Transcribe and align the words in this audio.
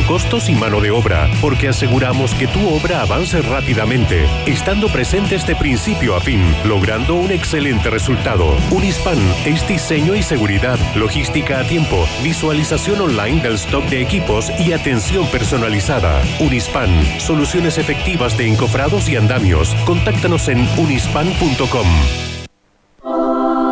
costos 0.00 0.48
y 0.48 0.54
mano 0.54 0.80
de 0.80 0.90
obra, 0.90 1.28
porque 1.42 1.68
aseguramos 1.68 2.34
que 2.34 2.46
tu 2.46 2.66
obra 2.66 3.02
avance 3.02 3.42
rápidamente, 3.42 4.26
estando 4.46 4.88
presentes 4.88 5.46
de 5.46 5.54
principio 5.54 6.16
a 6.16 6.20
fin, 6.20 6.40
logrando 6.64 7.14
un 7.14 7.30
excelente 7.30 7.90
resultado. 7.90 8.56
Unispan 8.70 9.18
es 9.44 9.68
diseño 9.68 10.14
y 10.14 10.22
seguridad, 10.22 10.78
logística 10.94 11.60
a 11.60 11.64
tiempo, 11.64 12.06
visualización 12.22 13.02
online 13.02 13.42
del 13.42 13.54
stock 13.56 13.84
de 13.84 14.00
equipos 14.00 14.50
y 14.58 14.72
atención 14.72 15.26
personalizada. 15.26 16.22
Unispan, 16.40 16.88
soluciones 17.20 17.76
efectivas 17.76 18.38
de 18.38 18.48
encofrados 18.48 19.10
y 19.10 19.16
andamios. 19.16 19.74
Contáctanos 19.84 20.48
en 20.48 20.66
unispan.com. 20.78 21.86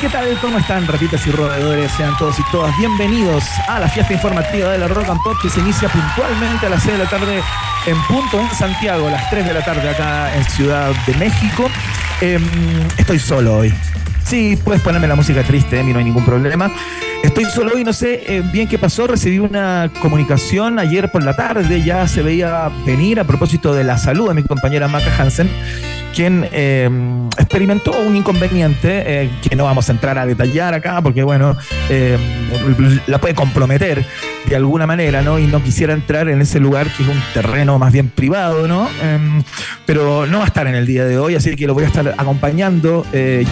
¿Qué 0.00 0.08
tal? 0.08 0.34
¿Cómo 0.40 0.56
están, 0.56 0.86
ratitas 0.86 1.26
y 1.26 1.30
roedores? 1.30 1.92
Sean 1.92 2.16
todos 2.16 2.38
y 2.38 2.42
todas 2.50 2.74
bienvenidos 2.78 3.44
a 3.68 3.78
la 3.78 3.86
fiesta 3.86 4.14
informativa 4.14 4.70
de 4.70 4.78
la 4.78 4.88
Rock 4.88 5.10
and 5.10 5.20
Pop 5.22 5.36
que 5.42 5.50
se 5.50 5.60
inicia 5.60 5.90
puntualmente 5.90 6.64
a 6.64 6.70
las 6.70 6.82
6 6.84 6.96
de 6.96 7.04
la 7.04 7.10
tarde 7.10 7.42
en 7.86 8.02
punto 8.04 8.40
en 8.40 8.48
Santiago, 8.56 9.08
a 9.08 9.10
las 9.10 9.28
3 9.28 9.44
de 9.44 9.52
la 9.52 9.62
tarde 9.62 9.90
acá 9.90 10.34
en 10.34 10.44
Ciudad 10.44 10.92
de 11.06 11.14
México. 11.16 11.68
Em, 12.22 12.42
estoy 12.96 13.18
solo 13.18 13.58
hoy. 13.58 13.74
Sí, 14.24 14.58
puedes 14.64 14.80
ponerme 14.80 15.06
la 15.06 15.16
música 15.16 15.42
triste, 15.42 15.82
mí 15.82 15.92
no 15.92 15.98
hay 15.98 16.06
ningún 16.06 16.24
problema. 16.24 16.70
Estoy 17.22 17.44
solo 17.44 17.72
hoy, 17.74 17.84
no 17.84 17.92
sé 17.92 18.22
eh, 18.26 18.42
bien 18.50 18.68
qué 18.68 18.78
pasó. 18.78 19.06
Recibí 19.06 19.38
una 19.38 19.90
comunicación 20.00 20.78
ayer 20.78 21.12
por 21.12 21.22
la 21.22 21.36
tarde, 21.36 21.82
ya 21.82 22.08
se 22.08 22.22
veía 22.22 22.70
venir 22.86 23.20
a 23.20 23.24
propósito 23.24 23.74
de 23.74 23.84
la 23.84 23.98
salud 23.98 24.28
de 24.28 24.34
mi 24.34 24.44
compañera 24.44 24.88
Maca 24.88 25.14
Hansen 25.18 25.50
quien 26.14 26.46
eh, 26.52 26.88
experimentó 27.38 27.92
un 27.92 28.16
inconveniente 28.16 29.22
eh, 29.24 29.30
que 29.42 29.56
no 29.56 29.64
vamos 29.64 29.88
a 29.88 29.92
entrar 29.92 30.18
a 30.18 30.26
detallar 30.26 30.74
acá 30.74 31.00
porque, 31.02 31.22
bueno, 31.22 31.56
eh, 31.88 32.18
la 33.06 33.18
puede 33.18 33.34
comprometer 33.34 34.04
de 34.46 34.56
alguna 34.56 34.86
manera, 34.86 35.22
¿no? 35.22 35.38
Y 35.38 35.46
no 35.46 35.62
quisiera 35.62 35.92
entrar 35.92 36.28
en 36.28 36.40
ese 36.40 36.60
lugar 36.60 36.88
que 36.88 37.02
es 37.02 37.08
un 37.08 37.20
terreno 37.34 37.78
más 37.78 37.92
bien 37.92 38.08
privado, 38.08 38.66
¿no? 38.66 38.88
Em, 39.02 39.42
pero 39.86 40.26
no 40.26 40.38
va 40.38 40.44
a 40.44 40.46
estar 40.48 40.66
en 40.66 40.74
el 40.74 40.86
día 40.86 41.04
de 41.04 41.18
hoy, 41.18 41.34
así 41.34 41.54
que 41.56 41.66
lo 41.66 41.74
voy 41.74 41.84
a 41.84 41.86
estar 41.88 42.14
acompañando 42.16 43.04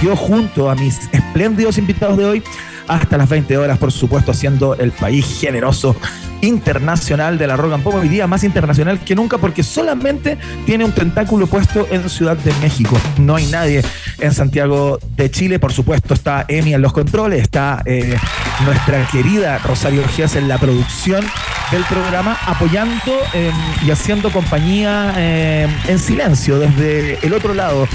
yo 0.02 0.16
junto 0.16 0.70
a 0.70 0.74
mis 0.74 1.08
espléndidos 1.12 1.78
invitados 1.78 2.16
de 2.16 2.24
hoy 2.24 2.42
hasta 2.86 3.18
las 3.18 3.28
20 3.28 3.56
horas, 3.58 3.78
por 3.78 3.92
supuesto, 3.92 4.32
haciendo 4.32 4.74
el 4.74 4.92
país 4.92 5.38
generoso 5.40 5.94
internacional 6.40 7.38
de 7.38 7.46
la 7.46 7.56
rock 7.56 7.74
and 7.74 7.82
pop, 7.82 7.94
hoy 7.94 8.08
día 8.08 8.26
más 8.26 8.44
internacional 8.44 9.00
que 9.00 9.14
nunca 9.14 9.38
porque 9.38 9.62
solamente 9.62 10.38
tiene 10.66 10.84
un 10.84 10.92
tentáculo 10.92 11.46
puesto 11.46 11.86
en 11.90 12.08
Ciudad 12.08 12.36
de 12.36 12.52
México. 12.60 12.98
No 13.18 13.36
hay 13.36 13.46
nadie 13.46 13.84
en 14.18 14.32
Santiago 14.32 14.98
de 15.16 15.30
Chile, 15.30 15.58
por 15.58 15.72
supuesto 15.72 16.14
está 16.14 16.44
Emi 16.48 16.74
en 16.74 16.82
los 16.82 16.92
controles, 16.92 17.42
está 17.42 17.82
eh, 17.84 18.16
nuestra 18.64 19.06
querida 19.08 19.58
Rosario 19.58 20.06
Gias 20.08 20.36
en 20.36 20.48
la 20.48 20.58
producción 20.58 21.24
del 21.70 21.84
programa, 21.84 22.38
apoyando 22.46 23.12
eh, 23.34 23.50
y 23.86 23.90
haciendo 23.90 24.30
compañía 24.30 25.12
eh, 25.16 25.68
en 25.86 25.98
silencio 25.98 26.58
desde 26.58 27.18
el 27.26 27.34
otro 27.34 27.54
lado 27.54 27.86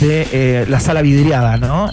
de 0.00 0.66
la 0.68 0.80
sala 0.80 1.00
vidriada, 1.00 1.56
¿no? 1.56 1.90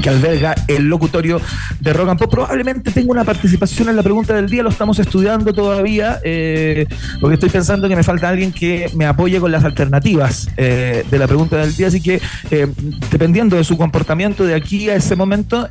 Que 0.00 0.08
alberga 0.08 0.54
el 0.68 0.84
locutorio 0.84 1.40
de 1.80 1.92
Rock 1.92 2.08
and. 2.10 2.20
Probablemente 2.30 2.90
tenga 2.90 3.10
una 3.10 3.24
participación 3.24 3.88
en 3.88 3.96
la 3.96 4.02
pregunta 4.02 4.34
del 4.34 4.48
día, 4.48 4.62
lo 4.62 4.68
estamos 4.68 4.98
estudiando 4.98 5.52
todavía, 5.52 6.20
eh, 6.22 6.86
porque 7.20 7.34
estoy 7.34 7.50
pensando 7.50 7.88
que 7.88 7.96
me 7.96 8.02
falta 8.02 8.28
alguien 8.28 8.52
que 8.52 8.90
me 8.94 9.06
apoye 9.06 9.40
con 9.40 9.50
las 9.50 9.64
alternativas 9.64 10.48
eh, 10.56 11.04
de 11.10 11.18
la 11.18 11.26
pregunta 11.26 11.56
del 11.56 11.74
día, 11.74 11.88
así 11.88 12.00
que 12.00 12.20
eh, 12.50 12.66
dependiendo 13.10 13.56
de 13.56 13.64
su 13.64 13.76
comportamiento 13.76 14.44
de 14.44 14.54
aquí 14.54 14.90
a 14.90 14.94
ese 14.94 15.16
momento, 15.16 15.68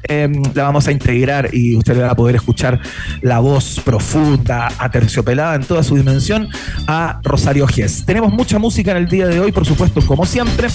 la 0.53 0.63
vamos 0.63 0.87
a 0.87 0.91
integrar 0.91 1.49
y 1.53 1.75
usted 1.77 2.01
va 2.01 2.11
a 2.11 2.15
poder 2.15 2.35
escuchar 2.35 2.79
la 3.21 3.39
voz 3.39 3.79
profunda, 3.83 4.71
aterciopelada 4.77 5.55
en 5.55 5.63
toda 5.63 5.83
su 5.83 5.95
dimensión 5.95 6.49
a 6.87 7.19
Rosario 7.23 7.67
Gies. 7.67 8.05
Tenemos 8.05 8.33
mucha 8.33 8.59
música 8.59 8.91
en 8.91 8.97
el 8.97 9.07
día 9.07 9.27
de 9.27 9.39
hoy, 9.39 9.51
por 9.51 9.65
supuesto, 9.65 10.01
como 10.01 10.25
siempre. 10.25 10.67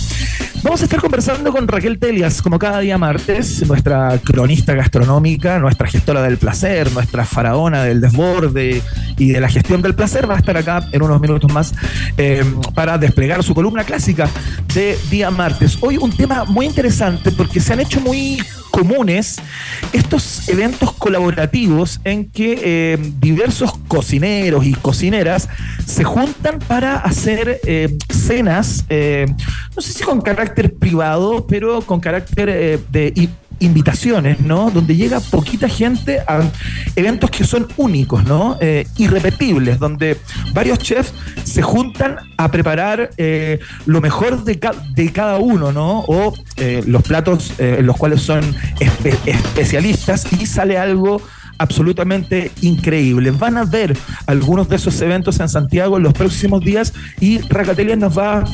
Vamos 0.63 0.81
a 0.81 0.85
estar 0.85 1.01
conversando 1.01 1.53
con 1.53 1.69
Raquel 1.69 1.99
Telias, 1.99 2.41
como 2.41 2.59
cada 2.59 2.81
día 2.81 2.97
martes, 2.97 3.44
nuestra 3.67 4.19
cronista 4.25 4.75
gastronómica, 4.75 5.59
nuestra 5.59 5.87
gestora 5.87 6.23
del 6.23 6.39
placer, 6.39 6.91
nuestra 6.93 7.27
faraona 7.27 7.85
del 7.85 8.01
desborde 8.01 8.81
y 9.19 9.31
de 9.31 9.41
la 9.41 9.49
gestión 9.51 9.83
del 9.83 9.95
placer. 9.95 10.29
Va 10.29 10.37
a 10.37 10.39
estar 10.39 10.57
acá 10.57 10.89
en 10.93 11.03
unos 11.03 11.21
minutos 11.21 11.53
más 11.53 11.75
eh, 12.17 12.43
para 12.75 12.97
desplegar 12.97 13.43
su 13.43 13.55
columna 13.55 13.85
clásica 13.85 14.31
de 14.75 14.97
día 15.11 15.31
martes. 15.31 15.77
Hoy 15.83 15.99
un 15.99 16.11
tema 16.17 16.45
muy 16.45 16.65
interesante 16.65 17.33
porque 17.33 17.61
se 17.61 17.75
han 17.75 17.81
hecho 17.81 18.01
muy 18.01 18.43
comunes 18.71 19.37
estos 19.93 20.49
eventos 20.49 20.93
colaborativos 20.95 22.01
en 22.03 22.29
que 22.29 22.61
eh, 22.65 23.13
diversos 23.21 23.77
cocineros 23.87 24.65
y 24.65 24.73
cocineras 24.73 25.49
se 25.87 26.03
juntan 26.03 26.59
para 26.61 26.97
hacer 26.97 27.61
eh, 27.67 27.97
cenas, 28.09 28.85
no 29.77 29.83
sé 29.83 29.93
si 29.93 30.03
con 30.03 30.21
carácter 30.23 30.75
privado, 30.75 31.47
pero 31.47 31.83
con 31.83 32.01
carácter 32.01 32.81
de 32.91 33.13
invitaciones, 33.61 34.41
¿no? 34.41 34.71
Donde 34.71 34.97
llega 34.97 35.21
poquita 35.21 35.69
gente 35.69 36.21
a 36.21 36.43
eventos 36.97 37.31
que 37.31 37.45
son 37.45 37.69
únicos, 37.77 38.25
¿no? 38.25 38.57
Eh, 38.61 38.87
irrepetibles, 38.97 39.79
donde 39.79 40.19
varios 40.53 40.79
chefs 40.79 41.13
se 41.45 41.63
juntan 41.63 42.17
a 42.37 42.51
preparar 42.51 43.11
eh, 43.17 43.59
lo 43.87 44.01
mejor 44.01 44.45
de, 44.45 44.61
de, 44.95 45.13
cada 45.13 45.39
uno, 45.39 45.73
¿no? 45.73 46.01
O 46.01 46.35
eh, 46.57 46.83
los 46.87 47.03
platos 47.03 47.53
en 47.59 47.87
los 47.87 47.97
cuales 47.97 48.23
son 48.23 48.43
especialistas 49.27 50.27
y 50.33 50.47
sale 50.47 50.79
algo 50.79 51.21
absolutamente 51.59 52.51
increíble. 52.63 53.31
Van 53.31 53.57
a 53.57 53.65
ver 53.65 53.97
algunos 54.27 54.69
de 54.69 54.77
esos 54.77 55.01
eventos 55.01 55.41
en 55.41 55.49
Santiago 55.49 55.97
en 55.97 56.03
los 56.03 56.13
próximos 56.13 56.63
días 56.63 56.93
y 57.21 57.39
Racatelia 57.39 57.97
nos 57.97 58.19
va 58.19 58.45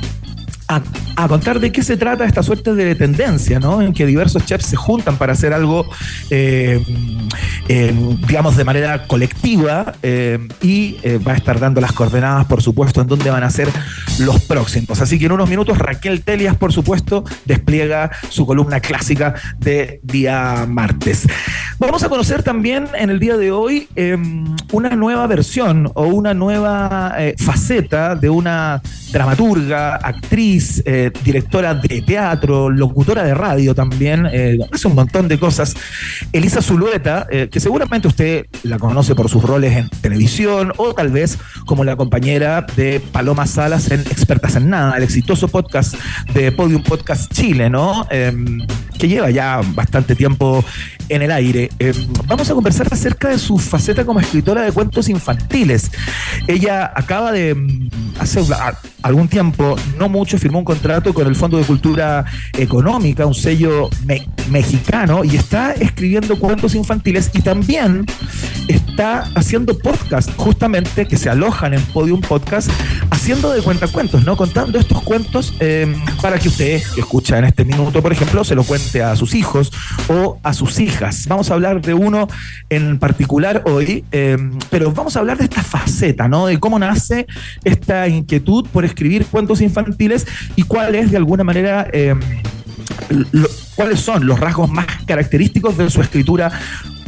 a, 0.70 1.28
contar 1.28 1.60
de 1.60 1.70
qué 1.72 1.82
se 1.82 1.96
trata 1.96 2.24
esta 2.24 2.42
suerte 2.42 2.74
de 2.74 2.94
tendencia, 2.94 3.58
¿no? 3.60 3.82
En 3.82 3.92
que 3.92 4.06
diversos 4.06 4.44
chefs 4.46 4.66
se 4.66 4.76
juntan 4.76 5.16
para 5.16 5.32
hacer 5.32 5.52
algo, 5.52 5.86
eh, 6.30 6.82
digamos, 8.26 8.56
de 8.56 8.64
manera 8.64 9.06
colectiva 9.06 9.92
eh, 10.02 10.38
y 10.62 10.96
eh, 11.02 11.18
va 11.18 11.32
a 11.32 11.36
estar 11.36 11.60
dando 11.60 11.80
las 11.80 11.92
coordenadas, 11.92 12.46
por 12.46 12.62
supuesto, 12.62 13.00
en 13.00 13.08
dónde 13.08 13.30
van 13.30 13.42
a 13.42 13.50
ser 13.50 13.68
los 14.20 14.42
próximos. 14.44 15.00
Así 15.00 15.18
que 15.18 15.26
en 15.26 15.32
unos 15.32 15.48
minutos 15.48 15.76
Raquel 15.76 16.22
Telias, 16.22 16.56
por 16.56 16.72
supuesto, 16.72 17.24
despliega 17.44 18.10
su 18.28 18.46
columna 18.46 18.80
clásica 18.80 19.34
de 19.58 20.00
día 20.02 20.66
martes. 20.68 21.26
Vamos 21.78 22.02
a 22.02 22.08
conocer 22.08 22.42
también 22.42 22.88
en 22.96 23.10
el 23.10 23.18
día 23.18 23.36
de 23.36 23.50
hoy 23.50 23.88
una 24.72 24.90
nueva 24.90 25.26
versión 25.26 25.90
o 25.94 26.04
una 26.04 26.34
nueva 26.34 27.14
faceta 27.38 28.14
de 28.14 28.28
una 28.28 28.82
dramaturga, 29.12 29.96
actriz, 29.96 30.59
eh, 30.84 31.10
directora 31.24 31.74
de 31.74 32.02
teatro, 32.02 32.70
locutora 32.70 33.24
de 33.24 33.34
radio 33.34 33.74
también, 33.74 34.26
eh, 34.32 34.58
hace 34.72 34.88
un 34.88 34.94
montón 34.94 35.28
de 35.28 35.38
cosas. 35.38 35.74
Elisa 36.32 36.62
Zulueta, 36.62 37.26
eh, 37.30 37.48
que 37.50 37.60
seguramente 37.60 38.08
usted 38.08 38.46
la 38.62 38.78
conoce 38.78 39.14
por 39.14 39.28
sus 39.28 39.42
roles 39.42 39.76
en 39.76 39.88
televisión 40.00 40.72
o 40.76 40.94
tal 40.94 41.10
vez 41.10 41.38
como 41.66 41.84
la 41.84 41.96
compañera 41.96 42.66
de 42.76 43.00
Paloma 43.12 43.46
Salas 43.46 43.90
en 43.90 44.00
Expertas 44.00 44.56
en 44.56 44.70
Nada, 44.70 44.96
el 44.96 45.02
exitoso 45.02 45.48
podcast 45.48 45.94
de 46.34 46.52
Podium 46.52 46.82
Podcast 46.82 47.32
Chile, 47.32 47.70
¿no? 47.70 48.06
Em, 48.10 48.58
que 48.98 49.08
lleva 49.08 49.30
ya 49.30 49.60
bastante 49.74 50.14
tiempo 50.14 50.64
en 51.10 51.22
el 51.22 51.30
aire. 51.32 51.70
Eh, 51.78 51.92
vamos 52.26 52.50
a 52.50 52.54
conversar 52.54 52.86
acerca 52.90 53.28
de 53.28 53.38
su 53.38 53.58
faceta 53.58 54.04
como 54.04 54.20
escritora 54.20 54.62
de 54.62 54.72
cuentos 54.72 55.08
infantiles. 55.08 55.90
Ella 56.46 56.92
acaba 56.94 57.32
de, 57.32 57.54
mm, 57.54 57.88
hace 58.20 58.40
algún 59.02 59.28
tiempo, 59.28 59.76
no 59.98 60.08
mucho, 60.08 60.38
firmó 60.50 60.58
un 60.58 60.64
contrato 60.64 61.14
con 61.14 61.28
el 61.28 61.36
Fondo 61.36 61.58
de 61.58 61.64
Cultura 61.64 62.24
Económica, 62.54 63.24
un 63.24 63.36
sello 63.36 63.88
mexicano, 64.50 65.22
y 65.22 65.36
está 65.36 65.74
escribiendo 65.74 66.36
cuentos 66.40 66.74
infantiles 66.74 67.30
y 67.34 67.40
también 67.40 68.04
está 68.66 69.30
haciendo 69.36 69.78
podcasts, 69.78 70.32
justamente 70.36 71.06
que 71.06 71.16
se 71.16 71.30
alojan 71.30 71.74
en 71.74 71.82
Podium 71.82 72.20
Podcast, 72.20 72.68
haciendo 73.10 73.52
de 73.52 73.62
cuentacuentos, 73.62 74.24
¿no? 74.24 74.36
Contando 74.36 74.80
estos 74.80 75.00
cuentos 75.02 75.54
eh, 75.60 75.94
para 76.20 76.36
que 76.40 76.48
usted, 76.48 76.82
que 76.96 77.00
escucha 77.00 77.38
en 77.38 77.44
este 77.44 77.64
minuto, 77.64 78.02
por 78.02 78.10
ejemplo, 78.12 78.42
se 78.42 78.56
lo 78.56 78.64
cuente 78.64 79.04
a 79.04 79.14
sus 79.14 79.36
hijos 79.36 79.70
o 80.08 80.40
a 80.42 80.52
sus 80.52 80.80
hijas. 80.80 81.26
Vamos 81.28 81.50
a 81.52 81.54
hablar 81.54 81.80
de 81.80 81.94
uno 81.94 82.26
en 82.70 82.98
particular 82.98 83.62
hoy, 83.66 84.04
eh, 84.10 84.36
pero 84.68 84.90
vamos 84.90 85.14
a 85.14 85.20
hablar 85.20 85.38
de 85.38 85.44
esta 85.44 85.62
faceta, 85.62 86.26
¿no? 86.26 86.46
De 86.46 86.58
cómo 86.58 86.76
nace 86.78 87.28
esta 87.62 88.08
inquietud 88.08 88.66
por 88.72 88.84
escribir 88.84 89.26
cuentos 89.26 89.60
infantiles 89.60 90.26
y 90.56 90.62
cuál 90.62 90.94
es, 90.94 91.10
de 91.10 91.16
alguna 91.16 91.44
manera, 91.44 91.88
eh, 91.92 92.14
cuáles 93.74 94.00
son 94.00 94.26
los 94.26 94.38
rasgos 94.38 94.70
más 94.70 94.86
característicos 95.06 95.76
de 95.76 95.90
su 95.90 96.00
escritura 96.00 96.50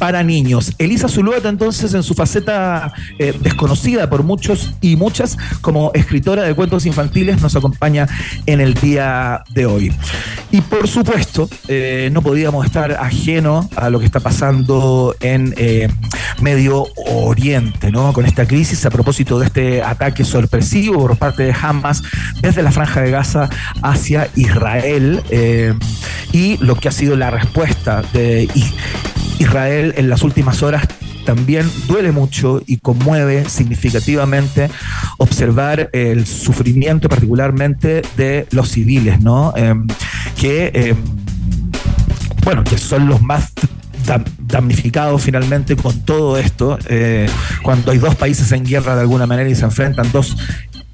para 0.02 0.24
niños. 0.24 0.72
Elisa 0.78 1.06
Zulueta, 1.06 1.48
entonces, 1.48 1.94
en 1.94 2.02
su 2.02 2.14
faceta 2.14 2.92
eh, 3.20 3.32
desconocida 3.38 4.10
por 4.10 4.24
muchos 4.24 4.74
y 4.80 4.96
muchas, 4.96 5.38
como 5.60 5.92
escritora 5.94 6.42
de 6.42 6.56
cuentos 6.56 6.86
infantiles, 6.86 7.40
nos 7.40 7.54
acompaña 7.54 8.08
en 8.46 8.60
el 8.60 8.74
día 8.74 9.44
de 9.50 9.64
hoy. 9.66 9.92
Y 10.50 10.60
por 10.60 10.88
supuesto, 10.88 11.48
eh, 11.68 12.10
no 12.12 12.20
podíamos 12.20 12.66
estar 12.66 12.90
ajeno 12.90 13.70
a 13.76 13.90
lo 13.90 14.00
que 14.00 14.06
está 14.06 14.18
pasando 14.18 15.14
en 15.20 15.54
eh, 15.56 15.88
Medio 16.40 16.88
Oriente, 17.06 17.92
¿no? 17.92 18.12
Con 18.12 18.26
esta 18.26 18.44
crisis 18.44 18.84
a 18.84 18.90
propósito 18.90 19.38
de 19.38 19.46
este 19.46 19.82
ataque 19.84 20.24
sorpresivo 20.24 20.98
por 20.98 21.16
parte 21.16 21.44
de 21.44 21.54
Hamas 21.54 22.02
desde 22.40 22.64
la 22.64 22.72
Franja 22.72 23.02
de 23.02 23.12
Gaza 23.12 23.48
hacia 23.82 24.28
Israel 24.34 25.22
y 26.32 26.56
lo 26.56 26.74
que 26.74 26.88
ha 26.88 26.92
sido 26.92 27.14
la 27.14 27.30
respuesta 27.30 28.02
de 28.12 28.48
Israel 29.42 29.94
en 29.96 30.08
las 30.08 30.22
últimas 30.22 30.62
horas 30.62 30.86
también 31.24 31.70
duele 31.86 32.12
mucho 32.12 32.62
y 32.66 32.78
conmueve 32.78 33.48
significativamente 33.48 34.68
observar 35.18 35.90
el 35.92 36.26
sufrimiento 36.26 37.08
particularmente 37.08 38.02
de 38.16 38.46
los 38.50 38.70
civiles, 38.70 39.20
¿no? 39.20 39.52
Em, 39.56 39.86
que, 40.36 40.70
em, 40.74 40.96
bueno, 42.44 42.64
que 42.64 42.78
son 42.78 43.06
los 43.06 43.22
más 43.22 43.52
damnificados 44.38 45.22
finalmente 45.22 45.76
con 45.76 46.00
todo 46.02 46.36
esto, 46.36 46.78
eh, 46.88 47.28
cuando 47.62 47.92
hay 47.92 47.98
dos 47.98 48.16
países 48.16 48.50
en 48.52 48.64
guerra 48.64 48.96
de 48.96 49.02
alguna 49.02 49.26
manera 49.26 49.48
y 49.48 49.54
se 49.54 49.64
enfrentan 49.64 50.10
dos 50.12 50.36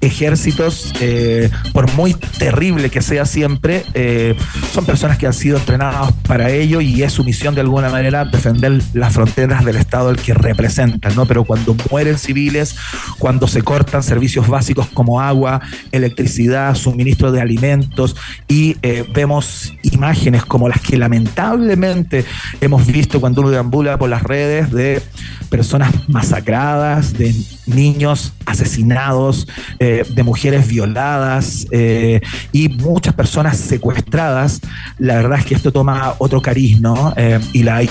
ejércitos, 0.01 0.93
eh, 1.01 1.49
por 1.73 1.91
muy 1.93 2.13
terrible 2.13 2.89
que 2.89 3.01
sea 3.01 3.25
siempre, 3.25 3.83
eh, 3.93 4.35
son 4.71 4.85
personas 4.85 5.17
que 5.17 5.27
han 5.27 5.33
sido 5.33 5.57
entrenadas 5.57 6.13
para 6.27 6.49
ello 6.49 6.81
y 6.81 7.03
es 7.03 7.13
su 7.13 7.23
misión 7.23 7.55
de 7.55 7.61
alguna 7.61 7.89
manera 7.89 8.25
defender 8.25 8.81
las 8.93 9.13
fronteras 9.13 9.65
del 9.65 9.75
Estado 9.75 10.09
al 10.09 10.17
que 10.17 10.33
representan, 10.33 11.15
¿no? 11.15 11.25
Pero 11.25 11.43
cuando 11.43 11.75
mueren 11.91 12.17
civiles, 12.17 12.75
cuando 13.17 13.47
se 13.47 13.61
cortan 13.61 14.03
servicios 14.03 14.47
básicos 14.47 14.87
como 14.87 15.19
agua, 15.19 15.61
electricidad, 15.91 16.75
suministro 16.75 17.31
de 17.31 17.41
alimentos 17.41 18.15
y 18.47 18.77
eh, 18.81 19.05
vemos 19.13 19.73
imágenes 19.83 20.45
como 20.45 20.69
las 20.69 20.81
que 20.81 20.97
lamentablemente 20.97 22.25
hemos 22.61 22.85
visto 22.87 23.19
cuando 23.19 23.41
uno 23.41 23.49
deambula 23.49 23.97
por 23.97 24.09
las 24.09 24.23
redes 24.23 24.71
de 24.71 25.01
personas 25.49 25.91
masacradas, 26.07 27.13
de 27.13 27.35
niños 27.65 28.33
asesinados, 28.45 29.47
eh, 29.79 29.88
de 29.89 30.23
mujeres 30.23 30.67
violadas 30.67 31.67
eh, 31.71 32.21
y 32.51 32.69
muchas 32.69 33.13
personas 33.13 33.57
secuestradas, 33.57 34.61
la 34.97 35.15
verdad 35.15 35.39
es 35.39 35.45
que 35.45 35.55
esto 35.55 35.71
toma 35.71 36.15
otro 36.19 36.41
cariz, 36.41 36.79
¿no? 36.79 37.13
Eh, 37.17 37.39
y 37.53 37.63
la 37.63 37.81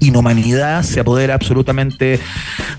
inhumanidad 0.00 0.82
se 0.82 1.00
apodera 1.00 1.34
absolutamente 1.34 2.20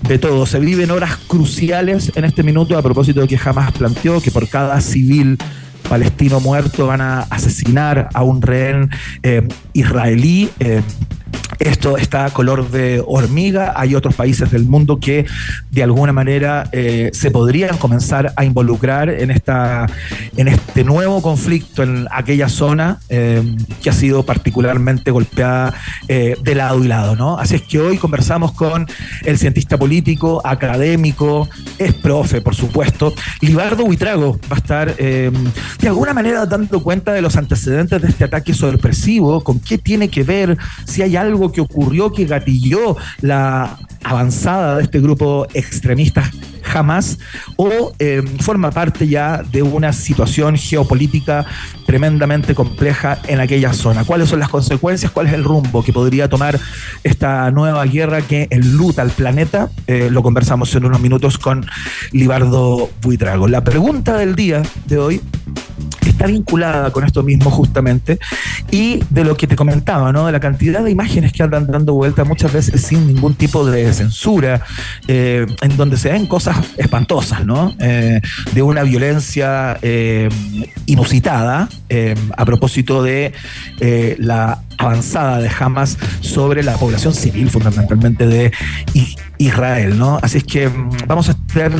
de 0.08 0.18
todo. 0.18 0.46
Se 0.46 0.58
viven 0.58 0.90
horas 0.90 1.16
cruciales 1.26 2.12
en 2.14 2.24
este 2.24 2.42
minuto 2.42 2.76
a 2.76 2.82
propósito 2.82 3.20
de 3.20 3.28
que 3.28 3.38
jamás 3.38 3.72
planteó 3.72 4.20
que 4.20 4.30
por 4.30 4.48
cada 4.48 4.80
civil 4.80 5.38
palestino 5.88 6.40
muerto 6.40 6.86
van 6.86 7.00
a 7.00 7.20
asesinar 7.30 8.08
a 8.14 8.22
un 8.22 8.40
rehén 8.40 8.90
israelí. 9.72 10.50
Esto 11.60 11.98
está 11.98 12.24
a 12.24 12.30
color 12.30 12.70
de 12.70 13.02
hormiga. 13.06 13.74
Hay 13.76 13.94
otros 13.94 14.14
países 14.14 14.50
del 14.50 14.64
mundo 14.64 14.98
que 14.98 15.26
de 15.70 15.82
alguna 15.82 16.10
manera 16.10 16.68
eh, 16.72 17.10
se 17.12 17.30
podrían 17.30 17.76
comenzar 17.76 18.32
a 18.36 18.46
involucrar 18.46 19.10
en, 19.10 19.30
esta, 19.30 19.86
en 20.38 20.48
este 20.48 20.84
nuevo 20.84 21.20
conflicto 21.20 21.82
en 21.82 22.08
aquella 22.10 22.48
zona 22.48 22.98
eh, 23.10 23.42
que 23.82 23.90
ha 23.90 23.92
sido 23.92 24.22
particularmente 24.24 25.10
golpeada 25.10 25.74
eh, 26.08 26.34
de 26.42 26.54
lado 26.54 26.82
y 26.82 26.88
lado. 26.88 27.14
¿no? 27.14 27.38
Así 27.38 27.56
es 27.56 27.62
que 27.62 27.78
hoy 27.78 27.98
conversamos 27.98 28.52
con 28.52 28.86
el 29.24 29.36
cientista 29.36 29.76
político, 29.76 30.40
académico, 30.44 31.46
es 31.78 31.92
profe, 31.92 32.40
por 32.40 32.54
supuesto. 32.54 33.12
Libardo 33.42 33.84
Huitrago 33.84 34.38
va 34.50 34.56
a 34.56 34.58
estar 34.58 34.96
de 34.96 35.88
alguna 35.88 36.14
manera 36.14 36.46
dando 36.46 36.82
cuenta 36.82 37.12
de 37.12 37.20
los 37.20 37.36
antecedentes 37.36 38.00
de 38.00 38.08
este 38.08 38.24
ataque 38.24 38.54
sorpresivo, 38.54 39.44
con 39.44 39.60
qué 39.60 39.76
tiene 39.76 40.08
que 40.08 40.22
ver, 40.22 40.56
si 40.86 41.02
hay 41.02 41.16
algo 41.20 41.52
que 41.52 41.60
ocurrió 41.60 42.12
que 42.12 42.24
gatilló 42.24 42.96
la 43.20 43.78
avanzada 44.02 44.76
de 44.76 44.82
este 44.84 45.00
grupo 45.00 45.46
extremista 45.54 46.30
jamás 46.62 47.18
o 47.56 47.92
em, 47.98 48.26
forma 48.38 48.70
parte 48.70 49.06
ya 49.08 49.42
de 49.42 49.62
una 49.62 49.92
situación 49.92 50.56
geopolítica 50.56 51.44
tremendamente 51.84 52.54
compleja 52.54 53.18
en 53.26 53.40
aquella 53.40 53.72
zona. 53.72 54.04
¿Cuáles 54.04 54.28
son 54.28 54.38
las 54.38 54.48
consecuencias? 54.48 55.10
¿Cuál 55.10 55.26
es 55.26 55.32
el 55.32 55.44
rumbo 55.44 55.82
que 55.82 55.92
podría 55.92 56.28
tomar 56.28 56.58
esta 57.02 57.50
nueva 57.50 57.84
guerra 57.84 58.22
que 58.22 58.46
enluta 58.50 59.02
al 59.02 59.10
planeta? 59.10 59.70
Eh, 59.86 60.08
lo 60.10 60.22
conversamos 60.22 60.74
en 60.74 60.84
unos 60.84 61.00
minutos 61.00 61.38
con 61.38 61.66
Libardo 62.12 62.88
Buitrago. 63.02 63.48
La 63.48 63.64
pregunta 63.64 64.16
del 64.16 64.36
día 64.36 64.62
de 64.86 64.98
hoy 64.98 65.20
está 66.08 66.26
vinculada 66.26 66.90
con 66.90 67.04
esto 67.04 67.22
mismo 67.22 67.50
justamente 67.50 68.18
y 68.70 69.02
de 69.10 69.24
lo 69.24 69.36
que 69.36 69.46
te 69.46 69.56
comentaba, 69.56 70.12
¿no? 70.12 70.26
De 70.26 70.32
la 70.32 70.40
cantidad 70.40 70.82
de 70.82 70.90
imágenes 70.90 71.32
que 71.32 71.42
andan 71.42 71.66
dando 71.66 71.94
vuelta 71.94 72.24
muchas 72.24 72.52
veces 72.52 72.80
sin 72.80 73.06
ningún 73.06 73.34
tipo 73.34 73.64
de 73.64 73.92
censura, 73.92 74.62
eh, 75.08 75.46
en 75.62 75.76
donde 75.76 75.96
se 75.96 76.10
ven 76.10 76.26
cosas 76.26 76.56
espantosas, 76.76 77.44
¿no? 77.44 77.74
Eh, 77.78 78.20
de 78.52 78.62
una 78.62 78.82
violencia 78.82 79.78
eh, 79.82 80.28
inusitada 80.86 81.68
a 82.36 82.44
propósito 82.44 83.02
de 83.02 83.32
la 84.18 84.62
avanzada 84.80 85.38
de 85.38 85.50
Hamas 85.58 85.98
sobre 86.20 86.62
la 86.62 86.74
población 86.74 87.14
civil, 87.14 87.50
fundamentalmente 87.50 88.26
de 88.26 88.50
Israel, 89.38 89.98
¿no? 89.98 90.18
Así 90.22 90.38
es 90.38 90.44
que 90.44 90.68
mm, 90.68 90.90
vamos 91.06 91.28
a 91.28 91.32
estar, 91.32 91.70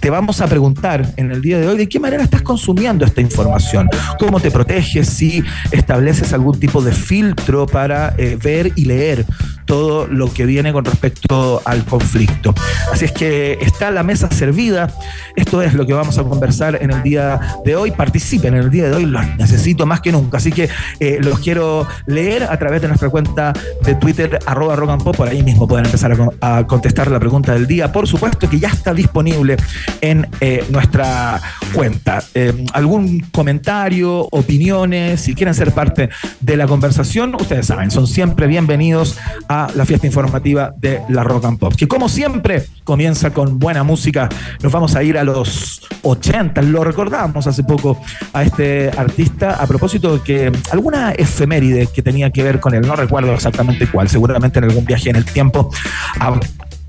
te, 0.00 0.10
vamos 0.10 0.40
a 0.40 0.46
preguntar 0.46 1.12
en 1.16 1.30
el 1.30 1.40
día 1.42 1.58
de 1.58 1.68
hoy 1.68 1.76
de 1.76 1.88
qué 1.88 2.00
manera 2.00 2.22
estás 2.22 2.42
consumiendo 2.42 3.04
esta 3.04 3.20
información, 3.20 3.88
cómo 4.18 4.40
te 4.40 4.50
proteges, 4.50 5.08
si 5.08 5.44
estableces 5.70 6.32
algún 6.32 6.58
tipo 6.58 6.82
de 6.82 6.92
filtro 6.92 7.66
para 7.66 8.14
eh, 8.18 8.36
ver 8.42 8.72
y 8.74 8.84
leer 8.84 9.24
todo 9.64 10.06
lo 10.06 10.32
que 10.32 10.46
viene 10.46 10.72
con 10.72 10.84
respecto 10.84 11.62
al 11.64 11.84
conflicto. 11.84 12.54
Así 12.92 13.06
es 13.06 13.12
que 13.12 13.58
está 13.60 13.90
la 13.90 14.02
mesa 14.02 14.30
servida. 14.30 14.90
Esto 15.36 15.62
es 15.62 15.74
lo 15.74 15.86
que 15.86 15.92
vamos 15.92 16.18
a 16.18 16.24
conversar 16.24 16.78
en 16.80 16.90
el 16.90 17.02
día 17.02 17.40
de 17.64 17.76
hoy. 17.76 17.90
Participen 17.90 18.54
en 18.54 18.60
el 18.64 18.70
día 18.70 18.88
de 18.88 18.96
hoy, 18.96 19.06
los 19.06 19.24
necesito 19.36 19.86
más 19.86 20.00
que 20.00 20.12
nunca. 20.12 20.38
Así 20.38 20.52
que 20.52 20.68
eh, 21.00 21.18
los 21.20 21.38
quiero 21.40 21.86
leer 22.06 22.44
a 22.44 22.58
través 22.58 22.82
de 22.82 22.88
nuestra 22.88 23.08
cuenta 23.08 23.52
de 23.84 23.94
Twitter, 23.94 24.38
arroba 24.46 24.76
rock 24.76 25.02
pop. 25.02 25.16
Por 25.16 25.28
ahí 25.28 25.42
mismo 25.42 25.66
pueden 25.66 25.86
empezar 25.86 26.16
a, 26.40 26.66
contestar 26.66 27.10
la 27.10 27.18
pregunta 27.18 27.52
del 27.52 27.66
día. 27.66 27.92
Por 27.92 28.06
supuesto 28.06 28.48
que 28.48 28.58
ya 28.58 28.68
está 28.68 28.92
disponible 28.92 29.56
en 30.00 30.28
eh, 30.40 30.64
nuestra 30.70 31.40
cuenta. 31.72 32.22
Eh, 32.34 32.64
¿Algún 32.72 33.20
comentario, 33.32 34.28
opiniones? 34.30 35.20
Si 35.20 35.34
quieren 35.34 35.54
ser 35.54 35.72
parte 35.72 36.10
de 36.40 36.56
la 36.56 36.66
conversación, 36.66 37.34
ustedes 37.34 37.66
saben, 37.66 37.90
son 37.90 38.06
siempre 38.06 38.46
bienvenidos 38.46 39.16
a 39.54 39.68
la 39.74 39.86
fiesta 39.86 40.06
informativa 40.06 40.74
de 40.76 41.00
la 41.08 41.22
Rock 41.22 41.44
and 41.44 41.58
Pop, 41.58 41.74
que 41.76 41.86
como 41.86 42.08
siempre 42.08 42.66
comienza 42.82 43.30
con 43.30 43.60
buena 43.60 43.84
música. 43.84 44.28
Nos 44.62 44.72
vamos 44.72 44.96
a 44.96 45.02
ir 45.02 45.16
a 45.16 45.22
los 45.22 45.86
80, 46.02 46.60
lo 46.62 46.82
recordamos 46.82 47.46
hace 47.46 47.62
poco 47.62 48.00
a 48.32 48.42
este 48.42 48.90
artista 48.96 49.62
a 49.62 49.66
propósito 49.66 50.18
de 50.18 50.22
que 50.22 50.52
alguna 50.72 51.12
efeméride 51.12 51.86
que 51.86 52.02
tenía 52.02 52.30
que 52.30 52.42
ver 52.42 52.58
con 52.58 52.74
él, 52.74 52.82
no 52.86 52.96
recuerdo 52.96 53.32
exactamente 53.32 53.86
cuál, 53.86 54.08
seguramente 54.08 54.58
en 54.58 54.64
algún 54.64 54.84
viaje 54.84 55.10
en 55.10 55.16
el 55.16 55.24
tiempo 55.24 55.70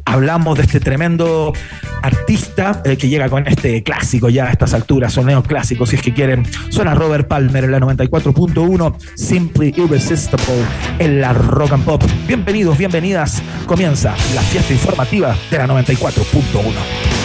hablamos 0.06 0.58
de 0.58 0.64
este 0.64 0.80
tremendo 0.80 1.52
artista 2.06 2.82
eh, 2.86 2.98
que 2.98 3.10
llega 3.10 3.30
con 3.30 3.48
este 3.48 3.84
clásico 3.84 4.30
ya 4.30 4.46
a 4.46 4.52
estas 4.52 4.74
alturas, 4.74 5.14
son 5.14 5.26
neoclásicos 5.26 5.90
si 5.90 5.96
es 5.96 6.02
que 6.02 6.14
quieren. 6.14 6.46
Suena 6.70 6.94
Robert 6.94 7.28
Palmer 7.28 7.64
en 7.64 7.72
la 7.72 7.80
94.1, 7.80 8.96
Simply 9.16 9.74
Irresistible 9.76 10.66
en 11.00 11.22
la 11.22 11.34
Rock 11.34 11.74
and 11.74 11.84
Pop. 11.84 12.04
Bienvenidos, 12.28 12.78
bienvenidas. 12.78 13.42
Comienza 13.66 14.16
la 14.34 14.42
fiesta 14.42 14.74
informativa 14.74 15.36
de 15.50 15.58
la 15.58 15.68
94.1. 15.68 17.25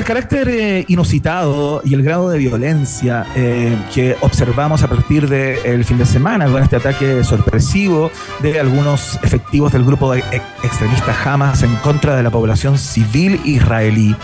El 0.00 0.06
carácter 0.06 0.48
eh, 0.48 0.84
inusitado 0.88 1.82
y 1.84 1.92
el 1.92 2.02
grado 2.02 2.30
de 2.30 2.38
violencia 2.38 3.26
eh, 3.36 3.76
que 3.92 4.16
observamos 4.22 4.82
a 4.82 4.88
partir 4.88 5.28
del 5.28 5.84
fin 5.84 5.98
de 5.98 6.06
semana 6.06 6.46
con 6.46 6.62
este 6.62 6.76
ataque 6.76 7.22
sorpresivo 7.22 8.10
de 8.40 8.58
algunos 8.58 9.18
efectivos 9.22 9.72
del 9.72 9.84
grupo 9.84 10.10
de 10.10 10.20
extremistas 10.62 11.26
Hamas 11.26 11.62
en 11.62 11.76
contra 11.76 12.16
de 12.16 12.22
la 12.22 12.30
población 12.30 12.78
civil 12.78 13.42
israelí, 13.44 14.16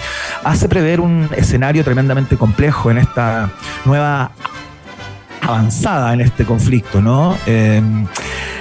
hace 0.44 0.66
prever 0.66 0.98
un 1.00 1.28
escenario 1.36 1.84
tremendamente 1.84 2.38
complejo 2.38 2.90
en 2.90 2.96
esta 2.96 3.50
nueva 3.84 4.30
avanzada 5.42 6.12
en 6.14 6.22
este 6.22 6.44
conflicto, 6.44 7.00
¿no? 7.02 7.36
Eh, 7.46 7.82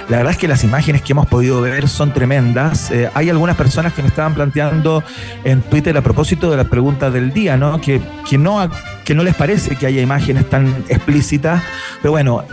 la 0.08 0.18
verdad 0.18 0.32
es 0.32 0.38
que 0.38 0.46
las 0.46 0.62
imágenes 0.62 1.02
que 1.02 1.12
hemos 1.12 1.26
podido 1.26 1.60
ver 1.60 1.88
son 1.88 2.12
tremendas. 2.12 2.90
Eh, 2.90 3.10
hay 3.14 3.28
algunas 3.28 3.56
personas 3.56 3.92
que 3.92 4.02
me 4.02 4.08
estaban 4.08 4.34
planteando 4.34 5.02
en 5.44 5.62
Twitter 5.62 5.96
a 5.96 6.02
propósito 6.02 6.50
de 6.50 6.56
la 6.56 6.64
pregunta 6.64 7.10
del 7.10 7.32
día, 7.32 7.56
¿no? 7.56 7.80
Que, 7.80 8.00
que 8.28 8.38
no 8.38 8.70
que 9.04 9.14
no 9.14 9.22
les 9.22 9.34
parece 9.34 9.76
que 9.76 9.86
haya 9.86 10.02
imágenes 10.02 10.50
tan 10.50 10.84
explícitas, 10.88 11.62
pero 12.02 12.10
bueno, 12.10 12.44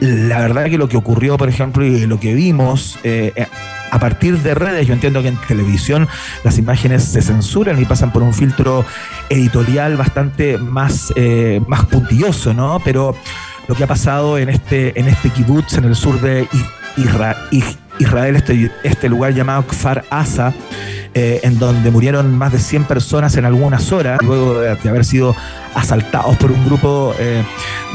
la 0.00 0.38
verdad 0.38 0.64
que 0.64 0.78
lo 0.78 0.88
que 0.88 0.96
ocurrió, 0.96 1.36
por 1.36 1.50
ejemplo, 1.50 1.84
y 1.84 2.06
lo 2.06 2.18
que 2.18 2.32
vimos 2.32 2.98
eh, 3.02 3.46
a 3.90 3.98
partir 3.98 4.38
de 4.38 4.54
redes, 4.54 4.86
yo 4.86 4.94
entiendo 4.94 5.20
que 5.20 5.28
en 5.28 5.36
televisión 5.46 6.08
las 6.42 6.56
imágenes 6.56 7.04
se 7.04 7.20
censuran 7.20 7.80
y 7.80 7.84
pasan 7.84 8.12
por 8.12 8.22
un 8.22 8.32
filtro 8.32 8.84
editorial 9.28 9.98
bastante 9.98 10.56
más, 10.56 11.12
eh, 11.16 11.60
más 11.66 11.84
puntilloso, 11.84 12.54
¿no? 12.54 12.80
Pero 12.82 13.14
lo 13.68 13.74
que 13.74 13.84
ha 13.84 13.86
pasado 13.86 14.38
en 14.38 14.48
este, 14.48 14.98
en 14.98 15.06
este 15.06 15.28
kibutz 15.28 15.74
en 15.74 15.84
el 15.84 15.94
sur 15.94 16.20
de 16.20 16.48
Israel, 17.00 18.36
este, 18.36 18.70
este 18.82 19.08
lugar 19.08 19.34
llamado 19.34 19.64
Kfar 19.66 20.04
Asa, 20.10 20.52
eh, 21.14 21.40
en 21.42 21.58
donde 21.58 21.90
murieron 21.90 22.36
más 22.36 22.52
de 22.52 22.58
100 22.58 22.84
personas 22.84 23.36
en 23.36 23.44
algunas 23.44 23.92
horas, 23.92 24.18
luego 24.22 24.60
de, 24.60 24.70
haber 24.88 25.04
sido 25.04 25.34
asaltados 25.74 26.36
por 26.36 26.52
un 26.52 26.64
grupo 26.64 27.14
eh, 27.18 27.44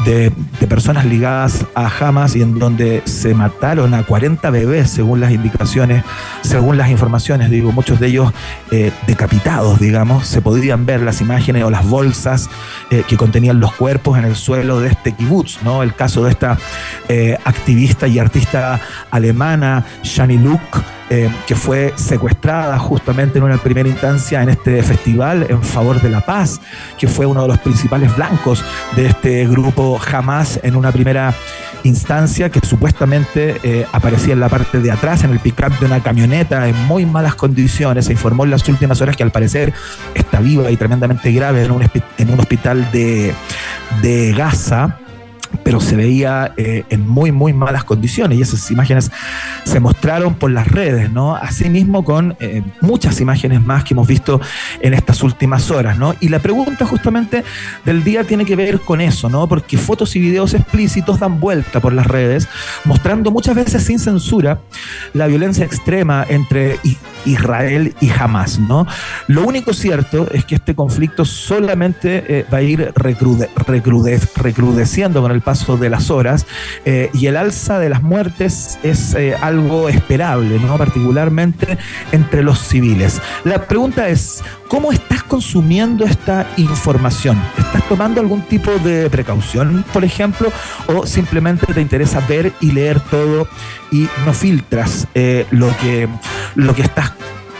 de, 0.06 0.32
personas 0.68 1.06
ligadas 1.06 1.66
a 1.76 1.88
Hamas 1.88 2.36
y 2.36 2.42
en 2.42 2.58
donde 2.58 3.04
se 3.06 3.36
mataron 3.36 3.94
a 3.94 4.04
40 4.04 4.50
bebés, 4.50 4.90
según 4.90 5.20
las 5.20 5.32
indicaciones, 5.32 6.04
según 6.42 6.78
las 6.78 6.90
informaciones, 6.90 7.52
digo, 7.52 7.72
muchos 7.72 8.00
de 8.00 8.08
ellos 8.08 8.34
eh, 8.72 8.92
decapitados, 9.06 9.80
digamos, 9.80 10.26
se 10.26 10.42
podían 10.42 10.86
ver 10.88 11.02
las 11.02 11.22
imágenes 11.22 11.64
o 11.64 11.70
las 11.70 11.88
bolsas 11.88 12.50
que 12.90 13.18
contenían 13.18 13.60
los 13.60 13.74
cuerpos 13.74 14.18
en 14.18 14.26
el 14.26 14.36
suelo 14.36 14.80
de 14.80 14.90
este 14.90 15.12
kibutz, 15.12 15.62
¿no? 15.64 15.84
El 15.84 15.94
caso 15.94 16.24
de 16.24 16.32
esta 16.32 16.58
activista 17.44 18.08
y 18.08 18.20
artista 18.20 18.80
alemana, 19.12 19.86
Shani 20.04 20.38
Luke, 20.38 20.80
eh, 21.08 21.30
que 21.46 21.54
fue 21.54 21.94
secuestrada 21.98 22.80
justamente 22.80 23.38
en 23.38 23.44
una 23.44 23.58
primera 23.58 23.88
instancia 23.88 24.42
en 24.42 24.50
este 24.50 24.82
festival 24.82 25.46
en 25.48 25.62
favor 25.62 26.02
de 26.02 26.10
la 26.10 26.22
paz, 26.22 26.60
que 26.98 27.08
fue 27.08 27.28
uno 27.28 27.44
de 27.44 27.48
los 27.48 27.60
principales 27.66 28.16
blancos 28.16 28.64
de 28.96 29.08
este 29.08 29.46
grupo 29.48 30.00
Hamas 30.00 30.62
en 30.64 30.78
una 30.78 30.94
primera 30.94 31.34
instancia 31.84 32.50
que 32.50 32.60
supuestamente 32.66 33.58
eh, 33.64 33.86
aparecía 33.92 34.34
en 34.34 34.40
la 34.40 34.50
parte 34.50 34.80
de 34.80 34.92
atrás, 34.92 35.24
en 35.24 35.32
el 35.32 35.40
pick-up 35.40 35.78
de 35.80 35.86
una 35.86 36.02
camioneta 36.02 36.68
en 36.68 36.78
muy 36.86 37.06
malas 37.06 37.36
condiciones. 37.36 38.06
Se 38.06 38.14
informó 38.14 38.46
en 38.46 38.52
las 38.52 38.68
últimas 38.70 39.02
horas 39.02 39.18
que 39.18 39.24
al 39.24 39.32
parecer 39.32 39.74
está 40.14 40.40
viva 40.40 40.72
y 40.72 40.78
tremendamente 40.78 41.32
grave 41.32 41.66
en 41.66 41.72
un, 41.72 41.84
en 42.18 42.34
un 42.34 42.40
hospital 42.40 42.90
de, 42.92 43.34
de 44.02 44.34
Gaza 44.34 45.00
pero 45.64 45.80
se 45.80 45.96
veía 45.96 46.54
eh, 46.58 46.84
en 46.90 47.08
muy, 47.08 47.32
muy 47.32 47.54
malas 47.54 47.84
condiciones 47.84 48.38
y 48.38 48.42
esas 48.42 48.70
imágenes 48.72 49.12
se 49.64 49.80
mostraron 49.80 50.36
por 50.36 50.52
las 50.52 50.68
redes, 50.68 51.12
¿no? 51.12 51.36
Asimismo 51.36 52.04
con 52.04 52.36
eh, 52.40 52.64
muchas 52.82 53.20
imágenes 53.22 53.66
más 53.66 53.84
que 53.84 53.94
hemos 53.94 54.08
visto 54.08 54.42
en 54.82 54.94
estas 54.94 55.24
últimas 55.24 55.72
horas, 55.72 55.98
¿no? 55.98 56.16
Y 56.20 56.30
la 56.30 56.40
pregunta 56.40 56.86
justamente 56.86 57.44
del 57.84 58.04
día 58.04 58.24
tiene 58.24 58.46
que 58.46 58.56
ver 58.56 58.80
con 58.80 59.02
eso, 59.02 59.30
¿no? 59.30 59.48
Porque 59.48 59.78
fotos 59.78 60.16
y 60.16 60.20
videos 60.20 60.54
explícitos 60.54 61.20
dan 61.20 61.40
vuelta 61.40 61.80
por 61.80 61.94
las 61.94 62.08
redes, 62.08 62.48
mostrando 62.84 63.32
muchas 63.32 63.56
veces 63.56 63.84
sin 63.84 64.00
censura 64.00 64.60
la 65.14 65.28
violencia 65.28 65.66
extrema 65.66 66.26
entre 66.30 66.80
Israel 67.26 67.96
y 68.00 68.10
Hamas, 68.10 68.60
¿no? 68.60 68.88
Lo 69.28 69.46
único 69.46 69.74
cierto 69.74 70.28
es 70.32 70.46
que 70.46 70.56
este 70.56 70.76
conflicto 70.76 71.26
solamente 71.26 72.24
eh, 72.28 72.46
va 72.52 72.60
a 72.60 72.62
ir 72.62 72.94
recrudeciendo 72.96 75.22
con 75.22 75.32
el 75.32 75.42
paso 75.46 75.78
de 75.78 75.90
las 75.90 76.12
horas 76.12 76.46
eh, 76.84 77.10
y 77.14 77.28
el 77.28 77.38
alza 77.38 77.80
de 77.80 77.88
las 77.88 78.02
muertes 78.02 78.78
es 78.84 79.14
eh, 79.14 79.36
algo 79.40 79.88
esperable, 79.88 80.60
¿no? 80.60 80.78
particularmente 80.78 81.78
entre 82.12 82.44
los 82.44 82.60
civiles. 82.60 83.22
La 83.46 83.66
pregunta 83.68 84.10
es, 84.10 84.44
¿cómo 84.68 84.92
estás 84.92 85.24
consumiendo 85.24 86.04
esta 86.04 86.48
información? 86.58 87.42
¿Estás 87.58 87.88
tomando 87.88 88.20
algún 88.20 88.42
tipo 88.42 88.72
de 88.80 89.10
precaución, 89.10 89.86
por 89.94 90.04
ejemplo, 90.04 90.52
o 90.88 91.06
simplemente 91.06 91.74
te 91.74 91.80
interesa 91.80 92.20
ver 92.28 92.52
y 92.60 92.72
leer 92.72 93.00
todo 93.00 93.48
y 93.92 94.10
no 94.26 94.34
filtras 94.34 95.08
eh, 95.14 95.46
lo, 95.52 95.76
que, 95.78 96.10
lo 96.56 96.74
que 96.76 96.82
estás 96.82 97.14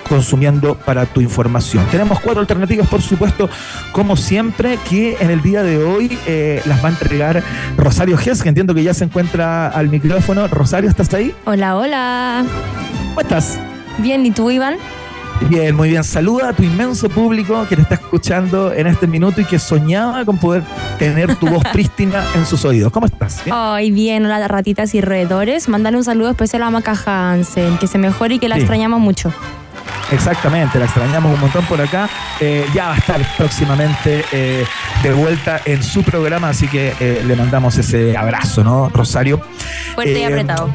consumiendo 0.08 0.76
para 0.76 1.06
tu 1.06 1.22
información. 1.22 1.86
Tenemos 1.92 2.20
cuatro 2.20 2.42
alternativas, 2.42 2.88
por 2.88 3.02
supuesto, 3.02 3.50
como 3.92 4.16
siempre, 4.16 4.78
que 4.90 5.18
en 5.20 5.32
el 5.32 5.42
día 5.42 5.64
de 5.64 5.84
hoy 5.84 6.18
eh, 6.26 6.62
las 6.66 6.84
va 6.84 6.90
a 6.90 6.92
entregar 6.92 7.44
Rosario 7.78 8.18
Gess, 8.18 8.44
que 8.44 8.50
entiendo 8.50 8.74
que 8.74 8.84
ya 8.84 8.94
se 8.94 9.04
encuentra 9.04 9.68
al 9.68 9.90
micrófono. 9.90 10.48
Rosario, 10.48 10.90
¿estás 10.90 11.14
ahí? 11.14 11.34
Hola, 11.46 11.76
hola. 11.76 12.46
¿Cómo 13.10 13.22
estás? 13.22 13.60
Bien, 13.98 14.26
¿y 14.26 14.32
tú, 14.32 14.52
Iván? 14.52 14.76
Bien, 15.50 15.76
muy 15.76 15.90
bien. 15.90 16.04
Saluda 16.04 16.50
a 16.50 16.54
tu 16.54 16.64
inmenso 16.64 17.10
público 17.10 17.66
que 17.68 17.76
te 17.76 17.82
está 17.82 17.96
escuchando 17.96 18.72
en 18.74 18.88
este 18.88 19.06
minuto 19.06 19.42
y 19.42 19.46
que 19.46 19.60
soñaba 19.60 20.24
con 20.26 20.38
poder 20.38 20.64
tener 20.98 21.36
tu 21.36 21.48
voz 21.48 21.64
prístina 21.74 22.24
en 22.36 22.46
sus 22.46 22.64
oídos. 22.66 22.92
¿Cómo 22.92 23.06
estás? 23.06 23.42
Ay, 23.52 23.92
bien, 23.92 24.26
hola 24.26 24.48
ratitas 24.48 24.96
y 24.96 25.02
roedores. 25.02 25.68
Mándale 25.68 25.98
un 25.98 26.04
saludo 26.04 26.30
especial 26.30 26.64
a 26.64 26.70
Maca 26.70 26.96
Hansen, 27.06 27.78
que 27.78 27.88
se 27.88 27.98
mejore 27.98 28.36
y 28.36 28.40
que 28.40 28.50
la 28.50 28.58
extrañamos 28.58 29.02
mucho. 29.02 29.34
Exactamente, 30.12 30.78
la 30.78 30.86
extrañamos 30.86 31.34
un 31.34 31.42
montón 31.42 31.66
por 31.66 31.82
acá. 31.82 32.10
Eh, 32.40 32.66
ya 32.74 32.88
va 32.88 32.94
a 32.94 32.98
estar 32.98 33.22
próximamente 33.38 34.24
eh, 34.32 34.66
de 35.02 35.14
vuelta 35.14 35.62
en 35.66 35.84
su 35.84 36.04
programa, 36.04 36.50
así 36.50 36.68
que 36.68 36.94
eh, 37.00 37.24
le 37.26 37.36
mandamos 37.36 37.78
ese 37.78 38.16
abrazo, 38.16 38.64
¿no, 38.64 38.90
Rosario? 38.90 39.42
Fuerte 39.96 40.20
y 40.20 40.24
apretado. 40.24 40.74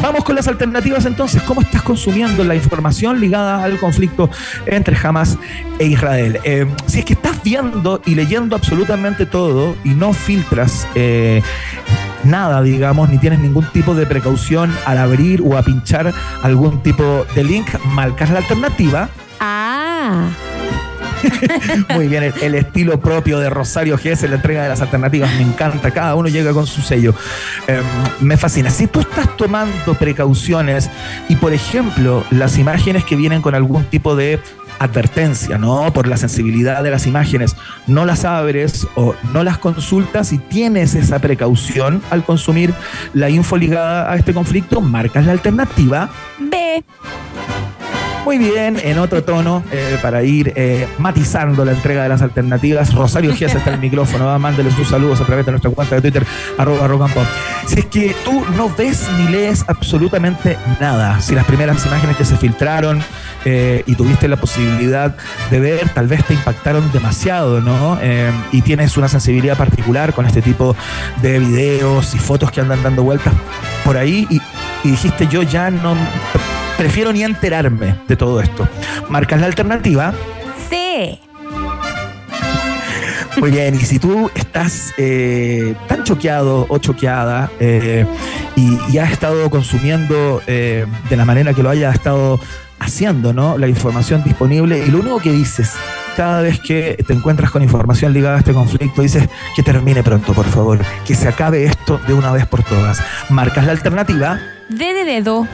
Vamos 0.00 0.22
con 0.24 0.36
las 0.36 0.46
alternativas 0.46 1.06
entonces. 1.06 1.42
¿Cómo 1.42 1.60
estás 1.60 1.82
consumiendo 1.82 2.44
la 2.44 2.54
información 2.54 3.20
ligada 3.20 3.64
al 3.64 3.78
conflicto 3.78 4.30
entre 4.66 4.96
Hamas 4.96 5.36
e 5.78 5.86
Israel? 5.86 6.38
si 6.86 7.00
es 7.00 7.04
que 7.04 7.14
estás 7.14 7.42
viendo 7.42 8.00
y 8.06 8.14
leyendo 8.14 8.54
absolutamente 8.54 9.26
todo 9.26 9.76
y 9.82 9.90
no 9.90 10.12
filtras 10.12 10.86
nada, 12.24 12.62
digamos, 12.62 13.08
ni 13.08 13.18
tienes 13.18 13.40
ningún 13.40 13.64
tipo 13.66 13.94
de 13.94 14.06
precaución 14.06 14.74
al 14.86 14.98
abrir 14.98 15.42
o 15.42 15.56
a 15.56 15.62
pinchar 15.62 16.12
algún 16.42 16.82
tipo 16.82 17.26
de 17.34 17.44
link, 17.44 17.68
marcas 17.86 18.30
la 18.30 18.38
alternativa. 18.38 19.08
Ah. 19.40 20.28
Muy 21.94 22.08
bien, 22.08 22.32
el, 22.40 22.54
estilo 22.54 23.00
propio 23.00 23.38
de 23.38 23.50
Rosario 23.50 23.96
G 23.98 24.28
la 24.28 24.36
entrega 24.36 24.62
de 24.62 24.68
las 24.68 24.80
alternativas, 24.80 25.32
me 25.34 25.42
encanta, 25.42 25.90
cada 25.90 26.14
uno 26.14 26.28
llega 26.28 26.52
con 26.52 26.66
su 26.66 26.82
sello. 26.82 27.14
Em, 27.66 27.82
me 28.20 28.36
fascina. 28.36 28.70
Si 28.70 28.86
tú 28.86 29.00
estás 29.00 29.36
tomando 29.36 29.94
precauciones 29.94 30.90
y, 31.28 31.36
por 31.36 31.52
ejemplo, 31.52 32.24
las 32.30 32.58
imágenes 32.58 33.04
que 33.04 33.16
vienen 33.16 33.42
con 33.42 33.54
algún 33.54 33.84
tipo 33.84 34.16
de 34.16 34.40
advertencia, 34.78 35.58
¿no? 35.58 35.92
Por 35.92 36.06
la 36.06 36.16
sensibilidad 36.16 36.82
de 36.82 36.90
las 36.90 37.06
imágenes, 37.06 37.56
no 37.86 38.04
las 38.04 38.24
abres 38.24 38.86
o 38.94 39.14
no 39.32 39.42
las 39.44 39.58
consultas 39.58 40.32
y 40.32 40.38
tienes 40.38 40.94
esa 40.94 41.18
precaución 41.18 42.02
al 42.10 42.24
consumir 42.24 42.74
la 43.14 43.30
info 43.30 43.56
ligada 43.56 44.10
a 44.10 44.16
este 44.16 44.34
conflicto, 44.34 44.80
marcas 44.80 45.26
la 45.26 45.32
alternativa 45.32 46.10
B. 46.38 46.84
Muy 48.24 48.38
bien, 48.38 48.78
en 48.80 48.98
otro 48.98 49.24
tono, 49.24 49.64
eh, 49.72 49.98
para 50.00 50.22
ir 50.22 50.52
eh, 50.54 50.86
matizando 50.98 51.64
la 51.64 51.72
entrega 51.72 52.04
de 52.04 52.08
las 52.08 52.22
alternativas, 52.22 52.94
Rosario 52.94 53.34
Gies 53.34 53.52
está 53.52 53.70
en 53.70 53.74
el 53.74 53.80
micrófono, 53.80 54.26
¿va? 54.26 54.38
mándale 54.38 54.70
sus 54.70 54.88
saludos 54.88 55.20
a 55.20 55.24
través 55.24 55.44
de 55.44 55.50
nuestra 55.50 55.70
cuenta 55.72 55.96
de 55.96 56.02
Twitter, 56.02 56.24
arroba 56.56 56.86
rock 56.86 57.10
Si 57.66 57.80
es 57.80 57.86
que 57.86 58.14
tú 58.24 58.44
no 58.56 58.72
ves 58.78 59.08
ni 59.18 59.32
lees 59.32 59.64
absolutamente 59.66 60.56
nada, 60.80 61.20
si 61.20 61.34
las 61.34 61.44
primeras 61.46 61.84
imágenes 61.84 62.16
que 62.16 62.24
se 62.24 62.36
filtraron 62.36 63.02
eh, 63.44 63.82
y 63.86 63.96
tuviste 63.96 64.28
la 64.28 64.36
posibilidad 64.36 65.16
de 65.50 65.58
ver, 65.60 65.88
tal 65.88 66.06
vez 66.06 66.24
te 66.24 66.34
impactaron 66.34 66.92
demasiado, 66.92 67.60
¿no? 67.60 67.98
y 68.52 68.62
tienes 68.62 68.96
una 68.96 69.08
sensibilidad 69.08 69.56
particular 69.56 70.12
con 70.12 70.26
este 70.26 70.42
tipo 70.42 70.76
de 71.22 71.40
videos 71.40 72.14
y 72.14 72.18
fotos 72.18 72.50
que 72.52 72.60
andan 72.60 72.82
dando 72.82 73.02
vueltas 73.02 73.34
por 73.84 73.96
ahí 73.96 74.26
y 74.30 74.40
dijiste 74.88 75.26
yo 75.28 75.42
ya 75.42 75.70
no 75.70 75.96
prefiero 76.82 77.12
ni 77.12 77.22
enterarme 77.22 77.94
de 78.08 78.16
todo 78.16 78.40
esto. 78.40 78.68
¿Marcas 79.08 79.40
la 79.40 79.46
alternativa? 79.46 80.12
Sí. 80.68 81.20
Muy 83.36 83.52
bien, 83.52 83.76
y 83.76 83.84
si 83.84 84.00
tú 84.00 84.28
estás 84.34 84.92
eh, 84.98 85.76
tan 85.86 86.02
choqueado 86.02 86.66
o 86.68 86.78
choqueada 86.78 87.52
eh, 87.60 88.04
y, 88.56 88.98
has 88.98 89.12
estado 89.12 89.48
consumiendo 89.48 90.42
eh, 90.48 90.84
de 91.08 91.16
la 91.16 91.24
manera 91.24 91.54
que 91.54 91.62
lo 91.62 91.70
haya 91.70 91.92
estado 91.92 92.40
haciendo, 92.80 93.32
¿no? 93.32 93.58
La 93.58 93.68
información 93.68 94.24
disponible 94.24 94.84
y 94.84 94.90
lo 94.90 94.98
único 94.98 95.20
que 95.20 95.30
dices 95.30 95.74
cada 96.16 96.42
vez 96.42 96.58
que 96.58 97.02
te 97.06 97.12
encuentras 97.12 97.52
con 97.52 97.62
información 97.62 98.12
ligada 98.12 98.34
a 98.34 98.38
este 98.40 98.52
conflicto, 98.52 99.02
dices 99.02 99.28
que 99.54 99.62
termine 99.62 100.02
pronto, 100.02 100.32
por 100.32 100.46
favor, 100.46 100.80
que 101.06 101.14
se 101.14 101.28
acabe 101.28 101.64
esto 101.64 102.00
de 102.08 102.12
una 102.12 102.32
vez 102.32 102.44
por 102.46 102.64
todas. 102.64 103.00
Marcas 103.30 103.66
la 103.66 103.70
alternativa. 103.70 104.40
D 104.68 104.92
de 104.92 105.04
dedo. 105.04 105.46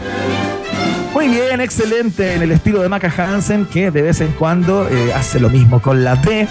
Muy 1.18 1.26
bien, 1.26 1.60
excelente, 1.60 2.34
en 2.34 2.42
el 2.42 2.52
estilo 2.52 2.80
de 2.80 2.88
Maca 2.88 3.12
Hansen, 3.12 3.66
que 3.66 3.90
de 3.90 4.02
vez 4.02 4.20
en 4.20 4.30
cuando 4.38 4.88
eh, 4.88 5.12
hace 5.12 5.40
lo 5.40 5.50
mismo 5.50 5.82
con 5.82 6.04
la 6.04 6.14
D. 6.14 6.46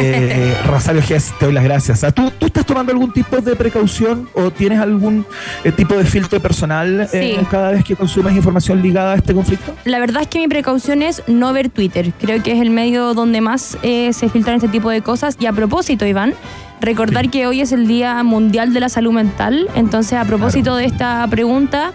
Eh, 0.00 0.56
Rosario 0.66 1.00
Gess, 1.02 1.32
te 1.38 1.44
doy 1.44 1.54
las 1.54 1.62
gracias. 1.62 2.02
Ah, 2.02 2.10
¿Tú, 2.10 2.32
¿Tú 2.36 2.46
estás 2.46 2.66
tomando 2.66 2.90
algún 2.90 3.12
tipo 3.12 3.40
de 3.40 3.54
precaución 3.54 4.28
o 4.34 4.50
tienes 4.50 4.80
algún 4.80 5.24
eh, 5.62 5.70
tipo 5.70 5.94
de 5.94 6.04
filtro 6.04 6.40
personal 6.40 7.08
eh, 7.12 7.38
cada 7.48 7.70
vez 7.70 7.84
que 7.84 7.94
consumes 7.94 8.34
información 8.34 8.82
ligada 8.82 9.12
a 9.12 9.16
este 9.18 9.32
conflicto? 9.34 9.72
La 9.84 10.00
verdad 10.00 10.22
es 10.22 10.26
que 10.28 10.40
mi 10.40 10.48
precaución 10.48 11.02
es 11.02 11.22
no 11.28 11.52
ver 11.52 11.68
Twitter. 11.68 12.12
Creo 12.20 12.42
que 12.42 12.50
es 12.50 12.60
el 12.60 12.70
medio 12.70 13.14
donde 13.14 13.40
más 13.40 13.78
se 13.80 14.28
filtran 14.32 14.56
este 14.56 14.66
tipo 14.68 14.90
de 14.90 15.00
cosas. 15.00 15.36
Y 15.38 15.46
a 15.46 15.52
propósito, 15.52 16.04
Iván, 16.04 16.34
recordar 16.80 17.30
que 17.30 17.46
hoy 17.46 17.60
es 17.60 17.70
el 17.70 17.86
Día 17.86 18.20
Mundial 18.24 18.74
de 18.74 18.80
la 18.80 18.88
Salud 18.88 19.12
Mental. 19.12 19.68
Entonces, 19.76 20.14
a 20.14 20.24
propósito 20.24 20.74
de 20.74 20.86
esta 20.86 21.24
pregunta, 21.28 21.92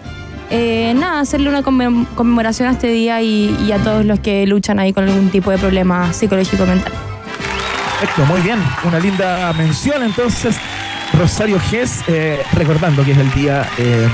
eh, 0.50 0.92
nada, 0.96 1.20
hacerle 1.20 1.48
una 1.48 1.62
conmem- 1.62 2.06
conmemoración 2.14 2.68
a 2.68 2.72
este 2.72 2.88
día 2.88 3.20
y, 3.22 3.70
a 3.72 3.78
todos 3.78 4.04
los 4.04 4.20
que 4.20 4.46
luchan 4.46 4.78
ahí 4.78 4.92
con 4.92 5.04
algún 5.04 5.30
tipo 5.30 5.50
de 5.50 5.58
problema 5.58 6.12
psicológico 6.12 6.66
mental. 6.66 6.92
Perfecto, 8.00 8.26
muy 8.26 8.40
bien. 8.42 8.58
Una 8.84 8.98
linda 8.98 9.52
mención 9.54 10.02
entonces. 10.02 10.56
Rosario 11.18 11.60
Gess, 11.70 12.02
eh, 12.08 12.42
recordando 12.54 13.04
que 13.04 13.12
es 13.12 13.18
el 13.18 13.30
día 13.34 13.68
eh, 13.78 14.08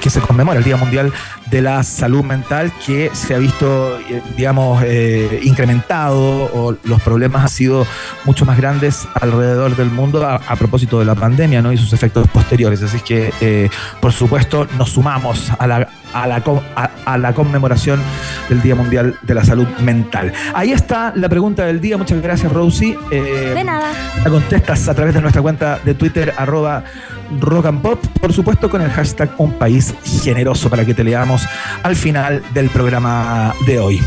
que 0.00 0.08
se 0.08 0.20
conmemora, 0.20 0.58
el 0.58 0.64
Día 0.64 0.76
Mundial 0.76 1.12
de 1.50 1.62
la 1.62 1.82
Salud 1.82 2.24
Mental, 2.24 2.72
que 2.84 3.10
se 3.12 3.34
ha 3.34 3.38
visto, 3.38 3.98
eh, 4.00 4.20
digamos, 4.36 4.82
eh, 4.84 5.40
incrementado 5.44 6.16
o 6.52 6.76
los 6.84 7.00
problemas 7.02 7.42
han 7.42 7.48
sido 7.48 7.86
mucho 8.24 8.44
más 8.44 8.56
grandes 8.56 9.06
alrededor 9.14 9.76
del 9.76 9.90
mundo 9.90 10.26
a, 10.26 10.36
a 10.36 10.56
propósito 10.56 10.98
de 10.98 11.04
la 11.04 11.14
pandemia 11.14 11.62
¿no? 11.62 11.72
y 11.72 11.78
sus 11.78 11.92
efectos 11.92 12.26
posteriores. 12.28 12.82
Así 12.82 12.96
es 12.96 13.02
que, 13.02 13.32
eh, 13.40 13.70
por 14.00 14.12
supuesto, 14.12 14.66
nos 14.76 14.90
sumamos 14.90 15.52
a 15.58 15.66
la, 15.66 15.88
a, 16.12 16.26
la, 16.26 16.42
a- 16.76 16.90
a 17.04 17.18
la 17.18 17.32
conmemoración 17.32 18.00
del 18.48 18.60
Día 18.62 18.74
Mundial 18.74 19.16
de 19.22 19.34
la 19.34 19.44
Salud 19.44 19.68
Mental. 19.80 20.32
Ahí 20.54 20.72
está 20.72 21.12
la 21.14 21.28
pregunta 21.28 21.64
del 21.64 21.80
día. 21.80 21.96
Muchas 21.96 22.20
gracias, 22.20 22.52
Rosie. 22.52 22.98
Eh, 23.10 23.52
De 23.54 23.62
nada. 23.64 23.92
la 24.24 24.30
contestas 24.30 24.88
a 24.88 24.94
través 24.94 25.14
de 25.14 25.20
nuestra 25.20 25.42
cuenta 25.42 25.78
de 25.84 25.94
Twitter, 25.94 26.34
arroba 26.36 26.82
rock 27.40 27.66
and 27.66 27.82
pop, 27.82 27.98
por 28.20 28.32
supuesto 28.32 28.70
con 28.70 28.82
el 28.82 28.90
hashtag 28.90 29.30
un 29.38 29.52
país 29.52 29.94
generoso 30.22 30.70
para 30.70 30.84
que 30.84 30.94
te 30.94 31.04
leamos 31.04 31.46
al 31.82 31.96
final 31.96 32.42
del 32.54 32.70
programa 32.70 33.54
de 33.66 33.78
hoy. 33.78 34.02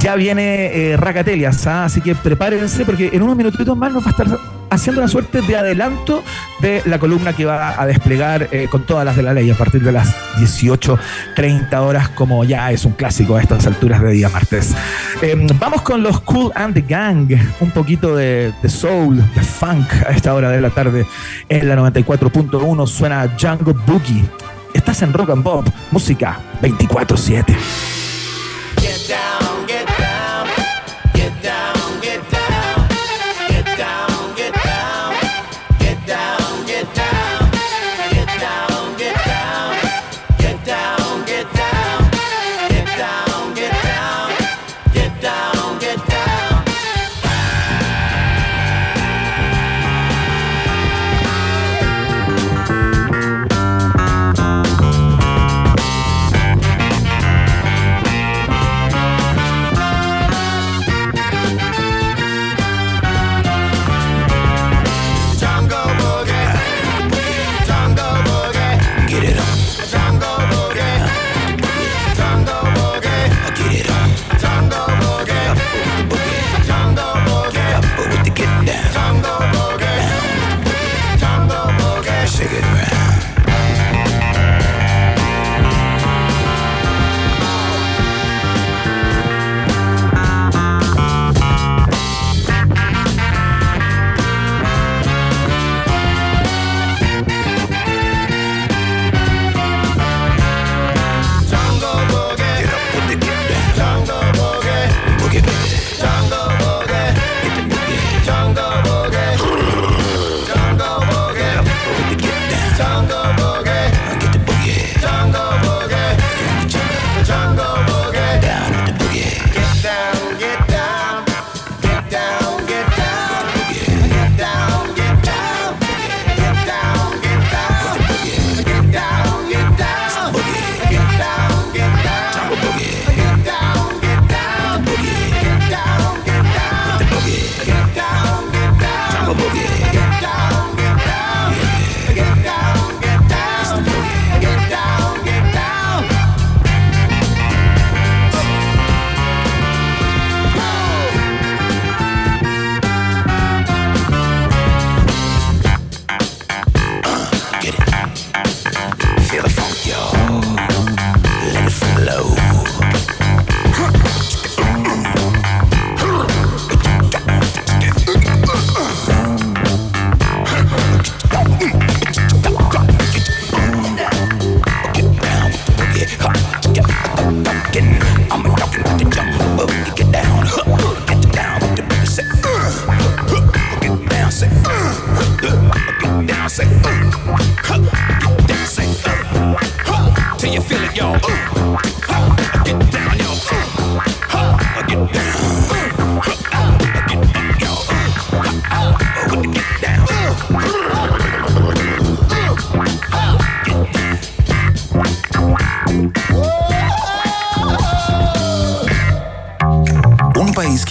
Ya 0.00 0.14
viene 0.16 0.66
eh, 0.66 0.96
Racatelias, 0.96 1.66
¿ah? 1.66 1.84
así 1.84 2.00
que 2.00 2.14
prepárense 2.14 2.84
porque 2.84 3.10
en 3.12 3.22
unos 3.22 3.36
minutitos 3.36 3.76
más 3.76 3.92
nos 3.92 4.02
va 4.04 4.08
a 4.08 4.10
estar 4.10 4.59
haciendo 4.70 5.00
una 5.00 5.08
suerte 5.08 5.42
de 5.42 5.56
adelanto 5.56 6.22
de 6.60 6.82
la 6.86 6.98
columna 6.98 7.32
que 7.32 7.44
va 7.44 7.80
a 7.80 7.86
desplegar 7.86 8.48
eh, 8.52 8.68
con 8.70 8.86
todas 8.86 9.04
las 9.04 9.16
de 9.16 9.22
la 9.22 9.34
ley 9.34 9.50
a 9.50 9.54
partir 9.54 9.82
de 9.82 9.92
las 9.92 10.14
18.30 10.36 11.74
horas, 11.78 12.08
como 12.10 12.44
ya 12.44 12.70
es 12.70 12.84
un 12.84 12.92
clásico 12.92 13.36
a 13.36 13.42
estas 13.42 13.66
alturas 13.66 14.00
de 14.00 14.12
día 14.12 14.28
martes. 14.28 14.74
Eh, 15.22 15.36
vamos 15.58 15.82
con 15.82 16.02
los 16.02 16.20
Cool 16.20 16.52
and 16.54 16.74
the 16.74 16.82
Gang, 16.82 17.28
un 17.60 17.70
poquito 17.70 18.16
de, 18.16 18.52
de 18.62 18.68
soul, 18.68 19.16
de 19.16 19.42
funk 19.42 19.92
a 20.06 20.12
esta 20.12 20.32
hora 20.34 20.50
de 20.50 20.60
la 20.60 20.70
tarde 20.70 21.06
en 21.48 21.68
la 21.68 21.76
94.1 21.76 22.86
suena 22.86 23.26
Django 23.26 23.74
Boogie. 23.86 24.24
Estás 24.72 25.02
en 25.02 25.12
Rock 25.12 25.30
and 25.30 25.42
Pop, 25.42 25.66
música 25.90 26.38
24-7. 26.62 27.99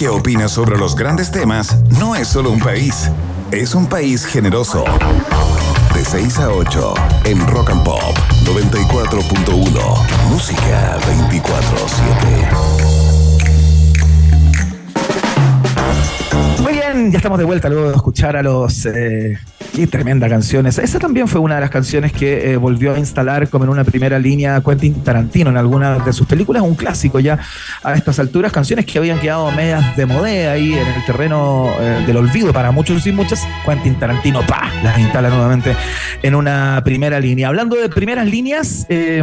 Que 0.00 0.08
opina 0.08 0.48
sobre 0.48 0.78
los 0.78 0.96
grandes 0.96 1.30
temas 1.30 1.76
no 1.98 2.16
es 2.16 2.26
solo 2.26 2.50
un 2.50 2.58
país, 2.58 3.10
es 3.50 3.74
un 3.74 3.86
país 3.86 4.24
generoso. 4.24 4.82
De 5.92 6.02
6 6.02 6.38
a 6.38 6.48
8 6.48 6.94
en 7.24 7.46
Rock 7.46 7.68
and 7.68 7.84
Pop 7.84 8.00
94.1. 8.46 10.30
Música 10.30 10.96
24-7. 16.56 16.62
Muy 16.62 16.72
bien, 16.72 17.12
ya 17.12 17.18
estamos 17.18 17.38
de 17.38 17.44
vuelta 17.44 17.68
luego 17.68 17.90
de 17.90 17.96
escuchar 17.96 18.38
a 18.38 18.42
los... 18.42 18.86
Eh, 18.86 19.38
qué 19.72 19.86
tremenda 19.86 20.28
canción 20.28 20.66
esa. 20.66 20.98
También 20.98 21.28
fue 21.28 21.40
una 21.40 21.54
de 21.56 21.60
las 21.60 21.70
canciones 21.70 22.12
que 22.12 22.52
eh, 22.52 22.56
volvió 22.56 22.94
a 22.94 22.98
instalar 22.98 23.48
como 23.48 23.64
en 23.64 23.70
una 23.70 23.84
primera 23.84 24.18
línea 24.18 24.60
Quentin 24.60 25.02
Tarantino 25.02 25.50
en 25.50 25.56
algunas 25.56 26.04
de 26.04 26.12
sus 26.12 26.26
películas, 26.26 26.62
un 26.62 26.74
clásico 26.74 27.20
ya 27.20 27.38
a 27.82 27.94
estas 27.94 28.18
alturas, 28.18 28.52
canciones 28.52 28.86
que 28.86 28.98
habían 28.98 29.18
quedado 29.18 29.50
medias 29.52 29.96
de 29.96 30.06
modé 30.06 30.48
ahí 30.48 30.74
en 30.74 30.86
el 30.86 31.04
terreno 31.06 31.70
eh, 31.80 32.04
del 32.06 32.16
olvido 32.16 32.52
para 32.52 32.70
muchos 32.70 33.06
y 33.06 33.12
muchas. 33.12 33.46
Quentin 33.64 33.94
Tarantino, 33.98 34.46
pa, 34.46 34.70
las 34.82 34.98
instala 34.98 35.30
nuevamente 35.30 35.74
en 36.22 36.34
una 36.34 36.82
primera 36.84 37.20
línea. 37.20 37.48
Hablando 37.48 37.76
de 37.76 37.88
primeras 37.88 38.26
líneas, 38.26 38.86
eh, 38.88 39.22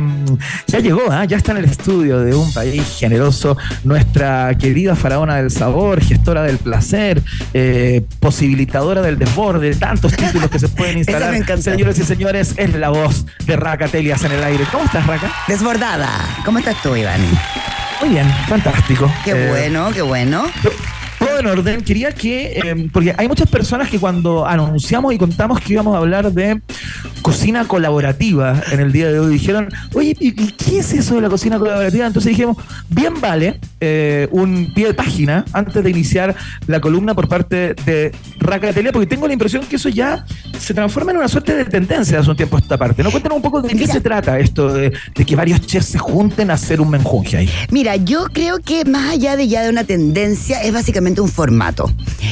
ya 0.67 0.79
llegó, 0.79 1.11
¿ah? 1.11 1.25
ya 1.25 1.37
está 1.37 1.51
en 1.51 1.59
el 1.59 1.65
estudio 1.65 2.19
de 2.19 2.35
un 2.35 2.51
país 2.53 2.97
generoso 2.99 3.57
nuestra 3.83 4.55
querida 4.57 4.95
faraona 4.95 5.37
del 5.37 5.51
sabor, 5.51 6.01
gestora 6.01 6.43
del 6.43 6.57
placer, 6.57 7.21
eh, 7.53 8.03
posibilitadora 8.19 9.01
del 9.01 9.17
desborde, 9.17 9.75
tantos 9.75 10.13
títulos 10.37 10.51
que 10.51 10.59
se 10.59 10.69
pueden 10.69 10.97
instalar. 10.99 11.61
Señores 11.61 11.99
y 11.99 12.03
señores, 12.03 12.53
es 12.57 12.73
la 12.75 12.89
voz 12.89 13.25
de 13.45 13.55
Raca 13.55 13.87
Telias 13.87 14.23
en 14.23 14.31
el 14.33 14.43
aire. 14.43 14.65
¿Cómo 14.71 14.85
estás, 14.85 15.05
Raca? 15.07 15.31
Desbordada. 15.47 16.09
¿Cómo 16.45 16.59
estás 16.59 16.81
tú, 16.81 16.95
Iván? 16.95 17.21
Muy 18.01 18.09
bien, 18.09 18.31
fantástico. 18.47 19.11
Qué 19.25 19.31
Eh, 19.31 19.49
bueno, 19.49 19.91
qué 19.91 20.01
bueno. 20.01 20.45
Todo 21.37 21.51
en 21.51 21.59
orden. 21.59 21.81
Quería 21.81 22.11
que, 22.11 22.59
eh, 22.63 22.89
porque 22.91 23.13
hay 23.15 23.27
muchas 23.27 23.47
personas 23.47 23.89
que 23.89 23.99
cuando 23.99 24.47
anunciamos 24.47 25.13
y 25.13 25.19
contamos 25.19 25.59
que 25.59 25.73
íbamos 25.73 25.93
a 25.93 25.99
hablar 25.99 26.31
de 26.31 26.61
cocina 27.21 27.67
colaborativa 27.67 28.61
en 28.71 28.79
el 28.79 28.91
día 28.91 29.11
de 29.11 29.19
hoy, 29.19 29.33
dijeron, 29.33 29.69
oye, 29.93 30.15
¿y 30.19 30.31
qué 30.31 30.79
es 30.79 30.93
eso 30.93 31.15
de 31.15 31.21
la 31.21 31.29
cocina 31.29 31.59
colaborativa? 31.59 32.07
Entonces 32.07 32.31
dijimos, 32.31 32.57
bien 32.89 33.19
vale 33.19 33.59
eh, 33.81 34.27
un 34.31 34.71
pie 34.73 34.87
de 34.87 34.93
página 34.93 35.43
antes 35.51 35.83
de 35.83 35.89
iniciar 35.89 36.35
la 36.67 36.79
columna 36.79 37.13
por 37.13 37.27
parte 37.27 37.75
de 37.85 38.11
Racatelia, 38.39 38.91
porque 38.91 39.07
tengo 39.07 39.27
la 39.27 39.33
impresión 39.33 39.63
que 39.65 39.75
eso 39.75 39.89
ya 39.89 40.25
se 40.57 40.73
transforma 40.73 41.11
en 41.11 41.17
una 41.17 41.27
suerte 41.27 41.53
de 41.53 41.65
tendencia 41.65 42.19
hace 42.19 42.31
un 42.31 42.37
tiempo 42.37 42.55
a 42.55 42.59
esta 42.59 42.77
parte. 42.77 43.03
¿No? 43.03 43.11
Cuéntanos 43.11 43.35
un 43.35 43.41
poco 43.41 43.61
de 43.61 43.69
qué 43.75 43.85
se 43.85 43.99
trata 43.99 44.39
esto 44.39 44.73
de, 44.73 44.93
de 45.13 45.25
que 45.25 45.35
varios 45.35 45.61
chefs 45.61 45.87
se 45.87 45.97
junten 45.99 46.49
a 46.49 46.53
hacer 46.53 46.79
un 46.79 46.89
menjunje 46.89 47.37
ahí. 47.37 47.49
Mira, 47.69 47.97
yo 47.97 48.25
creo 48.31 48.59
que 48.59 48.85
más 48.85 49.11
allá 49.11 49.35
de 49.35 49.47
ya 49.47 49.63
de 49.63 49.69
una 49.69 49.83
tendencia, 49.83 50.61
es 50.63 50.73
básicamente 50.73 51.19
un 51.19 51.26
formato. 51.29 51.91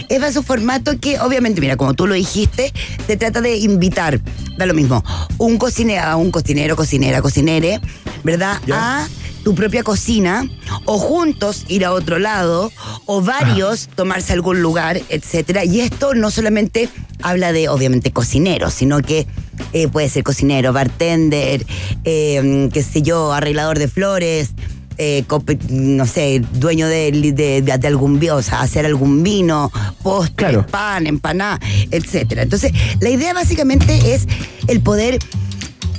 Es 0.10 0.22
bas- 0.22 0.36
un 0.38 0.44
formato 0.44 1.00
que, 1.00 1.20
obviamente, 1.20 1.62
mira, 1.62 1.78
como 1.78 1.94
tú 1.94 2.08
lo 2.08 2.14
dijiste, 2.16 2.74
se 3.08 3.18
trata 3.18 3.42
de 3.42 3.58
invitar, 3.58 4.20
da 4.58 4.66
lo 4.66 4.74
mismo, 4.74 5.04
un 5.38 5.58
cocinero, 5.58 6.04
a 6.04 6.16
un 6.16 6.32
cocinero, 6.32 6.76
cocinera, 6.76 7.22
cocinere, 7.22 7.80
¿verdad? 8.24 8.60
A 8.72 9.08
tu 9.44 9.54
propia 9.54 9.84
cocina, 9.84 10.44
o 10.86 10.98
juntos 10.98 11.66
ir 11.68 11.86
a 11.86 11.92
otro 11.94 12.18
lado, 12.18 12.72
o 13.06 13.22
varios 13.22 13.88
tomarse 13.96 14.34
a 14.34 14.36
algún 14.36 14.62
lugar, 14.64 15.00
etcétera. 15.10 15.64
Y 15.66 15.82
esto 15.82 16.16
no 16.16 16.32
solamente 16.32 16.90
habla 17.22 17.52
de, 17.52 17.70
obviamente, 17.70 18.12
cocineros, 18.12 18.74
sino 18.74 19.02
que 19.04 19.28
eh, 19.72 19.88
puede 19.88 20.10
ser 20.10 20.24
cocinero, 20.24 20.74
bartender, 20.74 21.64
eh, 22.06 22.70
qué 22.74 22.82
sé 22.84 23.04
yo, 23.04 23.34
arreglador 23.34 23.78
de 23.78 23.88
flores, 23.88 24.50
eh, 24.98 25.24
no 25.70 26.06
sé, 26.06 26.42
dueño 26.54 26.88
de, 26.88 27.12
de- 27.12 27.88
algún 27.88 28.20
o 28.32 28.42
sea, 28.42 28.62
hacer 28.62 28.86
algún 28.86 29.24
vino, 29.24 29.72
postre, 30.02 30.36
Claro. 30.36 30.66
pan, 30.68 31.06
empaná, 31.08 31.60
etcétera. 31.92 32.42
Entonces, 32.44 32.72
la 33.00 33.10
idea 33.10 33.34
básicamente 33.34 34.14
es 34.16 34.26
el 34.68 34.82
poder 34.82 35.20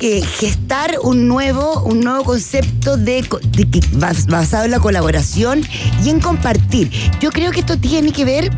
eh, 0.01 0.23
gestar 0.23 0.97
un 1.03 1.27
nuevo, 1.29 1.83
un 1.85 2.01
nuevo 2.01 2.25
concepto 2.25 2.97
de, 2.97 3.23
de 3.53 3.83
basado 4.29 4.65
en 4.65 4.71
la 4.71 4.81
colaboración 4.81 5.63
y 6.05 6.11
en 6.11 6.21
compartir. 6.21 6.91
Yo 7.21 7.31
creo 7.31 7.51
que 7.53 7.61
esto 7.61 7.79
tiene 7.79 8.13
que 8.13 8.25
ver 8.25 8.51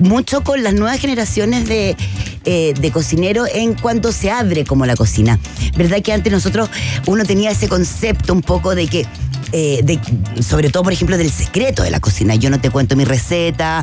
mucho 0.00 0.42
con 0.42 0.62
las 0.62 0.74
nuevas 0.74 0.98
generaciones 0.98 1.66
de, 1.68 1.96
eh, 2.44 2.74
de 2.78 2.90
cocineros 2.90 3.48
en 3.54 3.74
cuanto 3.74 4.12
se 4.12 4.30
abre 4.30 4.64
como 4.64 4.86
la 4.86 4.96
cocina. 4.96 5.38
¿Verdad 5.76 6.02
que 6.02 6.12
antes 6.12 6.32
nosotros 6.32 6.68
uno 7.06 7.24
tenía 7.24 7.50
ese 7.50 7.68
concepto 7.68 8.32
un 8.32 8.42
poco 8.42 8.74
de 8.74 8.86
que 8.86 9.06
eh, 9.52 9.80
de, 9.82 10.00
sobre 10.42 10.70
todo, 10.70 10.82
por 10.82 10.92
ejemplo, 10.92 11.16
del 11.16 11.30
secreto 11.30 11.82
de 11.82 11.90
la 11.90 12.00
cocina. 12.00 12.34
Yo 12.34 12.50
no 12.50 12.60
te 12.60 12.70
cuento 12.70 12.96
mi 12.96 13.04
receta, 13.04 13.82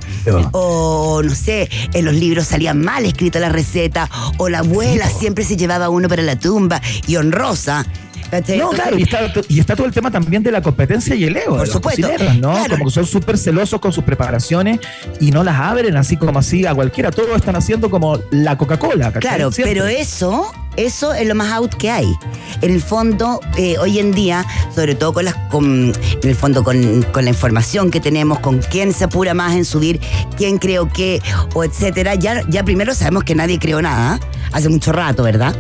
o 0.52 1.22
no 1.24 1.36
sé, 1.36 1.70
en 1.94 2.06
los 2.06 2.14
libros 2.14 2.48
salía 2.48 2.74
mal 2.74 3.06
escrita 3.06 3.40
la 3.40 3.50
receta, 3.50 4.10
o 4.38 4.50
la 4.50 4.60
abuela 4.60 5.10
siempre 5.10 5.44
se 5.44 5.58
llevaba 5.58 5.90
uno 5.90 6.08
para 6.08 6.24
la 6.24 6.38
tumba 6.38 6.82
y 7.08 7.16
honrosa. 7.16 7.86
¿cachai? 8.30 8.58
No, 8.58 8.70
claro, 8.70 8.98
y 8.98 9.04
está, 9.04 9.32
y 9.48 9.60
está 9.60 9.76
todo 9.76 9.88
el 9.88 9.94
tema 9.94 10.12
también 10.12 10.44
de 10.44 10.52
la 10.52 10.62
competencia 10.62 11.16
y 11.16 11.26
el 11.26 11.38
ego. 11.38 11.58
Por 11.58 11.68
supuesto, 11.68 12.08
¿no? 12.40 12.52
claro. 12.52 12.70
Como 12.72 12.86
que 12.86 12.92
son 12.92 13.06
súper 13.06 13.38
celosos 13.38 13.80
con 13.80 13.92
sus 13.92 14.04
preparaciones 14.04 14.80
y 15.20 15.32
no 15.32 15.44
las 15.44 15.60
abren 15.60 15.96
así 15.98 16.18
como 16.18 16.38
así 16.40 16.66
a 16.66 16.74
cualquiera. 16.74 17.12
Todos 17.12 17.36
están 17.36 17.56
haciendo 17.56 17.90
como 17.90 18.20
la 18.32 18.58
Coca-Cola. 18.58 19.12
Claro, 19.14 19.50
pero 19.56 19.86
eso, 19.86 20.52
eso 20.78 21.14
es 21.14 21.28
lo 21.28 21.36
más 21.36 21.52
out 21.52 21.74
que 21.74 21.92
hay. 21.92 22.16
En 22.62 22.72
el 22.72 22.82
fondo, 22.82 23.42
eh, 23.58 23.78
hoy 23.80 24.00
en 24.00 24.12
día, 24.12 24.46
sobre 24.74 24.96
todo 24.96 25.14
con 25.14 25.26
las, 25.26 25.36
con, 25.50 25.94
en 25.94 26.30
el 26.30 26.36
fondo 26.36 26.64
con, 26.64 27.04
con 27.12 27.26
la 27.26 27.32
información 27.32 27.92
que 27.92 28.00
tenemos, 28.00 28.40
con 28.40 28.60
quién 28.60 28.94
se 28.94 29.04
apura 29.04 29.34
más 29.34 29.56
en 29.56 29.66
subir, 29.66 30.00
quién 30.38 30.58
creo 30.58 30.92
qué, 30.92 31.22
o 31.54 31.64
etcétera, 31.64 32.16
ya, 32.16 32.42
ya 32.48 32.64
primero 32.64 32.94
sabemos 32.94 33.24
que 33.24 33.36
nadie 33.36 33.60
creó 33.60 33.82
nada, 33.82 34.20
hace 34.52 34.70
mucho 34.70 34.92
rato, 34.92 35.24
¿verdad? 35.24 35.56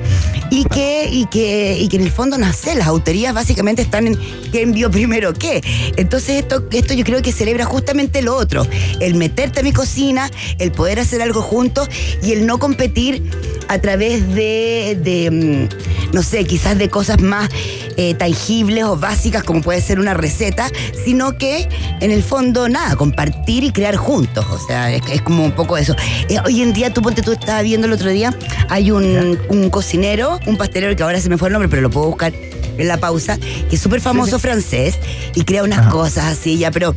Y 0.49 0.63
que, 0.65 1.09
y 1.11 1.25
que, 1.25 1.77
y 1.77 1.87
que 1.87 1.97
en 1.97 2.03
el 2.03 2.11
fondo, 2.11 2.37
no 2.37 2.51
sé, 2.53 2.75
las 2.75 2.87
autorías 2.87 3.33
básicamente 3.33 3.81
están 3.81 4.07
en 4.07 4.15
quién 4.51 4.71
vio 4.71 4.89
primero 4.89 5.33
qué. 5.33 5.61
Entonces 5.97 6.41
esto, 6.41 6.63
esto 6.71 6.93
yo 6.93 7.03
creo 7.03 7.21
que 7.21 7.31
celebra 7.31 7.65
justamente 7.65 8.21
lo 8.21 8.35
otro, 8.35 8.65
el 8.99 9.15
meterte 9.15 9.59
a 9.59 9.63
mi 9.63 9.73
cocina, 9.73 10.29
el 10.59 10.71
poder 10.71 10.99
hacer 10.99 11.21
algo 11.21 11.41
juntos 11.41 11.89
y 12.23 12.31
el 12.31 12.45
no 12.45 12.59
competir 12.59 13.29
a 13.67 13.79
través 13.79 14.33
de, 14.33 14.97
mm, 15.31 16.13
no 16.13 16.23
sé, 16.23 16.45
quizás 16.45 16.77
de 16.77 16.89
cosas 16.89 17.21
más 17.21 17.49
eh, 17.97 18.13
tangibles 18.13 18.83
o 18.83 18.97
básicas 18.97 19.43
como 19.43 19.61
puede 19.61 19.81
ser 19.81 19.99
una 19.99 20.13
receta, 20.13 20.69
sino 21.05 21.37
que 21.37 21.67
en 21.99 22.11
el 22.11 22.23
fondo 22.23 22.69
nada, 22.69 22.95
compartir 22.95 23.63
y 23.63 23.71
crear 23.71 23.95
juntos. 23.95 24.45
O 24.51 24.59
sea, 24.59 24.91
es, 24.91 25.01
es 25.11 25.21
como 25.21 25.43
un 25.43 25.51
poco 25.51 25.77
eso. 25.77 25.95
Eh, 26.29 26.37
hoy 26.45 26.61
en 26.61 26.73
día, 26.73 26.93
tú 26.93 27.01
ponte, 27.01 27.21
tú 27.21 27.31
estabas 27.31 27.63
viendo 27.63 27.87
el 27.87 27.93
otro 27.93 28.09
día, 28.09 28.35
hay 28.69 28.91
un, 28.91 29.39
un 29.49 29.69
cocinero, 29.69 30.39
un 30.45 30.57
pastelero 30.57 30.95
que 30.95 31.03
ahora 31.03 31.19
se 31.19 31.29
me 31.29 31.37
fue 31.37 31.49
el 31.49 31.53
nombre, 31.53 31.69
pero 31.69 31.81
lo 31.81 31.89
puedo 31.89 32.07
buscar 32.07 32.33
en 32.77 32.87
la 32.87 32.97
pausa, 32.97 33.37
que 33.69 33.75
es 33.75 33.81
súper 33.81 34.01
famoso 34.01 34.39
francés 34.39 34.99
y 35.35 35.43
crea 35.43 35.63
unas 35.63 35.79
Ajá. 35.79 35.89
cosas 35.89 36.25
así 36.25 36.57
ya, 36.57 36.71
pero 36.71 36.95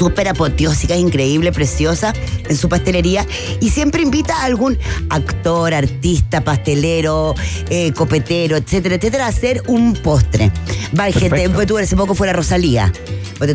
súper 0.00 0.28
apoteósica, 0.28 0.96
increíble, 0.96 1.52
preciosa 1.52 2.14
en 2.48 2.56
su 2.56 2.70
pastelería 2.70 3.26
y 3.60 3.68
siempre 3.68 4.00
invita 4.02 4.34
a 4.34 4.44
algún 4.46 4.78
actor, 5.10 5.74
artista, 5.74 6.40
pastelero, 6.40 7.34
eh, 7.68 7.92
copetero, 7.92 8.56
etcétera, 8.56 8.94
etcétera, 8.94 9.26
a 9.26 9.28
hacer 9.28 9.62
un 9.66 9.92
postre. 9.92 10.50
Va 10.98 11.12
gente, 11.12 11.46
tú 11.66 11.76
hace 11.76 11.96
poco 11.96 12.14
fue 12.14 12.26
la 12.26 12.32
Rosalía. 12.32 12.90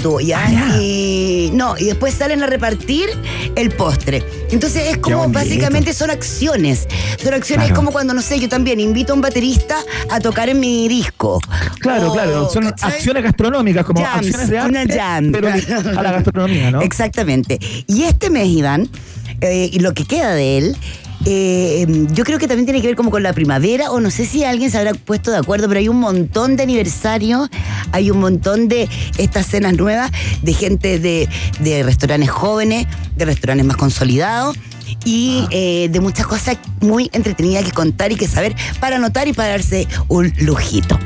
Tú, 0.01 0.19
ya, 0.19 0.43
Ah, 0.47 0.77
y 0.81 1.51
no, 1.53 1.77
y 1.77 1.85
después 1.85 2.13
salen 2.15 2.41
a 2.41 2.47
repartir 2.47 3.07
el 3.55 3.69
postre. 3.69 4.23
Entonces 4.49 4.87
es 4.89 4.97
como 4.97 5.29
básicamente 5.29 5.93
son 5.93 6.09
acciones. 6.09 6.87
Son 7.23 7.33
acciones 7.35 7.67
Claro. 7.67 7.75
como 7.81 7.91
cuando, 7.91 8.13
no 8.15 8.21
sé, 8.23 8.39
yo 8.39 8.49
también 8.49 8.79
invito 8.79 9.13
a 9.13 9.15
un 9.15 9.21
baterista 9.21 9.77
a 10.09 10.19
tocar 10.19 10.49
en 10.49 10.59
mi 10.59 10.87
disco. 10.87 11.39
Claro, 11.79 12.11
claro, 12.13 12.49
son 12.49 12.63
¿cachai? 12.63 12.93
acciones 12.93 13.23
gastronómicas, 13.23 13.85
como 13.85 14.03
Jams, 14.03 14.25
acciones 14.25 14.49
de 14.49 14.57
arte, 14.57 14.69
una 14.85 14.93
jam, 14.95 15.31
pero 15.31 15.49
claro. 15.51 15.99
a 15.99 16.03
la 16.03 16.11
gastronomía, 16.35 16.71
¿no? 16.71 16.81
Exactamente. 16.81 17.59
Y 17.87 18.03
este 18.03 18.29
mes, 18.29 18.47
Iván, 18.47 18.89
eh, 19.41 19.69
y 19.71 19.79
lo 19.79 19.93
que 19.93 20.05
queda 20.05 20.33
de 20.33 20.57
él, 20.57 20.77
eh, 21.25 21.87
yo 22.13 22.23
creo 22.23 22.37
que 22.37 22.47
también 22.47 22.65
tiene 22.65 22.81
que 22.81 22.87
ver 22.87 22.95
como 22.95 23.09
con 23.09 23.23
la 23.23 23.33
primavera, 23.33 23.91
o 23.91 23.99
no 23.99 24.11
sé 24.11 24.25
si 24.25 24.43
alguien 24.43 24.69
se 24.69 24.77
habrá 24.77 24.93
puesto 24.93 25.31
de 25.31 25.37
acuerdo, 25.37 25.67
pero 25.67 25.79
hay 25.79 25.87
un 25.87 25.99
montón 25.99 26.55
de 26.55 26.63
aniversarios, 26.63 27.49
hay 27.91 28.11
un 28.11 28.19
montón 28.19 28.67
de 28.67 28.89
estas 29.17 29.47
cenas 29.47 29.73
nuevas, 29.75 30.11
de 30.41 30.53
gente 30.53 30.99
de, 30.99 31.27
de 31.59 31.83
restaurantes 31.83 32.29
jóvenes, 32.29 32.85
de 33.15 33.25
restaurantes 33.25 33.65
más 33.65 33.77
consolidados. 33.77 34.57
Y 35.03 35.45
eh, 35.51 35.89
de 35.91 35.99
muchas 35.99 36.25
cosas 36.25 36.57
muy 36.81 37.11
entretenidas 37.13 37.63
que 37.63 37.71
contar 37.71 38.11
y 38.11 38.15
que 38.15 38.27
saber 38.27 38.55
para 38.79 38.95
anotar 38.95 39.27
y 39.27 39.33
para 39.33 39.49
darse 39.49 39.87
un 40.07 40.33
lujito. 40.39 40.97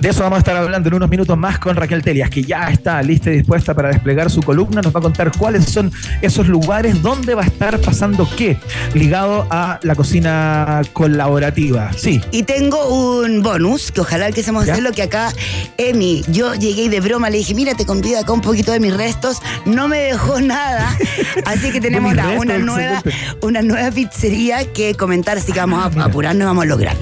De 0.00 0.08
eso 0.08 0.22
vamos 0.22 0.36
a 0.36 0.38
estar 0.40 0.56
hablando 0.56 0.88
en 0.88 0.94
unos 0.94 1.08
minutos 1.08 1.36
más 1.36 1.58
con 1.58 1.76
Raquel 1.76 2.02
Telias, 2.02 2.30
que 2.30 2.42
ya 2.42 2.68
está 2.68 3.02
lista 3.02 3.30
y 3.30 3.36
dispuesta 3.36 3.74
para 3.74 3.88
desplegar 3.90 4.30
su 4.30 4.42
columna. 4.42 4.80
Nos 4.82 4.94
va 4.94 5.00
a 5.00 5.02
contar 5.02 5.32
cuáles 5.36 5.64
son 5.66 5.92
esos 6.22 6.48
lugares 6.48 7.02
donde 7.02 7.34
va 7.34 7.42
a 7.42 7.46
estar 7.46 7.78
pasando 7.80 8.28
qué, 8.36 8.58
ligado 8.94 9.46
a 9.50 9.78
la 9.82 9.94
cocina 9.94 10.82
colaborativa. 10.92 11.90
Sí. 11.96 12.20
Y 12.30 12.42
tengo 12.42 12.88
un 13.22 13.42
bonus, 13.42 13.92
que 13.92 14.00
ojalá 14.00 14.26
alcancemos 14.26 14.68
a 14.68 14.72
hacerlo, 14.72 14.92
que 14.92 15.02
acá, 15.02 15.32
Emi, 15.78 16.22
yo 16.28 16.54
llegué 16.54 16.84
y 16.84 16.88
de 16.88 17.00
broma 17.00 17.30
le 17.30 17.38
dije, 17.38 17.54
mira, 17.54 17.74
te 17.74 17.86
convido 17.86 18.20
acá 18.20 18.32
un 18.32 18.40
poquito 18.40 18.72
de 18.72 18.80
mis 18.80 18.94
restos, 18.94 19.40
no 19.64 19.88
me 19.88 19.98
dejó 19.98 20.40
nada, 20.40 20.96
así 21.46 21.70
que 21.70 21.80
tenemos 21.80 22.12
una, 22.12 22.22
restos, 22.22 22.44
una 22.44 22.58
nueva, 22.58 22.98
excelente. 22.98 23.46
una 23.46 23.62
nueva 23.62 23.90
pizzería 23.90 24.72
que 24.72 24.94
comentar, 24.94 25.38
así 25.38 25.52
que 25.52 25.60
vamos 25.60 25.96
a 25.96 26.04
apurarnos, 26.04 26.46
vamos 26.46 26.64
a 26.64 26.66
lograr. 26.66 26.96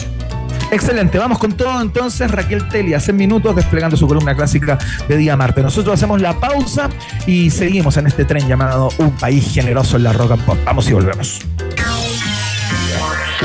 Excelente, 0.73 1.19
vamos 1.19 1.39
con 1.39 1.53
todo 1.53 1.83
entonces. 1.83 2.31
Raquel 2.31 2.67
Telly, 2.69 2.95
hace 2.95 3.13
minutos 3.13 3.55
desplegando 3.55 3.95
su 3.95 4.09
columna 4.09 4.35
clásica 4.35 4.79
de 5.07 5.19
Día 5.19 5.37
Marte. 5.37 5.63
Nosotros 5.63 5.93
hacemos 5.93 6.23
la 6.23 6.33
pausa 6.41 6.89
y 7.27 7.51
seguimos 7.51 7.99
en 7.99 8.07
este 8.07 8.25
tren 8.25 8.49
llamado 8.49 8.89
Un 8.97 9.11
País 9.11 9.53
Generoso 9.53 9.99
en 9.99 10.05
la 10.05 10.15
Rock 10.15 10.31
and 10.33 10.45
Pop. 10.47 10.57
Vamos 10.65 10.89
y 10.89 10.95
volvemos. 10.95 11.41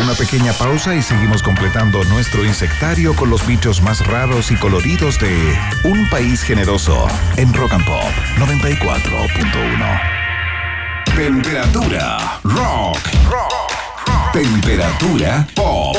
Una 0.02 0.14
pequeña 0.14 0.54
pausa 0.54 0.96
y 0.96 1.02
seguimos 1.02 1.44
completando 1.44 2.02
nuestro 2.06 2.46
insectario 2.46 3.14
con 3.14 3.30
los 3.30 3.46
bichos 3.46 3.82
más 3.82 4.08
raros 4.08 4.50
y 4.52 4.56
coloridos 4.56 5.20
de 5.20 5.54
Un 5.84 6.10
País 6.10 6.44
Generoso 6.44 7.08
en 7.36 7.54
Rock 7.54 7.74
and 7.74 7.86
Pop 7.86 8.10
94.1. 8.38 10.02
Temperatura 11.14 12.40
rock. 12.44 13.00
Temperatura 14.32 15.46
pop. 15.56 15.98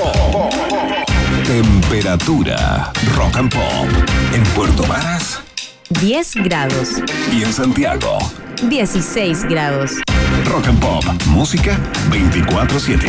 Temperatura 1.49 2.93
rock 3.17 3.37
and 3.37 3.51
pop 3.51 3.89
en 4.35 4.43
Puerto 4.55 4.83
Varas 4.87 5.41
10 5.99 6.35
grados. 6.45 7.03
y 7.33 7.43
en 7.43 7.51
Santiago. 7.51 8.19
16 8.69 9.45
grados. 9.45 9.93
Rock 10.45 10.67
and 10.69 10.79
Pop, 10.79 11.05
música 11.29 11.79
24/7. 12.11 13.09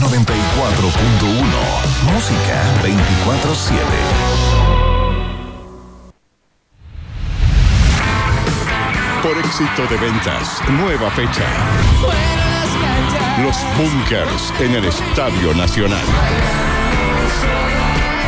94.1, 0.00 2.12
música 2.12 2.56
24/7. 2.82 3.78
Por 9.22 9.38
éxito 9.38 9.86
de 9.90 9.96
ventas, 9.96 10.60
nueva 10.70 11.10
fecha. 11.10 11.44
Los 13.42 13.56
Bunkers 13.76 14.52
en 14.60 14.76
el 14.76 14.84
Estadio 14.84 15.52
Nacional. 15.54 16.06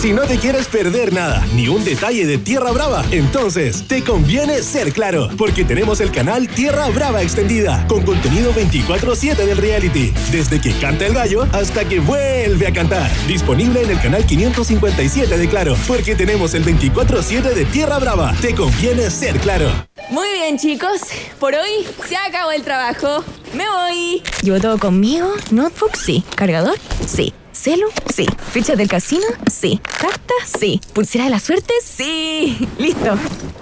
Si 0.00 0.12
no 0.12 0.22
te 0.22 0.38
quieres 0.38 0.68
perder 0.68 1.12
nada, 1.12 1.44
ni 1.56 1.66
un 1.66 1.84
detalle 1.84 2.24
de 2.24 2.38
Tierra 2.38 2.70
Brava, 2.70 3.04
entonces 3.10 3.82
te 3.88 4.04
conviene 4.04 4.62
ser 4.62 4.92
claro, 4.92 5.28
porque 5.36 5.64
tenemos 5.64 6.00
el 6.00 6.12
canal 6.12 6.46
Tierra 6.46 6.88
Brava 6.90 7.20
Extendida, 7.20 7.84
con 7.88 8.04
contenido 8.04 8.52
24-7 8.52 9.34
del 9.34 9.56
reality, 9.56 10.12
desde 10.30 10.60
que 10.60 10.72
canta 10.78 11.04
el 11.04 11.14
gallo 11.14 11.48
hasta 11.52 11.84
que 11.84 11.98
vuelve 11.98 12.68
a 12.68 12.72
cantar. 12.72 13.10
Disponible 13.26 13.82
en 13.82 13.90
el 13.90 14.00
canal 14.00 14.24
557 14.24 15.36
de 15.36 15.48
Claro, 15.48 15.76
porque 15.88 16.14
tenemos 16.14 16.54
el 16.54 16.64
24-7 16.64 17.52
de 17.52 17.64
Tierra 17.64 17.98
Brava. 17.98 18.32
Te 18.40 18.54
conviene 18.54 19.10
ser 19.10 19.40
claro. 19.40 19.68
Muy 20.10 20.28
bien, 20.28 20.58
chicos. 20.58 21.00
Por 21.40 21.54
hoy 21.54 21.84
se 22.08 22.16
acabó 22.16 22.52
el 22.52 22.62
trabajo. 22.62 23.24
Me 23.52 23.64
voy. 23.68 24.22
¿Llevo 24.42 24.60
todo 24.60 24.78
conmigo? 24.78 25.34
¿Notebook? 25.50 25.96
Sí. 25.96 26.22
¿Cargador? 26.36 26.78
Sí. 27.04 27.34
¿Celu? 27.68 27.88
Sí. 28.14 28.26
¿Ficha 28.50 28.76
del 28.76 28.88
casino? 28.88 29.26
Sí. 29.52 29.78
¿Carta? 30.00 30.32
Sí. 30.58 30.80
¿Pulsera 30.94 31.24
de 31.24 31.30
la 31.30 31.38
suerte? 31.38 31.74
Sí. 31.84 32.66
Listo. 32.78 33.18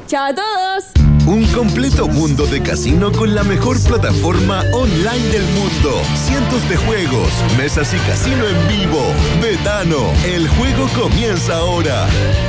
¡Chao 0.06 0.26
a 0.26 0.32
todos! 0.32 0.84
Un 1.26 1.44
completo 1.46 2.06
mundo 2.06 2.46
de 2.46 2.62
casino 2.62 3.10
con 3.10 3.34
la 3.34 3.42
mejor 3.42 3.82
plataforma 3.82 4.62
online 4.72 5.26
del 5.32 5.42
mundo. 5.46 6.00
Cientos 6.24 6.68
de 6.68 6.76
juegos, 6.76 7.32
mesas 7.58 7.92
y 7.94 7.96
casino 8.08 8.44
en 8.46 8.68
vivo. 8.68 9.02
Betano, 9.42 9.98
el 10.24 10.46
juego 10.50 10.86
comienza 10.94 11.56
ahora. 11.56 12.06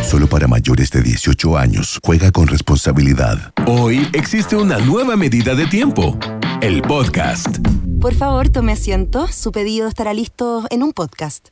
Solo 0.07 0.27
para 0.27 0.47
mayores 0.47 0.91
de 0.91 1.01
18 1.01 1.57
años. 1.57 1.99
Juega 2.03 2.31
con 2.31 2.45
responsabilidad. 2.45 3.51
Hoy 3.65 4.07
existe 4.13 4.55
una 4.55 4.77
nueva 4.77 5.15
medida 5.15 5.55
de 5.55 5.65
tiempo. 5.65 6.19
El 6.61 6.83
podcast. 6.83 7.57
Por 7.99 8.13
favor, 8.13 8.49
tome 8.49 8.71
asiento. 8.73 9.27
Su 9.27 9.51
pedido 9.51 9.87
estará 9.87 10.13
listo 10.13 10.65
en 10.69 10.83
un 10.83 10.93
podcast. 10.93 11.49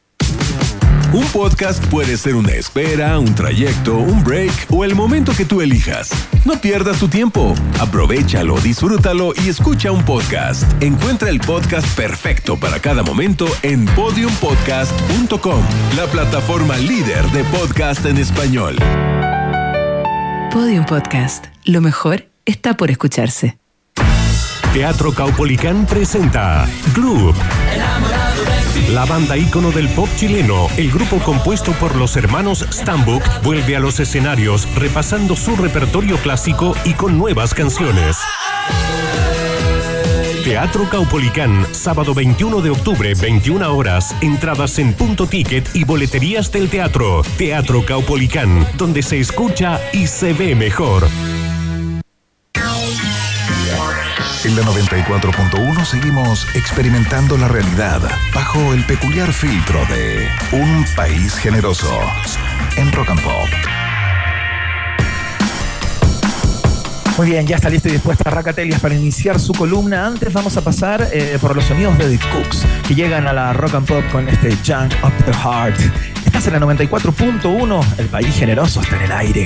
Un 1.14 1.26
podcast 1.28 1.84
puede 1.86 2.18
ser 2.18 2.36
una 2.36 2.52
espera, 2.52 3.18
un 3.20 3.34
trayecto, 3.36 3.98
un 3.98 4.24
break 4.24 4.68
o 4.70 4.84
el 4.84 4.96
momento 4.96 5.32
que 5.36 5.46
tú 5.46 5.62
elijas. 5.62 6.10
No 6.44 6.60
pierdas 6.60 7.00
tu 7.00 7.08
tiempo. 7.08 7.56
Aprovechalo, 7.80 8.60
disfrútalo 8.60 9.32
y 9.46 9.48
escucha 9.48 9.92
un 9.92 10.04
podcast. 10.04 10.64
Encuentra 10.84 11.30
el 11.30 11.40
podcast 11.40 11.88
perfecto 11.96 12.60
para 12.60 12.80
cada 12.82 13.02
momento 13.02 13.48
en 13.62 13.86
podiumpodcast.com, 13.86 15.64
la 15.96 16.06
plataforma 16.08 16.78
líder 16.78 17.26
de 17.32 17.44
podcast 17.46 18.06
en 18.06 18.18
español. 18.18 18.76
Podium 20.52 20.86
Podcast. 20.86 21.46
Lo 21.64 21.82
mejor 21.82 22.26
está 22.46 22.78
por 22.78 22.92
escucharse. 22.92 23.58
Teatro 24.76 25.14
Caupolicán 25.14 25.86
presenta 25.86 26.68
Gloop. 26.94 27.34
La 28.90 29.06
banda 29.06 29.38
ícono 29.38 29.72
del 29.72 29.88
pop 29.88 30.10
chileno, 30.18 30.68
el 30.76 30.92
grupo 30.92 31.20
compuesto 31.20 31.72
por 31.80 31.96
los 31.96 32.18
hermanos 32.18 32.66
Stambuk, 32.70 33.24
vuelve 33.42 33.78
a 33.78 33.80
los 33.80 34.02
escenarios 34.02 34.68
repasando 34.76 35.38
su 35.38 35.56
repertorio 35.56 36.18
clásico 36.18 36.76
y 36.84 36.92
con 36.92 37.18
nuevas 37.18 37.54
canciones. 37.54 38.18
Teatro 40.44 40.90
Caupolicán, 40.90 41.66
sábado 41.74 42.14
21 42.14 42.60
de 42.60 42.72
octubre, 42.72 43.14
21 43.16 43.74
horas. 43.74 44.14
Entradas 44.20 44.78
en 44.78 44.92
punto 44.92 45.26
ticket 45.26 45.74
y 45.74 45.86
boleterías 45.86 46.52
del 46.52 46.70
teatro. 46.70 47.22
Teatro 47.38 47.86
Caupolicán, 47.86 48.68
donde 48.76 49.04
se 49.04 49.22
escucha 49.22 49.80
y 49.94 50.08
se 50.08 50.34
ve 50.34 50.54
mejor. 50.54 51.08
En 54.46 54.56
la 54.56 54.62
94.1 54.62 55.86
seguimos 55.86 56.48
experimentando 56.54 57.36
la 57.36 57.48
realidad 57.48 58.00
bajo 58.32 58.76
el 58.76 58.86
peculiar 58.86 59.34
filtro 59.34 59.84
de 59.88 60.30
Un 60.52 60.86
País 60.96 61.34
Generoso 61.34 62.00
en 62.78 62.92
Rock 62.92 63.10
and 63.10 63.24
Pop. 63.24 63.50
Muy 67.18 67.32
bien, 67.32 67.48
ya 67.48 67.56
está 67.56 67.72
lista 67.72 67.90
y 67.90 67.94
dispuesta 67.94 68.30
Racatelias 68.30 68.80
para 68.80 68.94
iniciar 68.94 69.40
su 69.40 69.52
columna. 69.52 70.06
Antes 70.06 70.32
vamos 70.32 70.56
a 70.58 70.62
pasar 70.62 71.10
eh, 71.12 71.40
por 71.42 71.56
los 71.56 71.66
sonidos 71.66 71.98
de 71.98 72.16
The 72.16 72.30
Cooks 72.30 72.68
que 72.88 72.94
llegan 72.94 73.26
a 73.26 73.34
la 73.34 73.52
Rock 73.52 73.74
and 73.74 73.88
Pop 73.88 74.04
con 74.12 74.30
este 74.30 74.56
Junk 74.58 74.94
of 75.02 75.12
the 75.26 75.34
Heart. 75.34 75.80
Estás 76.24 76.46
en 76.46 76.54
la 76.54 76.60
94.1, 76.60 77.98
el 77.98 78.08
país 78.10 78.36
generoso 78.36 78.80
está 78.80 78.98
en 78.98 79.02
el 79.02 79.12
aire. 79.12 79.46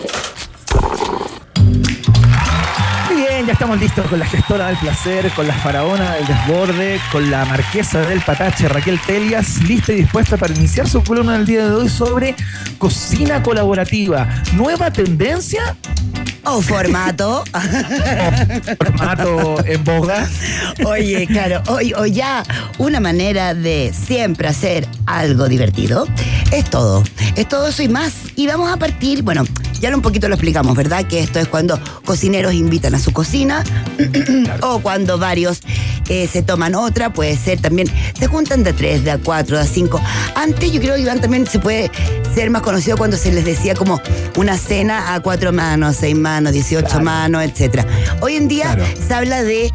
Estamos 3.61 3.79
listos 3.79 4.07
con 4.07 4.17
la 4.17 4.25
gestora 4.25 4.67
del 4.69 4.77
placer, 4.77 5.29
con 5.35 5.45
la 5.45 5.53
faraona 5.53 6.15
del 6.15 6.25
desborde, 6.25 6.99
con 7.11 7.29
la 7.29 7.45
marquesa 7.45 8.01
del 8.01 8.19
patache, 8.21 8.67
Raquel 8.67 8.99
Telias, 9.05 9.61
lista 9.61 9.91
y 9.91 9.97
dispuesta 9.97 10.35
para 10.35 10.51
iniciar 10.55 10.89
su 10.89 11.03
columna 11.03 11.33
del 11.33 11.45
día 11.45 11.69
de 11.69 11.75
hoy 11.75 11.87
sobre 11.87 12.35
cocina 12.79 13.43
colaborativa. 13.43 14.27
¿Nueva 14.53 14.89
tendencia? 14.89 15.75
O 16.43 16.59
formato. 16.59 17.43
formato 18.79 19.63
en 19.63 19.83
boga. 19.83 20.27
Oye, 20.83 21.27
claro, 21.27 21.61
hoy 21.67 21.93
o 21.93 22.07
ya 22.07 22.43
una 22.79 22.99
manera 22.99 23.53
de 23.53 23.93
siempre 23.93 24.47
hacer 24.47 24.87
algo 25.05 25.47
divertido. 25.47 26.07
Es 26.51 26.67
todo. 26.67 27.03
Es 27.35 27.47
todo 27.47 27.67
eso 27.67 27.83
y 27.83 27.89
más. 27.89 28.13
Y 28.35 28.47
vamos 28.47 28.71
a 28.73 28.77
partir, 28.77 29.21
bueno, 29.21 29.43
ya 29.81 29.89
lo 29.89 29.97
un 29.97 30.01
poquito 30.01 30.27
lo 30.29 30.35
explicamos, 30.35 30.75
¿verdad? 30.75 31.05
Que 31.05 31.19
esto 31.19 31.39
es 31.39 31.47
cuando 31.47 31.79
cocineros 32.05 32.53
invitan 32.53 32.95
a 32.95 32.99
su 32.99 33.11
cocina 33.11 33.63
o 34.61 34.79
cuando 34.79 35.17
varios 35.17 35.59
eh, 36.09 36.27
se 36.31 36.41
toman 36.43 36.75
otra, 36.75 37.11
puede 37.13 37.35
ser 37.37 37.59
también, 37.59 37.87
se 38.17 38.27
juntan 38.27 38.63
de 38.63 38.71
a 38.71 38.73
tres, 38.73 39.03
de 39.03 39.11
a 39.11 39.17
cuatro, 39.17 39.57
de 39.57 39.63
a 39.63 39.65
cinco. 39.67 40.01
Antes 40.35 40.71
yo 40.71 40.79
creo, 40.81 40.97
Iván, 40.97 41.19
también 41.21 41.47
se 41.47 41.59
puede 41.59 41.89
ser 42.35 42.49
más 42.49 42.61
conocido 42.61 42.97
cuando 42.97 43.17
se 43.17 43.31
les 43.31 43.43
decía 43.45 43.73
como 43.75 44.01
una 44.37 44.57
cena 44.57 45.13
a 45.13 45.19
cuatro 45.19 45.51
manos, 45.51 45.97
seis 45.99 46.15
manos, 46.15 46.53
18 46.53 47.01
manos, 47.01 47.43
etcétera. 47.43 47.85
Hoy 48.21 48.35
en 48.35 48.47
día 48.47 48.77
se 49.07 49.13
habla 49.13 49.43
de 49.43 49.71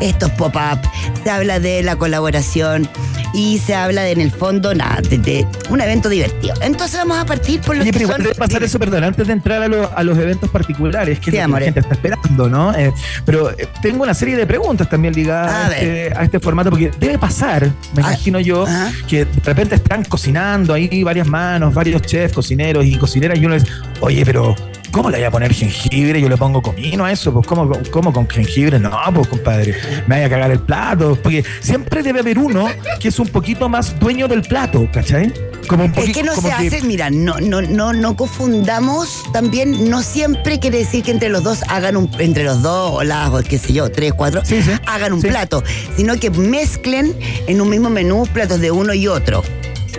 estos 0.00 0.30
pop-up, 0.32 0.78
se 1.22 1.30
habla 1.30 1.60
de 1.60 1.82
la 1.82 1.96
colaboración 1.96 2.88
y 3.32 3.58
se 3.58 3.74
habla 3.74 4.02
de, 4.02 4.12
en 4.12 4.20
el 4.20 4.30
fondo, 4.32 4.74
nada, 4.74 5.00
de, 5.02 5.18
de 5.18 5.46
un 5.68 5.80
evento 5.80 6.08
divertido. 6.08 6.54
Entonces 6.62 6.98
vamos 6.98 7.18
a 7.18 7.24
partir 7.26 7.60
por 7.60 7.76
los 7.76 7.82
Oye, 7.82 7.92
que 7.92 7.98
pero 7.98 8.12
igual 8.14 8.24
son- 8.24 8.34
pasar 8.36 8.62
eso, 8.62 8.78
perdón, 8.78 9.04
antes 9.04 9.26
de 9.26 9.32
entrar 9.32 9.49
a, 9.52 9.68
lo- 9.68 9.90
a 9.96 10.02
los 10.02 10.16
eventos 10.18 10.50
particulares, 10.50 11.18
que 11.20 11.30
es 11.30 11.34
lo 11.34 11.40
que 11.46 11.60
la 11.60 11.64
gente 11.64 11.80
está 11.80 11.94
esperando, 11.94 12.48
¿no? 12.48 12.74
Eh, 12.74 12.92
pero 13.24 13.50
eh, 13.50 13.68
tengo 13.82 14.02
una 14.02 14.14
serie 14.14 14.36
de 14.36 14.46
preguntas 14.46 14.88
también 14.88 15.14
ligadas 15.14 15.52
A 15.52 15.72
este, 15.74 16.12
a 16.18 16.24
este 16.24 16.40
formato, 16.40 16.70
porque 16.70 16.90
debe 16.98 17.18
pasar, 17.18 17.64
me 17.94 18.02
imagino 18.02 18.40
yo, 18.40 18.64
que 19.08 19.24
de 19.24 19.40
repente 19.44 19.74
están 19.74 20.04
cocinando 20.04 20.72
ahí 20.74 21.02
varias 21.02 21.26
manos, 21.26 21.74
varios 21.74 22.02
chefs, 22.02 22.34
cocineros 22.34 22.84
y 22.84 22.96
cocineras, 22.96 23.38
y 23.38 23.46
uno 23.46 23.54
dice, 23.54 23.66
oye, 24.00 24.24
pero 24.24 24.54
¿Cómo 24.92 25.08
le 25.08 25.18
voy 25.18 25.26
a 25.26 25.30
poner 25.30 25.54
jengibre? 25.54 26.20
Yo 26.20 26.28
le 26.28 26.36
pongo 26.36 26.60
comino 26.60 27.04
a 27.04 27.12
eso. 27.12 27.32
Pues, 27.32 27.46
¿cómo, 27.46 27.70
cómo 27.90 28.12
con 28.12 28.28
jengibre? 28.28 28.78
No, 28.78 28.98
pues, 29.14 29.28
compadre, 29.28 29.74
me 30.06 30.16
vaya 30.16 30.26
a 30.26 30.30
cagar 30.30 30.50
el 30.50 30.60
plato. 30.60 31.16
Porque 31.22 31.44
siempre 31.60 32.02
debe 32.02 32.20
haber 32.20 32.38
uno 32.38 32.68
que 32.98 33.08
es 33.08 33.18
un 33.18 33.28
poquito 33.28 33.68
más 33.68 33.98
dueño 34.00 34.26
del 34.26 34.42
plato, 34.42 34.88
¿cachai? 34.92 35.32
Como 35.68 35.84
un 35.84 35.94
Es 35.96 36.12
que 36.12 36.22
no 36.24 36.34
como 36.34 36.48
se 36.48 36.54
hace, 36.54 36.82
mira, 36.82 37.10
no, 37.10 37.38
no, 37.38 37.62
no, 37.62 37.92
no 37.92 38.16
confundamos 38.16 39.22
también, 39.32 39.88
no 39.88 40.02
siempre 40.02 40.58
quiere 40.58 40.78
decir 40.78 41.04
que 41.04 41.12
entre 41.12 41.28
los 41.28 41.44
dos 41.44 41.62
hagan 41.68 41.96
un, 41.96 42.10
entre 42.18 42.42
los 42.42 42.62
dos 42.62 42.92
o 42.94 43.04
las, 43.04 43.30
o 43.30 43.40
qué 43.42 43.58
sé 43.58 43.72
yo, 43.72 43.90
tres, 43.90 44.12
cuatro, 44.14 44.42
hagan 44.86 45.12
un 45.12 45.20
plato, 45.20 45.62
sino 45.96 46.18
que 46.18 46.30
mezclen 46.30 47.14
en 47.46 47.60
un 47.60 47.68
mismo 47.68 47.90
menú 47.90 48.26
platos 48.32 48.60
de 48.60 48.70
uno 48.72 48.94
y 48.94 49.06
otro. 49.06 49.44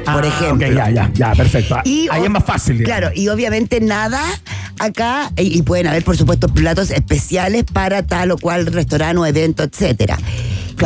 Por 0.06 0.26
Ah, 0.26 0.28
ejemplo. 0.28 0.68
ok, 0.68 0.74
ya, 0.76 0.90
ya, 0.90 1.12
ya, 1.14 1.32
perfecto. 1.34 1.78
Y 1.84 2.08
Ahí 2.12 2.22
o- 2.22 2.26
es 2.26 2.30
más 2.32 2.44
fácil. 2.44 2.78
digamos. 2.80 3.00
Claro, 3.00 3.16
y 3.16 3.28
obviamente 3.30 3.80
nada 3.82 4.22
acá, 4.80 5.32
y, 5.38 5.58
y 5.58 5.62
pueden 5.62 5.88
haber, 5.88 6.04
por 6.04 6.18
supuesto, 6.18 6.48
platos 6.50 6.90
especiales 6.92 7.66
para 7.72 8.04
tal 8.08 8.32
o 8.32 8.38
cual 8.38 8.66
restaurante 8.66 9.18
o 9.20 9.26
evento, 9.26 9.64
etcétera. 9.64 10.18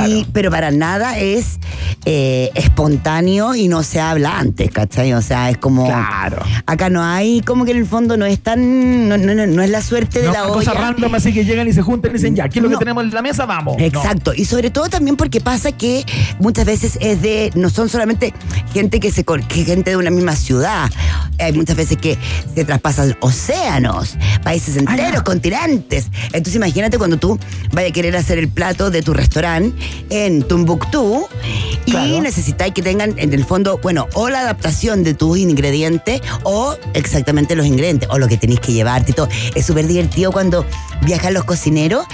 Y- 0.08 0.26
pero 0.34 0.52
para 0.52 0.72
nada 0.72 1.18
es 1.18 1.60
eh, 2.06 2.52
espontáneo 2.56 3.56
y 3.56 3.68
no 3.68 3.84
se 3.84 4.00
habla 4.00 4.38
antes, 4.40 4.72
¿cachai? 4.72 5.14
O 5.14 5.22
sea, 5.22 5.50
es 5.50 5.58
como. 5.58 5.86
Claro. 5.86 6.42
Acá 6.66 6.90
no 6.90 7.04
hay, 7.04 7.42
como 7.42 7.66
que 7.66 7.72
en 7.72 7.78
el 7.78 7.86
fondo 7.86 8.18
no 8.18 8.26
es 8.26 8.40
tan. 8.42 9.08
No, 9.10 9.18
no, 9.18 9.34
no, 9.34 9.46
no 9.48 9.62
es 9.62 9.70
la 9.70 9.82
suerte 9.82 10.20
de 10.20 10.26
la 10.26 10.32
una 10.32 10.44
olla. 10.44 10.54
cosa 10.54 10.74
random, 10.74 11.16
así 11.16 11.34
que 11.34 11.46
llegan 11.46 11.68
y 11.68 11.74
se 11.74 11.82
juntan 11.82 12.12
y 12.12 12.14
dicen, 12.16 12.36
ya, 12.36 12.50
¿qué 12.50 12.60
es 12.60 12.64
lo 12.64 12.70
que 12.70 12.78
tenemos 12.78 13.04
en 13.04 13.12
la 13.14 13.22
mesa? 13.22 13.46
Vamos. 13.46 13.76
Exacto, 13.80 14.34
y 14.36 14.46
sobre 14.46 14.70
todo 14.70 14.90
también 14.90 15.16
porque 15.16 15.42
pasa 15.42 15.72
que 15.72 16.06
muchas 16.40 16.66
veces 16.66 16.98
es 17.02 17.22
de, 17.22 17.52
no 17.56 17.70
son 17.70 17.90
solamente 17.90 18.34
gente 18.74 19.00
que 19.00 19.12
se 19.12 19.24
que 19.24 19.66
gente 19.66 19.92
de 19.92 19.98
una 19.98 20.12
misma 20.12 20.36
ciudad, 20.36 20.90
hay 21.40 21.54
muchas 21.54 21.76
veces 21.76 21.98
que 21.98 22.18
se 22.54 22.66
traspasan 22.66 23.16
océanos, 23.22 24.18
países 24.44 24.78
enteros, 24.78 25.24
continentes. 25.24 26.08
Entonces 26.28 26.56
imagínate 26.56 26.98
cuando 26.98 27.18
tú 27.18 27.40
vayas 27.72 27.92
a 27.92 27.94
querer 27.94 28.16
hacer 28.16 28.38
el 28.38 28.48
plato 28.48 28.92
de 28.92 29.02
tu 29.02 29.14
restaurante 29.14 29.76
en 30.10 30.44
Tumbuctú 30.44 31.28
y 31.86 32.20
necesitáis 32.20 32.74
que 32.74 32.82
tengan 32.82 33.14
en 33.18 33.34
el 33.34 33.46
fondo, 33.46 33.80
bueno, 33.82 34.08
o 34.14 34.30
la 34.30 34.42
adaptación 34.42 35.04
de 35.04 35.14
tus 35.14 35.38
ingredientes 35.38 36.22
o 36.44 36.76
exactamente 36.94 37.56
los 37.56 37.66
ingredientes 37.66 38.10
o 38.12 38.18
lo 38.18 38.28
que 38.28 38.38
tenéis 38.38 38.60
que 38.60 38.74
llevarte 38.74 39.12
y 39.12 39.14
todo. 39.14 39.30
Es 39.56 39.66
súper 39.66 39.88
divertido 39.88 40.32
cuando 40.32 40.66
viajan 41.04 41.34
los 41.34 41.44
cocineros 41.44 42.06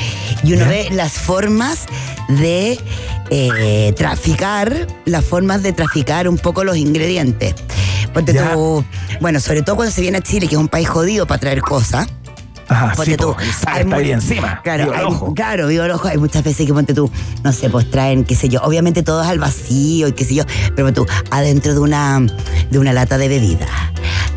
y 0.43 0.53
uno 0.53 0.67
ve 0.67 0.89
las 0.91 1.13
formas 1.13 1.85
de 2.27 2.79
eh, 3.29 3.93
traficar, 3.95 4.87
las 5.05 5.23
formas 5.23 5.63
de 5.63 5.73
traficar 5.73 6.27
un 6.27 6.37
poco 6.37 6.63
los 6.63 6.77
ingredientes. 6.77 7.55
Ponte 8.13 8.33
tú, 8.33 8.83
bueno, 9.21 9.39
sobre 9.39 9.61
todo 9.61 9.77
cuando 9.77 9.93
se 9.93 10.01
viene 10.01 10.17
a 10.17 10.21
Chile, 10.21 10.47
que 10.47 10.55
es 10.55 10.61
un 10.61 10.67
país 10.67 10.89
jodido 10.89 11.25
para 11.25 11.39
traer 11.39 11.61
cosas. 11.61 12.07
Ajá, 12.71 12.93
Ponte 12.95 13.11
sí, 13.11 13.17
tú, 13.17 13.33
po, 13.33 13.39
el 13.41 13.51
sal 13.53 13.73
hay 13.73 13.81
está 13.81 13.95
mu- 13.95 14.01
ahí 14.01 14.11
encima. 14.11 14.61
Claro, 14.63 14.85
viva 14.85 14.95
el 14.95 15.01
hay, 15.01 15.11
ojo. 15.13 15.33
claro, 15.33 15.67
viva 15.67 15.85
el 15.85 15.91
ojo. 15.91 16.07
Hay 16.07 16.17
muchas 16.17 16.43
veces 16.43 16.65
que 16.65 16.73
ponte 16.73 16.93
tú, 16.93 17.11
no 17.43 17.51
sé, 17.51 17.69
pues 17.69 17.89
traen, 17.91 18.23
qué 18.23 18.35
sé 18.35 18.47
yo, 18.49 18.61
obviamente 18.61 19.03
todos 19.03 19.27
al 19.27 19.39
vacío 19.39 20.07
y 20.07 20.13
qué 20.13 20.23
sé 20.25 20.35
yo, 20.35 20.43
pero 20.75 20.87
ponte 20.87 21.01
tú, 21.01 21.07
adentro 21.31 21.73
de 21.73 21.79
una, 21.81 22.19
de 22.69 22.79
una 22.79 22.93
lata 22.93 23.17
de 23.17 23.27
bebida. 23.27 23.67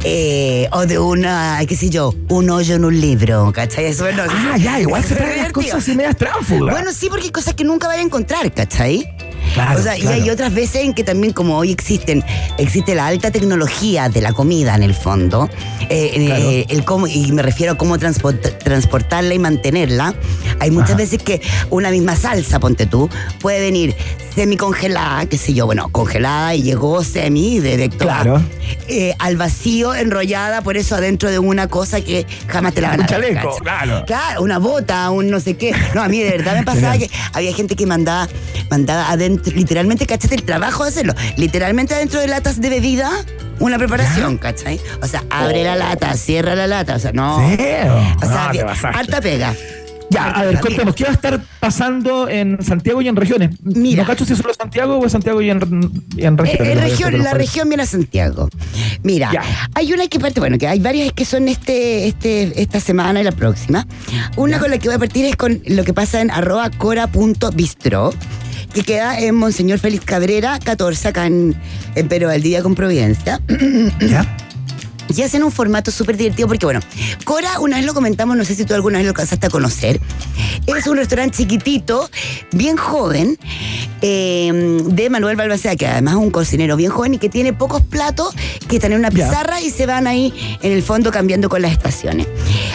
Eh, 0.07 0.69
o 0.73 0.85
de 0.85 0.99
una, 0.99 1.59
qué 1.67 1.77
sé 1.77 1.89
yo, 1.89 2.13
un 2.29 2.51
hoyo 2.51 2.75
en 2.75 2.85
un 2.85 3.01
libro, 3.01 3.51
¿cachai? 3.55 3.87
Eso 3.87 4.05
no, 4.13 4.23
Ah, 4.29 4.57
ya, 4.59 4.79
igual 4.79 5.03
se 5.03 5.15
traen 5.15 5.43
las 5.45 5.53
cosas 5.53 5.75
así 5.77 5.95
medias 5.95 6.17
tránfugas. 6.17 6.75
Bueno, 6.75 6.93
sí, 6.93 7.07
porque 7.09 7.25
hay 7.27 7.31
cosas 7.31 7.55
que 7.55 7.65
nunca 7.65 7.87
vaya 7.87 8.01
a 8.01 8.05
encontrar, 8.05 8.53
¿cachai? 8.53 9.09
Claro, 9.55 9.79
o 9.81 9.83
sea, 9.83 9.97
y 9.97 10.01
claro. 10.03 10.23
hay 10.23 10.31
otras 10.31 10.53
veces 10.53 10.83
en 10.83 10.95
que 10.95 11.05
también, 11.05 11.33
como 11.33 11.57
hoy 11.57 11.71
existen, 11.73 12.23
existe 12.59 12.95
la 12.95 13.07
alta 13.07 13.31
tecnología 13.31 14.09
de 14.09 14.21
la 14.21 14.33
comida 14.33 14.75
en 14.75 14.83
el 14.83 14.95
fondo, 14.95 15.49
eh, 15.89 16.11
eh, 16.17 16.67
el 16.69 16.85
cómo, 16.85 17.07
y 17.07 17.33
me 17.33 17.43
refiero 17.43 17.73
a 17.73 17.77
cómo 17.79 17.97
transport- 17.99 18.59
transportarla 18.59 19.33
y 19.35 19.39
mantenerla. 19.39 20.15
Hay 20.61 20.71
muchas 20.71 20.97
veces 20.97 21.23
que 21.23 21.41
una 21.71 21.91
misma 21.91 22.17
salsa, 22.17 22.59
ponte 22.61 22.87
tú, 22.87 23.09
puede 23.41 23.61
venir 23.61 23.95
semi 24.35 24.57
congelada, 24.57 25.27
qué 25.27 25.39
sé 25.39 25.55
yo, 25.55 25.67
bueno, 25.67 25.89
congelada 25.91 26.57
y 26.57 26.63
llegó 26.63 27.05
semi 27.05 27.61
directo 27.61 27.99
Claro. 27.99 28.43
eh, 28.89 29.15
al 29.21 29.37
vacío, 29.37 29.95
enrollada, 29.95 30.61
por 30.63 30.77
eso 30.77 30.97
adentro 30.97 31.31
de 31.31 31.39
una 31.39 31.69
cosa 31.69 32.01
que 32.01 32.27
jamás 32.49 32.75
te 32.75 32.81
la 32.81 32.89
van 32.89 33.01
a 33.01 33.03
Un 33.05 33.09
chaleco, 33.09 33.57
claro. 33.59 34.05
Claro, 34.07 34.43
una 34.43 34.59
bota, 34.59 35.09
un 35.11 35.31
no 35.31 35.39
sé 35.39 35.55
qué. 35.57 35.73
No, 35.95 36.03
a 36.03 36.09
mí 36.09 36.19
de 36.21 36.31
verdad 36.31 36.57
me 36.57 36.65
pasaba 36.65 36.99
que 36.99 37.09
había 37.33 37.55
gente 37.55 37.77
que 37.77 37.87
mandaba, 37.87 38.29
mandaba 38.71 39.09
adentro, 39.11 39.44
literalmente, 39.53 40.07
¿cachai? 40.07 40.35
El 40.35 40.43
trabajo 40.43 40.85
de 40.85 40.91
hacerlo. 40.91 41.15
Literalmente 41.37 41.95
adentro 41.95 42.21
de 42.21 42.27
latas 42.29 42.61
de 42.61 42.69
bebida, 42.71 43.11
una 43.61 43.79
preparación, 43.79 44.39
¿cachai? 44.39 44.81
O 45.03 45.07
sea, 45.07 45.25
abre 45.31 45.63
la 45.65 45.77
lata, 45.77 46.15
cierra 46.15 46.55
la 46.55 46.67
lata, 46.67 46.97
o 46.97 46.99
sea, 46.99 47.13
no. 47.13 47.39
¿Serio? 47.49 47.95
O 48.23 48.27
sea, 48.27 48.51
No, 48.53 48.89
harta 48.99 49.21
pega. 49.21 49.55
Ya, 50.11 50.27
a 50.31 50.45
ver, 50.45 50.61
contemos, 50.61 50.95
¿qué 50.95 51.05
va 51.05 51.11
a 51.11 51.15
estar 51.15 51.41
pasando 51.59 52.29
en 52.29 52.63
Santiago 52.63 53.01
y 53.03 53.09
en 53.09 53.17
regiones? 53.17 53.57
Mira. 53.65 54.03
¿No 54.03 54.07
cacho 54.07 54.25
si 54.25 54.35
es 54.35 54.39
solo 54.39 54.53
Santiago 54.55 54.99
o 54.99 55.07
es 55.07 55.11
Santiago 55.11 55.41
y 55.41 55.51
en, 55.51 55.59
y 56.15 56.25
en 56.25 56.35
Eh, 56.35 56.37
regiones? 56.37 56.69
en 56.73 56.79
región, 56.79 57.19
la 57.25 57.33
región 57.33 57.69
viene 57.69 57.83
a 57.85 57.87
Santiago. 57.87 58.49
Mira, 59.03 59.33
hay 59.75 59.93
una 59.93 60.07
que 60.07 60.21
parte, 60.21 60.39
bueno, 60.41 60.59
que 60.59 60.69
hay 60.69 60.79
varias 60.79 61.11
que 61.15 61.25
son 61.25 61.49
este, 61.49 62.07
este, 62.07 62.61
esta 62.63 62.79
semana 62.81 63.23
y 63.23 63.25
la 63.25 63.33
próxima. 63.33 63.87
Una 64.37 64.59
con 64.61 64.71
la 64.71 64.79
que 64.79 64.89
voy 64.89 64.97
a 64.97 64.99
partir 65.01 65.25
es 65.25 65.37
con 65.37 65.61
lo 65.67 65.83
que 65.85 65.95
pasa 65.95 66.21
en 66.21 66.31
arroba 66.31 66.71
cora.bistro, 66.71 68.13
que 68.75 68.83
queda 68.83 69.19
en 69.21 69.37
Monseñor 69.37 69.79
Félix 69.79 70.05
Cabrera, 70.05 70.59
14, 70.59 71.09
acá 71.09 71.27
en, 71.27 71.55
en 71.95 72.09
Pero 72.09 72.29
al 72.29 72.43
Día 72.43 72.61
con 72.61 72.75
Providencia. 72.75 73.41
Y 75.09 75.23
hacen 75.23 75.45
un 75.45 75.53
formato 75.53 75.91
súper 75.91 76.17
divertido 76.17 76.49
porque, 76.49 76.67
bueno, 76.67 76.81
Cora, 77.25 77.61
una 77.61 77.77
vez 77.77 77.87
lo 77.87 77.95
comentamos, 77.95 78.37
no 78.37 78.45
sé 78.45 78.55
si 78.55 78.65
tú 78.65 78.75
alguna 78.75 78.99
vez 78.99 79.05
lo 79.05 79.11
alcanzaste 79.11 79.47
a 79.47 79.51
conocer. 79.51 80.01
Es 80.67 80.87
un 80.87 80.97
restaurante 80.97 81.39
chiquitito, 81.39 82.11
bien 82.53 82.77
joven, 82.77 83.39
eh, 84.03 84.81
de 84.85 85.11
Manuel 85.11 85.37
Balbacea, 85.37 85.77
que 85.77 85.87
además 85.87 86.15
es 86.15 86.21
un 86.21 86.31
cocinero 86.31 86.77
bien 86.77 86.91
joven 86.91 87.15
y 87.15 87.19
que 87.19 87.29
tiene 87.29 87.53
pocos 87.53 87.83
platos 87.83 88.35
que 88.69 88.77
están 88.77 88.93
en 88.93 88.99
una 88.99 89.11
pizarra 89.11 89.61
y 89.61 89.71
se 89.71 89.87
van 89.87 90.07
ahí 90.07 90.33
en 90.63 90.73
el 90.73 90.83
fondo 90.83 91.11
cambiando 91.11 91.49
con 91.49 91.63
las 91.63 91.73
estaciones. 91.73 92.27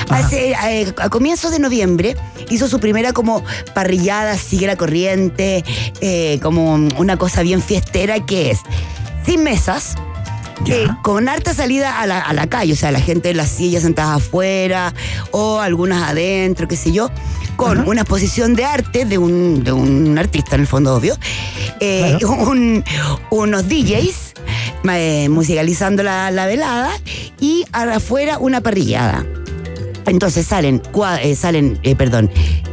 Hace, 0.09 0.51
eh, 0.51 0.93
a 0.97 1.09
comienzos 1.09 1.51
de 1.51 1.59
noviembre 1.59 2.15
hizo 2.49 2.67
su 2.67 2.79
primera 2.79 3.13
como 3.13 3.43
parrillada, 3.73 4.37
sigue 4.37 4.67
la 4.67 4.75
corriente, 4.75 5.63
eh, 6.01 6.39
como 6.41 6.73
una 6.73 7.17
cosa 7.17 7.41
bien 7.41 7.61
fiestera 7.61 8.25
que 8.25 8.51
es 8.51 8.59
sin 9.25 9.43
mesas 9.43 9.95
eh, 10.67 10.87
con 11.03 11.29
harta 11.29 11.53
salida 11.53 11.99
a 11.99 12.05
la, 12.07 12.19
a 12.19 12.33
la 12.33 12.47
calle, 12.47 12.73
o 12.73 12.75
sea, 12.75 12.91
la 12.91 12.99
gente 13.01 13.29
en 13.31 13.37
las 13.37 13.49
sillas 13.49 13.83
sentadas 13.83 14.17
afuera 14.17 14.93
o 15.31 15.59
algunas 15.59 16.09
adentro, 16.09 16.67
qué 16.67 16.75
sé 16.75 16.91
yo, 16.91 17.09
con 17.55 17.87
una 17.87 18.01
exposición 18.01 18.55
de 18.55 18.65
arte 18.65 19.05
de 19.05 19.17
un, 19.17 19.63
de 19.63 19.71
un 19.71 20.17
artista, 20.17 20.55
en 20.55 20.61
el 20.61 20.67
fondo 20.67 20.95
obvio, 20.95 21.17
eh, 21.79 22.17
un- 22.25 22.83
unos 23.31 23.67
DJs 23.67 24.33
eh, 24.91 25.27
musicalizando 25.29 26.03
la, 26.03 26.31
la 26.31 26.45
velada 26.45 26.91
y 27.39 27.65
afuera 27.71 28.37
una 28.37 28.61
parrillada. 28.61 29.25
Entonces 30.05 30.45
salen, 30.47 30.81
eh, 31.21 31.35
salen 31.35 31.79
eh, 31.83 31.95
perdón, 31.95 32.31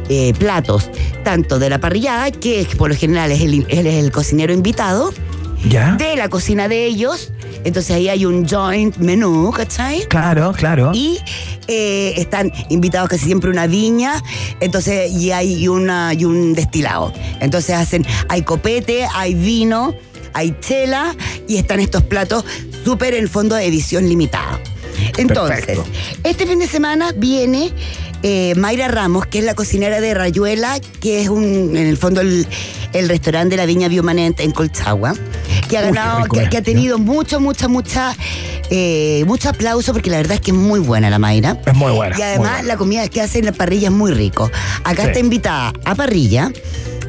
eh, 0.09 0.33
platos 0.39 0.89
tanto 1.23 1.59
de 1.59 1.69
la 1.69 1.79
parrillada, 1.79 2.31
que 2.31 2.65
por 2.77 2.89
lo 2.89 2.95
general 2.95 3.31
es 3.31 3.41
el, 3.41 3.65
él 3.69 3.85
es 3.87 3.95
el 3.95 4.11
cocinero 4.11 4.53
invitado, 4.53 5.13
¿Ya? 5.67 5.93
de 5.95 6.15
la 6.15 6.29
cocina 6.29 6.67
de 6.67 6.85
ellos. 6.85 7.31
Entonces 7.67 7.97
ahí 7.97 8.07
hay 8.07 8.25
un 8.25 8.47
joint 8.47 8.95
menú, 8.95 9.51
¿cachai? 9.51 10.07
Claro, 10.07 10.53
claro. 10.53 10.91
Y 10.93 11.19
eh, 11.67 12.13
están 12.15 12.49
invitados 12.69 13.09
casi 13.09 13.25
siempre 13.25 13.49
una 13.49 13.67
viña, 13.67 14.23
entonces, 14.61 15.11
y 15.11 15.31
hay 15.31 15.67
una, 15.67 16.13
y 16.13 16.23
un 16.23 16.53
destilado. 16.53 17.11
Entonces 17.41 17.75
hacen, 17.75 18.05
hay 18.29 18.43
copete, 18.43 19.05
hay 19.13 19.33
vino, 19.33 19.93
hay 20.31 20.55
chela, 20.61 21.13
y 21.45 21.57
están 21.57 21.81
estos 21.81 22.03
platos 22.03 22.45
súper 22.85 23.13
en 23.13 23.27
fondo 23.27 23.57
de 23.57 23.65
edición 23.65 24.07
limitada. 24.07 24.61
Entonces, 25.17 25.65
Perfecto. 25.65 25.85
este 26.23 26.47
fin 26.47 26.59
de 26.59 26.67
semana 26.67 27.11
viene 27.11 27.73
eh, 28.23 28.55
Mayra 28.55 28.87
Ramos, 28.87 29.25
que 29.25 29.39
es 29.39 29.43
la 29.43 29.55
cocinera 29.55 29.99
de 29.99 30.13
Rayuela, 30.13 30.79
que 31.01 31.21
es 31.21 31.27
un, 31.27 31.75
en 31.75 31.85
el 31.85 31.97
fondo 31.97 32.21
el, 32.21 32.47
el 32.93 33.09
restaurante 33.09 33.51
de 33.51 33.57
la 33.57 33.65
Viña 33.65 33.89
Biomanent 33.89 34.39
en 34.39 34.51
Colchagua, 34.51 35.13
que 35.67 35.77
ha 35.77 35.81
ganado, 35.81 36.25
que, 36.25 36.49
que 36.49 36.61
tenido 36.61 36.97
mucho, 36.97 37.39
mucha, 37.39 37.67
mucha, 37.67 38.15
eh, 38.69 39.23
mucho 39.27 39.49
aplauso, 39.49 39.93
porque 39.93 40.09
la 40.09 40.17
verdad 40.17 40.35
es 40.35 40.41
que 40.41 40.51
es 40.51 40.57
muy 40.57 40.79
buena 40.79 41.09
la 41.09 41.19
Mayra. 41.19 41.57
Es 41.65 41.73
muy 41.75 41.91
buena. 41.91 42.17
Y 42.17 42.21
además 42.21 42.51
buena. 42.51 42.63
la 42.63 42.77
comida 42.77 43.07
que 43.07 43.21
hace 43.21 43.39
en 43.39 43.45
la 43.45 43.51
parrilla 43.51 43.87
es 43.89 43.93
muy 43.93 44.11
rico. 44.11 44.49
Acá 44.83 45.03
Sí. 45.03 45.07
está 45.09 45.19
invitada 45.19 45.73
a 45.85 45.95
parrilla. 45.95 46.51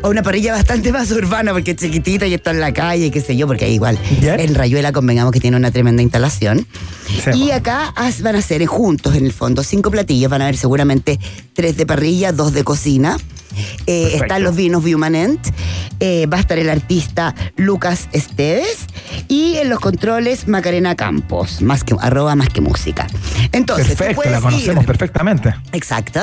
A 0.01 0.09
una 0.09 0.23
parrilla 0.23 0.53
bastante 0.53 0.93
más 0.93 1.11
urbana 1.11 1.53
porque 1.53 1.73
es 1.73 1.77
chiquitita 1.79 2.27
y 2.27 2.35
está 2.35 2.53
en 2.53 2.61
la 2.61 2.73
calle, 2.73 3.11
qué 3.11 3.21
sé 3.21 3.37
yo, 3.37 3.47
porque 3.49 3.69
igual 3.69 3.99
en 4.23 4.55
Rayuela 4.55 4.93
convengamos 4.93 5.33
que 5.33 5.41
tiene 5.41 5.57
una 5.57 5.71
tremenda 5.73 6.03
instalación. 6.03 6.67
Sí, 7.07 7.31
y 7.35 7.39
bueno. 7.47 7.55
acá 7.55 7.95
van 8.23 8.37
a 8.37 8.43
ser 8.43 8.65
juntos 8.67 9.17
en 9.17 9.25
el 9.25 9.33
fondo 9.33 9.65
cinco 9.65 9.91
platillos, 9.91 10.31
van 10.31 10.43
a 10.43 10.45
haber 10.45 10.57
seguramente 10.57 11.19
tres 11.53 11.77
de 11.77 11.85
parrilla, 11.87 12.31
dos 12.33 12.53
de 12.53 12.63
cocina. 12.63 13.17
Eh, 13.87 14.13
están 14.15 14.43
los 14.45 14.55
vinos 14.55 14.85
Viumanent, 14.85 15.41
eh, 16.01 16.27
va 16.27 16.37
a 16.37 16.41
estar 16.41 16.59
el 16.59 16.69
artista 16.71 17.35
Lucas 17.57 18.09
Esteves 18.13 18.87
y 19.29 19.57
en 19.57 19.69
los 19.71 19.81
controles 19.81 20.47
Macarena 20.47 20.95
Campos, 20.95 21.61
más 21.63 21.83
que, 21.85 21.95
arroba 22.01 22.35
más 22.37 22.49
que 22.51 22.61
música. 22.61 23.07
Entonces, 23.53 23.97
Perfecto, 23.97 24.31
la 24.31 24.41
conocemos 24.41 24.85
ir- 24.85 24.87
perfectamente. 24.87 25.55
Exacto. 25.73 26.21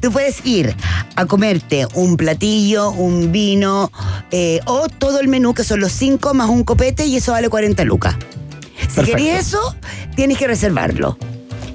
Tú 0.00 0.10
puedes 0.10 0.44
ir 0.46 0.74
a 1.14 1.26
comerte 1.26 1.86
un 1.94 2.16
platillo, 2.16 2.90
un 2.90 3.30
vino 3.32 3.92
eh, 4.30 4.60
o 4.66 4.88
todo 4.88 5.20
el 5.20 5.28
menú, 5.28 5.54
que 5.54 5.64
son 5.64 5.80
los 5.80 5.92
cinco 5.92 6.34
más 6.34 6.48
un 6.48 6.64
copete, 6.64 7.06
y 7.06 7.16
eso 7.16 7.32
vale 7.32 7.48
40 7.48 7.84
lucas. 7.84 8.16
Si 8.92 9.02
querés 9.02 9.46
eso, 9.48 9.76
tienes 10.16 10.38
que 10.38 10.46
reservarlo. 10.46 11.16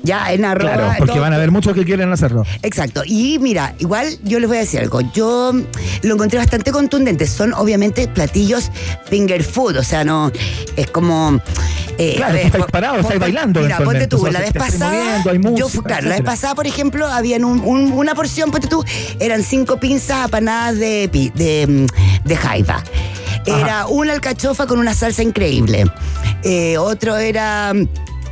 Ya 0.04 0.32
en 0.32 0.46
arroba. 0.46 0.74
Claro, 0.74 0.94
porque 0.98 1.14
todo- 1.14 1.22
van 1.22 1.34
a 1.34 1.36
haber 1.36 1.52
muchos 1.52 1.74
que 1.74 1.84
quieren 1.84 2.12
hacerlo. 2.12 2.44
Exacto. 2.62 3.02
Y 3.06 3.40
mira, 3.40 3.74
igual 3.80 4.08
yo 4.24 4.40
les 4.40 4.48
voy 4.48 4.58
a 4.58 4.62
decir 4.62 4.80
algo. 4.80 5.02
Yo 5.14 5.52
lo 6.04 6.14
encontré 6.14 6.38
bastante 6.40 6.72
contundente. 6.72 7.28
Son 7.28 7.54
obviamente 7.54 8.08
platillos 8.08 8.72
finger 9.10 9.44
food, 9.44 9.78
o 9.78 9.84
sea, 9.84 10.04
no 10.04 10.32
es 10.76 10.90
como. 10.92 11.42
eh, 11.98 12.14
Claro, 12.18 12.34
ver, 12.34 12.42
tú 12.44 12.48
estás 12.48 12.62
po- 12.62 12.68
parado, 12.72 12.94
po- 12.96 13.02
estás 13.02 13.20
bailando 13.20 13.60
Mira, 13.62 13.78
ponte 13.80 14.08
tú, 14.08 14.18
o 14.18 14.22
sea, 14.24 14.32
la 14.32 14.40
vez 14.42 14.54
pasada. 14.54 15.20
moviendo, 15.24 15.56
yo 15.58 15.68
claro, 15.82 16.08
la 16.08 16.16
vez 16.16 16.24
pasada, 16.24 16.56
por 16.56 16.68
ejemplo, 16.68 17.08
habían 17.08 17.44
un- 17.44 17.60
un- 17.62 17.92
una 17.92 18.14
porción, 18.16 18.52
ponte 18.52 18.68
tú, 18.68 18.84
eran 19.20 19.44
cinco 19.44 19.78
pinzas 19.80 20.26
apanadas 20.26 20.78
de, 20.78 21.08
de 22.24 22.36
jaiba. 22.36 22.84
Era 23.46 23.88
una 23.88 24.14
alcachofa 24.14 24.68
con 24.68 24.78
una 24.80 24.94
salsa 24.94 25.24
increíble. 25.24 25.86
Eh, 26.44 26.78
otro 26.78 27.16
era. 27.18 27.74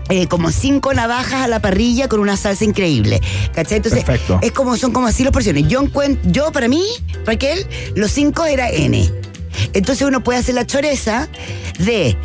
Eh, 0.10 0.28
como 0.28 0.52
cinco 0.52 0.94
navajas 0.94 1.42
a 1.44 1.48
la 1.48 1.60
parrilla 1.60 2.08
con 2.08 2.20
una 2.20 2.38
salsa 2.38 2.64
increíble. 2.66 3.22
¿Cachai? 3.54 3.78
Entonces, 3.78 4.04
Perfecto. 4.04 4.40
es 4.42 4.52
como 4.52 4.78
son 4.78 4.92
como 4.92 5.08
así 5.08 5.24
las 5.24 5.32
porciones. 5.34 5.68
Yo 5.68 5.82
encuent- 5.82 6.20
yo 6.26 6.52
para 6.52 6.68
mí, 6.68 6.84
Raquel, 7.26 7.66
los 7.96 8.12
cinco 8.12 8.46
era 8.46 8.70
N. 8.70 9.10
Entonces 9.74 10.06
uno 10.08 10.24
puede 10.24 10.40
hacer 10.40 10.56
la 10.56 10.66
choreza 10.66 11.28
de 11.80 12.18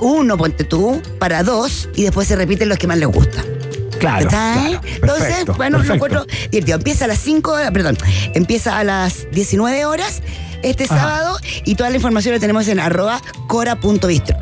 uno, 0.00 0.36
ponte 0.36 0.64
tú, 0.64 1.00
para 1.18 1.42
dos, 1.44 1.88
y 1.94 2.02
después 2.02 2.26
se 2.28 2.36
repiten 2.36 2.68
los 2.68 2.78
que 2.78 2.86
más 2.86 2.98
les 2.98 3.08
gusta. 3.08 3.44
Claro. 4.00 4.28
Entonces, 4.28 5.00
Perfecto, 5.00 5.54
bueno, 5.54 5.78
lo 5.78 5.84
perfecto. 5.84 5.94
encuentro 5.94 6.26
divertido. 6.50 6.76
Empieza 6.76 7.04
a 7.04 7.08
las 7.08 7.18
5, 7.20 7.54
perdón, 7.72 7.96
empieza 8.34 8.76
a 8.78 8.84
las 8.84 9.30
19 9.30 9.86
horas 9.86 10.20
este 10.62 10.84
Ajá. 10.84 10.96
sábado 10.98 11.38
y 11.64 11.74
toda 11.76 11.90
la 11.90 11.96
información 11.96 12.34
la 12.34 12.40
tenemos 12.40 12.66
en 12.68 12.80
arroba 12.80 13.22
cora.bistro. 13.46 14.36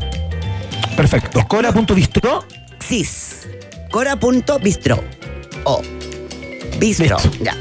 Perfecto. 0.96 1.46
Cora.bistro. 1.48 2.44
Cis. 2.86 3.46
Cora.bistro. 3.90 5.02
O. 5.64 5.82
Bistro. 6.78 7.16
Ya. 7.40 7.56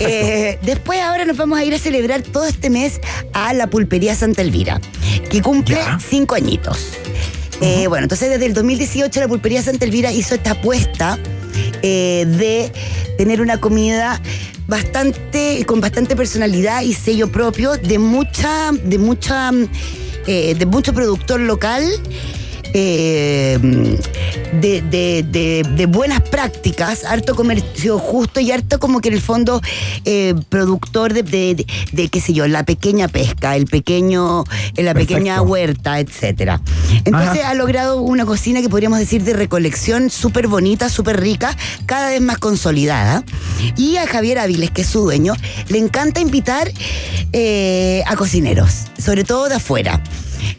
Eh, 0.00 0.58
después 0.62 1.00
ahora 1.00 1.24
nos 1.24 1.36
vamos 1.36 1.58
a 1.58 1.64
ir 1.64 1.74
a 1.74 1.78
celebrar 1.78 2.22
todo 2.22 2.46
este 2.46 2.70
mes 2.70 3.00
a 3.32 3.52
la 3.52 3.68
pulpería 3.68 4.14
Santa 4.14 4.42
Elvira, 4.42 4.80
que 5.30 5.42
cumple 5.42 5.76
Ya. 5.76 5.98
cinco 6.00 6.34
añitos. 6.34 6.78
Eh, 7.60 7.86
bueno, 7.86 8.04
entonces 8.04 8.30
desde 8.30 8.46
el 8.46 8.54
2018 8.54 9.20
la 9.20 9.28
pulpería 9.28 9.62
Santa 9.62 9.84
Elvira 9.84 10.10
hizo 10.10 10.34
esta 10.34 10.52
apuesta 10.52 11.18
eh, 11.82 12.24
de 12.26 12.72
tener 13.16 13.40
una 13.40 13.60
comida 13.60 14.20
bastante, 14.66 15.64
con 15.66 15.80
bastante 15.80 16.16
personalidad 16.16 16.82
y 16.82 16.94
sello 16.94 17.30
propio 17.30 17.76
de 17.76 17.98
mucha, 17.98 18.72
de 18.72 18.98
mucha, 18.98 19.50
eh, 20.26 20.54
de 20.58 20.66
mucho 20.66 20.92
productor 20.92 21.40
local. 21.40 21.84
Eh, 22.74 23.58
de, 24.60 24.82
de- 24.82 25.22
de- 25.22 25.62
de 25.76 25.86
buenas 25.86 26.20
prácticas, 26.20 27.04
harto 27.04 27.34
comercio 27.34 27.98
justo 27.98 28.40
y 28.40 28.50
harto 28.50 28.78
como 28.80 29.00
que 29.00 29.08
en 29.08 29.14
el 29.14 29.20
fondo 29.20 29.60
eh, 30.04 30.34
productor 30.48 31.12
de, 31.14 31.64
qué 32.10 32.20
sé 32.20 32.32
yo, 32.32 32.46
la 32.48 32.64
pequeña 32.64 33.08
pesca, 33.08 33.56
el 33.56 33.66
pequeño, 33.66 34.44
eh, 34.76 34.82
la 34.82 34.92
Perfecto. 34.92 35.14
pequeña 35.14 35.40
huerta, 35.42 36.00
etcétera. 36.00 36.60
Entonces 37.04 37.40
Ajá. 37.40 37.50
ha 37.50 37.54
logrado 37.54 38.00
una 38.02 38.26
cocina 38.26 38.60
que 38.60 38.68
podríamos 38.68 38.98
decir 38.98 39.22
de 39.22 39.32
recolección 39.34 40.10
súper 40.10 40.48
bonita, 40.48 40.88
súper 40.88 41.20
rica, 41.20 41.56
cada 41.86 42.10
vez 42.10 42.20
más 42.20 42.38
consolidada. 42.38 43.24
Y 43.76 43.96
a 43.96 44.06
Javier 44.06 44.40
Áviles, 44.40 44.70
que 44.72 44.82
es 44.82 44.88
su 44.88 45.00
dueño, 45.00 45.34
le 45.68 45.78
encanta 45.78 46.20
invitar 46.20 46.70
eh, 47.32 48.02
a 48.06 48.16
cocineros, 48.16 48.86
sobre 49.02 49.22
todo 49.24 49.48
de 49.48 49.54
afuera. 49.56 50.02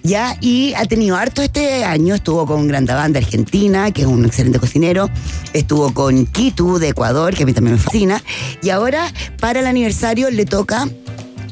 Ya, 0.03 0.37
y 0.39 0.73
ha 0.75 0.85
tenido 0.85 1.15
harto 1.15 1.41
este 1.41 1.83
año, 1.83 2.15
estuvo 2.15 2.45
con 2.45 2.67
Grandaván 2.67 3.13
de 3.13 3.19
Argentina, 3.19 3.91
que 3.91 4.01
es 4.01 4.07
un 4.07 4.25
excelente 4.25 4.59
cocinero, 4.59 5.09
estuvo 5.53 5.93
con 5.93 6.25
Kitu 6.25 6.77
de 6.77 6.89
Ecuador, 6.89 7.33
que 7.35 7.43
a 7.43 7.45
mí 7.45 7.53
también 7.53 7.75
me 7.75 7.81
fascina, 7.81 8.23
y 8.61 8.69
ahora 8.69 9.11
para 9.39 9.59
el 9.59 9.67
aniversario 9.67 10.29
le 10.29 10.45
toca, 10.45 10.87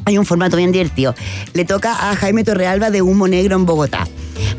hay 0.05 0.17
un 0.17 0.25
formato 0.25 0.57
bien 0.57 0.71
divertido, 0.71 1.15
le 1.53 1.65
toca 1.65 2.11
a 2.11 2.15
Jaime 2.15 2.43
Torrealba 2.43 2.91
de 2.91 3.01
Humo 3.01 3.27
Negro 3.27 3.55
en 3.55 3.65
Bogotá. 3.65 4.07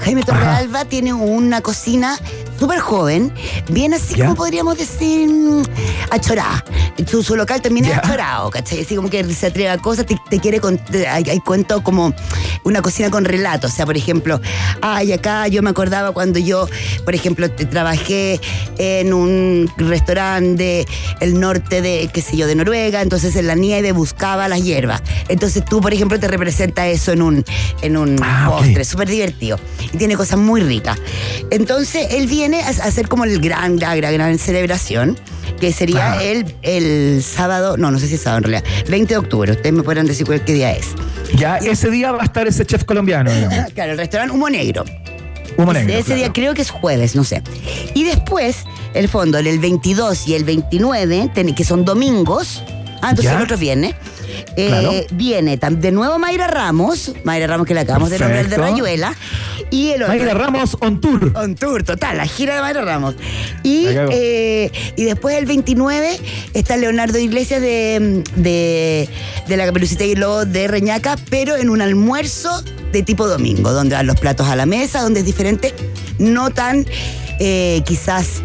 Jaime 0.00 0.22
Torrealba 0.22 0.84
tiene 0.84 1.12
una 1.12 1.60
cocina 1.60 2.18
súper 2.58 2.78
joven, 2.78 3.32
bien 3.68 3.94
así 3.94 4.14
¿Ya? 4.14 4.24
como 4.24 4.36
podríamos 4.36 4.78
decir, 4.78 5.28
mm, 5.28 5.62
achorada. 6.10 6.64
Su, 7.10 7.22
su 7.22 7.34
local 7.36 7.60
también 7.60 7.86
es 7.86 7.96
achorado, 7.98 8.50
¿cachai? 8.50 8.80
Así 8.82 8.94
como 8.94 9.10
que 9.10 9.24
se 9.34 9.46
atreve 9.48 9.68
a 9.68 9.78
cosas, 9.78 10.06
te, 10.06 10.16
te 10.30 10.38
quiere 10.38 10.60
con, 10.60 10.78
te- 10.78 11.08
hay, 11.08 11.24
hay 11.28 11.40
cuento 11.40 11.82
como 11.82 12.14
una 12.62 12.82
cocina 12.82 13.10
con 13.10 13.24
relatos. 13.24 13.72
O 13.72 13.74
sea, 13.74 13.84
por 13.84 13.96
ejemplo, 13.96 14.40
ay, 14.80 15.12
acá 15.12 15.48
yo 15.48 15.60
me 15.62 15.70
acordaba 15.70 16.12
cuando 16.12 16.38
yo, 16.38 16.68
por 17.04 17.14
ejemplo, 17.14 17.50
te- 17.50 17.64
trabajé 17.66 18.40
en 18.78 19.12
un 19.12 19.70
restaurante 19.76 20.86
del 21.20 21.40
norte 21.40 21.82
de, 21.82 22.08
qué 22.12 22.22
sé 22.22 22.36
yo, 22.36 22.46
de 22.46 22.54
Noruega, 22.54 23.02
entonces 23.02 23.34
en 23.36 23.48
la 23.48 23.54
nieve 23.56 23.90
buscaba 23.92 24.46
las 24.48 24.62
hierbas. 24.62 25.02
Entonces 25.28 25.64
tú, 25.64 25.80
por 25.80 25.92
ejemplo, 25.92 26.18
te 26.20 26.28
representa 26.28 26.86
eso 26.86 27.10
en 27.12 27.22
un, 27.22 27.44
en 27.82 27.96
un 27.96 28.16
Ah, 28.22 28.46
postre, 28.50 28.84
súper 28.84 29.08
divertido. 29.08 29.58
Y 29.92 29.96
tiene 29.98 30.16
cosas 30.16 30.38
muy 30.38 30.60
ricas. 30.60 30.96
Entonces 31.50 32.06
él 32.10 32.26
viene 32.28 32.43
a, 32.52 32.66
a 32.66 32.70
hacer 32.70 33.08
como 33.08 33.24
el 33.24 33.40
gran, 33.40 33.78
la 33.78 33.94
gran, 33.96 34.12
gran 34.12 34.38
celebración, 34.38 35.18
que 35.60 35.72
sería 35.72 36.22
el, 36.22 36.54
el 36.62 37.22
sábado, 37.22 37.76
no, 37.76 37.90
no 37.90 37.98
sé 37.98 38.08
si 38.08 38.16
es 38.16 38.20
sábado 38.22 38.38
en 38.44 38.50
realidad, 38.52 38.64
20 38.90 39.14
de 39.14 39.18
octubre. 39.18 39.52
Ustedes 39.52 39.72
me 39.72 39.82
podrán 39.82 40.06
decir 40.06 40.26
cuál 40.26 40.44
qué 40.44 40.52
día 40.52 40.72
es. 40.72 40.88
Ya 41.36 41.56
ese 41.58 41.90
día 41.90 42.12
va 42.12 42.22
a 42.22 42.24
estar 42.24 42.46
ese 42.46 42.66
chef 42.66 42.84
colombiano. 42.84 43.30
digamos. 43.34 43.72
Claro, 43.72 43.92
el 43.92 43.98
restaurante 43.98 44.34
Humo 44.34 44.50
Negro. 44.50 44.84
Humo 45.56 45.72
negro. 45.72 45.92
Ese 45.94 46.04
claro. 46.06 46.18
día 46.20 46.32
creo 46.32 46.54
que 46.54 46.62
es 46.62 46.70
jueves, 46.70 47.14
no 47.14 47.22
sé. 47.22 47.40
Y 47.94 48.02
después, 48.04 48.64
el 48.92 49.08
fondo, 49.08 49.38
el 49.38 49.58
22 49.60 50.26
y 50.26 50.34
el 50.34 50.42
29, 50.44 51.30
ten- 51.32 51.54
que 51.54 51.62
son 51.64 51.84
domingos. 51.84 52.62
Ah, 53.00 53.10
entonces 53.10 53.24
Ya. 53.30 53.36
el 53.36 53.42
otro 53.44 53.56
viernes. 53.56 53.94
Eh, 54.56 54.68
Claro. 54.68 54.92
Viene 55.12 55.56
de 55.56 55.92
nuevo 55.92 56.18
Mayra 56.18 56.46
Ramos, 56.46 57.12
Mayra 57.24 57.46
Ramos 57.46 57.66
que 57.66 57.74
le 57.74 57.80
acabamos 57.80 58.10
de 58.10 58.18
nombrar 58.18 58.48
de. 58.48 58.56
Rayuela, 58.56 59.14
Y 59.70 59.90
el 59.90 60.02
otro. 60.02 60.14
Mayra 60.14 60.34
Ramos 60.34 60.76
on 60.80 61.00
tour. 61.00 61.32
On 61.36 61.54
tour, 61.54 61.82
total, 61.82 62.16
la 62.16 62.26
gira 62.26 62.54
de 62.56 62.60
Mayra 62.60 62.82
Ramos. 62.82 63.14
Y, 63.62 63.86
eh, 63.88 64.70
y 64.96 65.04
después 65.04 65.36
el 65.36 65.46
29 65.46 66.18
está 66.54 66.76
Leonardo 66.76 67.18
Iglesias 67.18 67.60
de, 67.60 68.22
de, 68.36 69.08
de 69.48 69.56
la 69.56 69.66
Caperucita 69.66 70.04
y 70.04 70.12
el 70.12 70.20
Lobo 70.20 70.44
de 70.44 70.68
Reñaca, 70.68 71.16
pero 71.30 71.56
en 71.56 71.70
un 71.70 71.80
almuerzo 71.80 72.62
de 72.92 73.02
tipo 73.02 73.26
domingo, 73.26 73.72
donde 73.72 73.96
van 73.96 74.06
los 74.06 74.18
platos 74.20 74.46
a 74.48 74.56
la 74.56 74.66
mesa, 74.66 75.00
donde 75.00 75.20
es 75.20 75.26
diferente, 75.26 75.74
no 76.18 76.50
tan 76.50 76.86
eh, 77.40 77.82
quizás, 77.84 78.42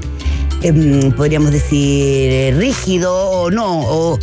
em, 0.64 1.12
podríamos 1.12 1.52
decir, 1.52 2.32
eh, 2.32 2.54
rígido 2.58 3.16
o 3.16 3.52
no, 3.52 3.82
o, 3.82 4.20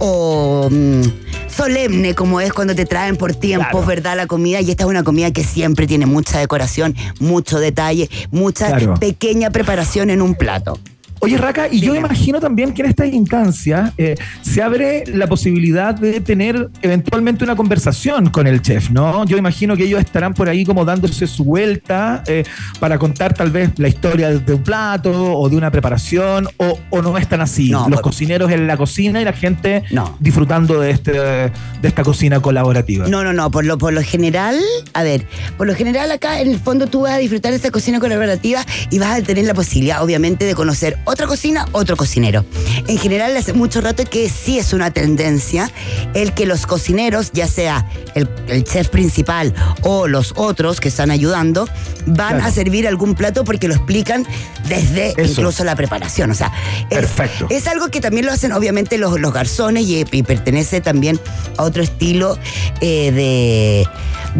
o, 0.00 0.68
mm, 0.70 1.02
solemne 1.48 2.14
como 2.14 2.40
es 2.40 2.52
cuando 2.52 2.74
te 2.74 2.86
traen 2.86 3.16
por 3.16 3.34
tiempos, 3.34 3.68
Claro. 3.70 3.86
¿verdad? 3.86 4.16
La 4.16 4.26
comida. 4.26 4.60
Y 4.60 4.70
esta 4.70 4.84
es 4.84 4.88
una 4.90 5.04
comida 5.04 5.30
que 5.30 5.44
siempre 5.44 5.86
tiene 5.86 6.06
mucha 6.06 6.38
decoración, 6.40 6.94
mucho 7.20 7.58
detalle, 7.60 8.10
mucha 8.30 8.66
Claro. 8.66 8.94
pequeña 8.94 9.50
preparación 9.50 10.10
en 10.10 10.22
un 10.22 10.34
plato. 10.34 10.78
Oye, 11.22 11.36
Raca, 11.36 11.68
y 11.70 11.80
yo 11.80 11.94
imagino 11.94 12.40
también 12.40 12.72
que 12.72 12.82
en 12.82 12.88
esta 12.88 13.06
instancia 13.06 13.92
eh, 13.98 14.14
se 14.40 14.62
abre 14.62 15.04
la 15.06 15.26
posibilidad 15.26 15.94
de 15.94 16.20
tener 16.20 16.70
eventualmente 16.82 17.44
una 17.44 17.54
conversación 17.56 18.30
con 18.30 18.46
el 18.46 18.62
chef, 18.62 18.90
¿no? 18.90 19.24
Yo 19.26 19.36
imagino 19.36 19.76
que 19.76 19.84
ellos 19.84 20.00
estarán 20.00 20.32
por 20.34 20.48
ahí 20.48 20.64
como 20.64 20.84
dándose 20.84 21.26
su 21.26 21.44
vuelta 21.44 22.22
eh, 22.26 22.44
para 22.78 22.98
contar 22.98 23.34
tal 23.34 23.50
vez 23.50 23.70
la 23.78 23.88
historia 23.88 24.30
de 24.30 24.54
un 24.54 24.62
plato 24.62 25.10
o 25.38 25.48
de 25.48 25.56
una 25.56 25.70
preparación, 25.70 26.48
o, 26.56 26.78
o 26.90 27.02
no 27.02 27.16
es 27.18 27.28
tan 27.28 27.40
así. 27.42 27.70
No, 27.70 27.80
Los 27.88 28.00
por- 28.00 28.10
cocineros 28.12 28.50
en 28.50 28.66
la 28.66 28.76
cocina 28.76 29.20
y 29.20 29.24
la 29.24 29.32
gente 29.34 29.84
No. 29.90 30.16
disfrutando 30.20 30.80
de, 30.80 30.90
este, 30.90 31.12
de 31.12 31.52
esta 31.82 32.02
cocina 32.02 32.40
colaborativa. 32.40 33.06
No, 33.08 33.22
no, 33.24 33.32
no, 33.34 33.50
por 33.50 33.64
lo, 33.66 33.76
por 33.78 33.92
lo 33.92 34.02
general, 34.02 34.56
a 34.94 35.02
ver, 35.02 35.26
por 35.58 35.66
lo 35.66 35.74
general 35.74 36.10
acá 36.12 36.40
en 36.40 36.48
el 36.50 36.58
fondo 36.58 36.86
tú 36.86 37.02
vas 37.02 37.12
a 37.12 37.18
disfrutar 37.18 37.50
de 37.50 37.56
esta 37.56 37.70
cocina 37.70 38.00
colaborativa 38.00 38.64
y 38.90 38.98
vas 38.98 39.18
a 39.20 39.22
tener 39.22 39.44
la 39.44 39.54
posibilidad, 39.54 40.02
obviamente, 40.02 40.44
de 40.46 40.54
conocer 40.54 40.96
otra 41.10 41.26
cocina, 41.26 41.66
otro 41.72 41.96
cocinero. 41.96 42.44
En 42.86 42.98
general, 42.98 43.36
hace 43.36 43.52
mucho 43.52 43.80
rato 43.80 44.04
que 44.04 44.28
sí 44.28 44.58
es 44.58 44.72
una 44.72 44.90
tendencia 44.90 45.70
el 46.14 46.32
que 46.34 46.46
los 46.46 46.66
cocineros, 46.66 47.30
ya 47.32 47.46
sea 47.48 47.86
el, 48.14 48.28
el 48.48 48.64
chef 48.64 48.88
principal 48.88 49.54
o 49.82 50.06
los 50.08 50.32
otros 50.36 50.80
que 50.80 50.88
están 50.88 51.10
ayudando, 51.10 51.68
van 52.06 52.30
Claro. 52.36 52.44
a 52.44 52.50
servir 52.52 52.86
algún 52.86 53.14
plato 53.14 53.44
porque 53.44 53.66
lo 53.68 53.74
explican 53.74 54.26
desde 54.68 55.10
Eso. 55.20 55.22
incluso 55.40 55.64
la 55.64 55.74
preparación. 55.76 56.30
O 56.30 56.34
sea, 56.34 56.52
es- 56.90 56.98
Perfecto. 56.98 57.46
es 57.50 57.66
algo 57.66 57.88
que 57.88 58.00
también 58.00 58.26
lo 58.26 58.32
hacen 58.32 58.52
obviamente 58.52 58.96
los, 58.98 59.20
los 59.20 59.32
garzones 59.32 59.84
y, 59.86 60.04
y 60.10 60.22
pertenece 60.22 60.80
también 60.80 61.18
a 61.56 61.64
otro 61.64 61.82
estilo 61.82 62.38
eh, 62.80 63.10
de, 63.12 63.88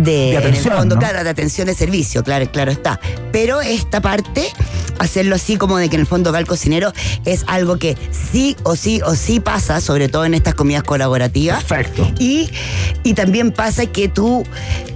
de, 0.01 0.11
De 0.13 0.29
en 0.31 0.31
el 0.31 0.37
atención, 0.39 0.77
fondo, 0.77 0.95
¿no? 0.95 1.01
claro, 1.01 1.25
de 1.25 1.31
atención 1.31 1.67
de 1.67 1.75
servicio, 1.75 2.23
claro, 2.23 2.51
claro 2.51 2.71
está. 2.71 3.01
Pero 3.33 3.61
esta 3.61 4.01
parte, 4.01 4.49
hacerlo 4.99 5.35
así 5.35 5.57
como 5.57 5.79
de 5.79 5.89
que 5.89 5.97
en 5.97 6.03
el 6.03 6.07
fondo 6.07 6.33
va 6.33 6.39
el 6.39 6.47
cocinero, 6.61 6.93
es 7.25 7.45
algo 7.47 7.79
que 7.79 7.97
sí 8.11 8.55
o 8.65 8.77
sí 8.77 9.01
o 9.07 9.15
sí 9.15 9.41
pasa, 9.41 9.81
sobre 9.81 10.09
todo 10.09 10.27
en 10.27 10.35
estas 10.35 10.55
comidas 10.55 10.83
colaborativas. 10.83 11.65
Perfecto. 11.65 12.11
Y, 12.19 12.51
y 13.03 13.15
también 13.15 13.51
pasa 13.51 13.87
que 13.87 14.09
tú 14.09 14.45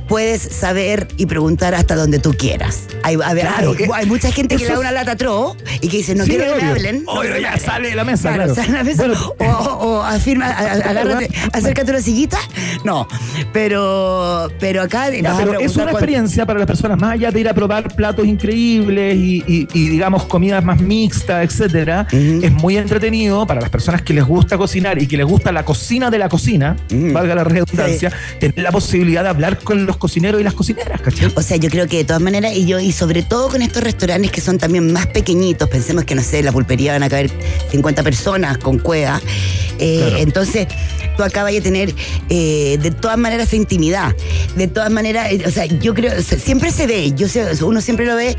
puedes 0.09 0.43
saber 0.43 1.09
y 1.17 1.25
preguntar 1.25 1.75
hasta 1.75 1.97
donde 1.97 2.19
tú 2.19 2.35
quieras. 2.35 2.81
Hay, 3.03 3.15
a 3.25 3.33
ver, 3.33 3.47
Claro, 3.47 3.71
hay, 3.71 3.77
que- 3.79 3.89
hay 3.95 4.05
mucha 4.05 4.31
gente 4.31 4.57
que 4.57 4.65
le 4.65 4.71
da 4.71 4.79
una 4.79 4.93
lata 4.93 5.17
tro 5.17 5.57
y 5.81 5.89
que 5.89 5.97
dice, 5.97 6.15
no 6.15 6.25
Sí, 6.25 6.31
quiero 6.33 6.55
que 6.57 6.63
me 6.63 6.69
hablen. 6.71 7.05
no 7.05 7.13
Obvio, 7.13 7.33
que 7.35 7.41
ya 7.41 7.53
hablen. 7.53 7.65
sale 7.65 7.89
de 7.89 7.95
la 7.97 8.05
mesa, 8.05 8.35
claro. 8.35 8.55
sale 8.55 8.67
de 8.69 8.73
la 8.75 8.85
mesa. 8.85 9.05
Bueno. 9.07 9.35
o, 9.39 9.45
o- 9.87 10.03
afirma, 10.03 10.51
agárrate, 10.51 11.31
acércate 11.55 11.91
una 11.91 12.03
sillita. 12.03 12.37
No, 12.85 13.09
pero, 13.55 14.51
pero 14.61 14.83
acá 14.83 15.11
Ya, 15.11 15.35
pero 15.39 15.59
es 15.59 15.75
una 15.77 15.91
experiencia 15.93 16.45
para 16.45 16.59
las 16.59 16.67
personas, 16.67 17.01
más 17.01 17.13
allá 17.13 17.31
de 17.31 17.41
ir 17.41 17.49
a 17.49 17.55
probar 17.55 17.95
platos 17.97 18.27
increíbles 18.27 19.17
y, 19.17 19.43
y- 19.47 19.69
y, 19.73 19.89
digamos 19.89 20.25
comidas 20.25 20.63
más 20.63 20.81
mixtas, 20.83 21.45
etcétera, 21.55 22.07
es 22.11 22.53
muy 22.53 22.77
entretenido 22.77 23.47
para 23.47 23.61
las 23.61 23.71
personas 23.71 24.03
que 24.03 24.13
les 24.13 24.25
gusta 24.25 24.59
cocinar 24.59 25.01
y 25.01 25.07
que 25.07 25.17
les 25.17 25.27
gusta 25.27 25.53
la 25.53 25.65
cocina 25.65 26.11
de 26.11 26.19
la 26.19 26.29
cocina, 26.29 26.77
valga 26.91 27.35
la 27.35 27.45
redundancia, 27.45 28.13
tener 28.41 28.59
la 28.59 28.73
posibilidad 28.73 29.23
de 29.23 29.29
hablar 29.29 29.59
con 29.59 29.87
los 29.87 29.97
cocineros 29.97 30.41
y 30.41 30.45
las 30.45 30.55
cocineras, 30.55 31.01
¿cachai? 31.01 31.33
O 31.35 31.43
sea, 31.43 31.57
yo 31.57 31.71
creo 31.71 31.87
que 31.87 31.99
de 31.99 32.05
todas 32.05 32.23
maneras, 32.23 32.55
y 32.57 32.67
yo, 32.67 32.81
y 32.81 32.93
sobre 32.93 33.23
todo 33.23 33.49
con 33.49 33.63
estos 33.63 33.83
restaurantes 33.83 34.31
que 34.31 34.41
son 34.41 34.59
también 34.59 34.93
más 34.93 35.07
pequeñitos, 35.07 35.69
pensemos 35.69 36.05
que 36.05 36.15
no 36.15 36.23
sé, 36.23 36.41
en 36.41 36.47
la 36.47 36.53
pulpería 36.53 36.93
van 36.93 37.03
a 37.03 37.09
caber 37.09 37.31
50 37.71 38.03
personas 38.03 38.59
con 38.59 38.79
cueva. 38.79 39.21
eh, 39.79 39.99
Claro. 40.05 40.17
Entonces, 40.19 40.67
tú 41.17 41.23
acá 41.23 41.43
vayas 41.43 41.61
a 41.61 41.65
tener 41.65 41.95
eh, 42.29 42.79
de 42.81 42.91
todas 42.91 43.17
maneras 43.19 43.49
esa 43.49 43.57
intimidad. 43.57 44.15
De 44.57 44.69
todas 44.69 44.91
maneras, 44.91 45.31
eh, 45.33 45.43
o 45.47 45.51
sea, 45.51 45.67
yo 45.67 45.95
creo, 45.95 46.13
o 46.19 46.23
sea, 46.23 46.39
siempre 46.39 46.71
se 46.71 46.87
ve, 46.87 47.13
yo 47.13 47.29
sé, 47.29 47.45
uno 47.65 47.81
siempre 47.81 48.07
lo 48.07 48.17
ve 48.17 48.37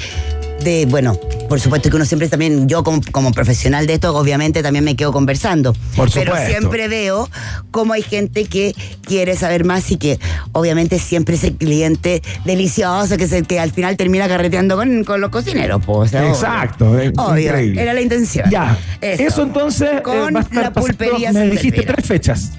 de, 0.66 0.86
bueno, 0.86 1.18
por 1.48 1.62
supuesto 1.62 1.90
que 1.90 1.96
uno 1.96 2.04
siempre 2.04 2.28
también, 2.28 2.68
yo 2.68 2.84
como, 2.84 3.00
como 3.12 3.32
profesional 3.32 3.88
de 3.88 3.94
esto, 3.94 4.14
obviamente 4.18 4.62
también 4.62 4.84
me 4.84 4.98
quedo 4.98 5.14
conversando. 5.14 5.72
Por 5.96 6.12
Pero 6.12 6.32
supuesto. 6.34 6.50
siempre 6.50 6.88
veo 6.90 7.30
cómo 7.72 7.94
hay 7.94 8.02
gente 8.02 8.46
que 8.46 8.76
quiere 9.02 9.38
saber 9.38 9.64
más 9.64 9.90
y 9.92 9.98
que 9.98 10.20
obviamente 10.52 11.00
siempre 11.00 11.36
es 11.36 11.44
el 11.46 11.56
cliente 11.56 12.22
delicioso 12.44 13.16
que 13.18 13.26
es 13.26 13.32
el 13.32 13.48
que 13.48 13.60
al 13.60 13.72
final 13.72 13.96
termina 13.96 14.28
carreteando 14.28 14.76
con, 14.76 15.04
con 15.04 15.22
los 15.22 15.30
cocineros. 15.30 15.86
po, 15.86 16.00
o 16.00 16.08
sea, 16.08 16.22
obvio. 16.24 16.34
Exacto, 16.34 16.92
Obvio, 16.92 17.54
era 17.56 17.94
la 17.94 18.02
intención. 18.02 18.50
Ya, 18.50 18.78
eso, 19.02 19.44
entonces 19.44 19.90
eh, 19.94 20.02
Con 20.02 20.34
la 20.34 20.74
pulpería 20.74 21.32
Me 21.32 21.48
dijiste 21.50 21.84
tres 21.84 22.06
fechas. 22.06 22.52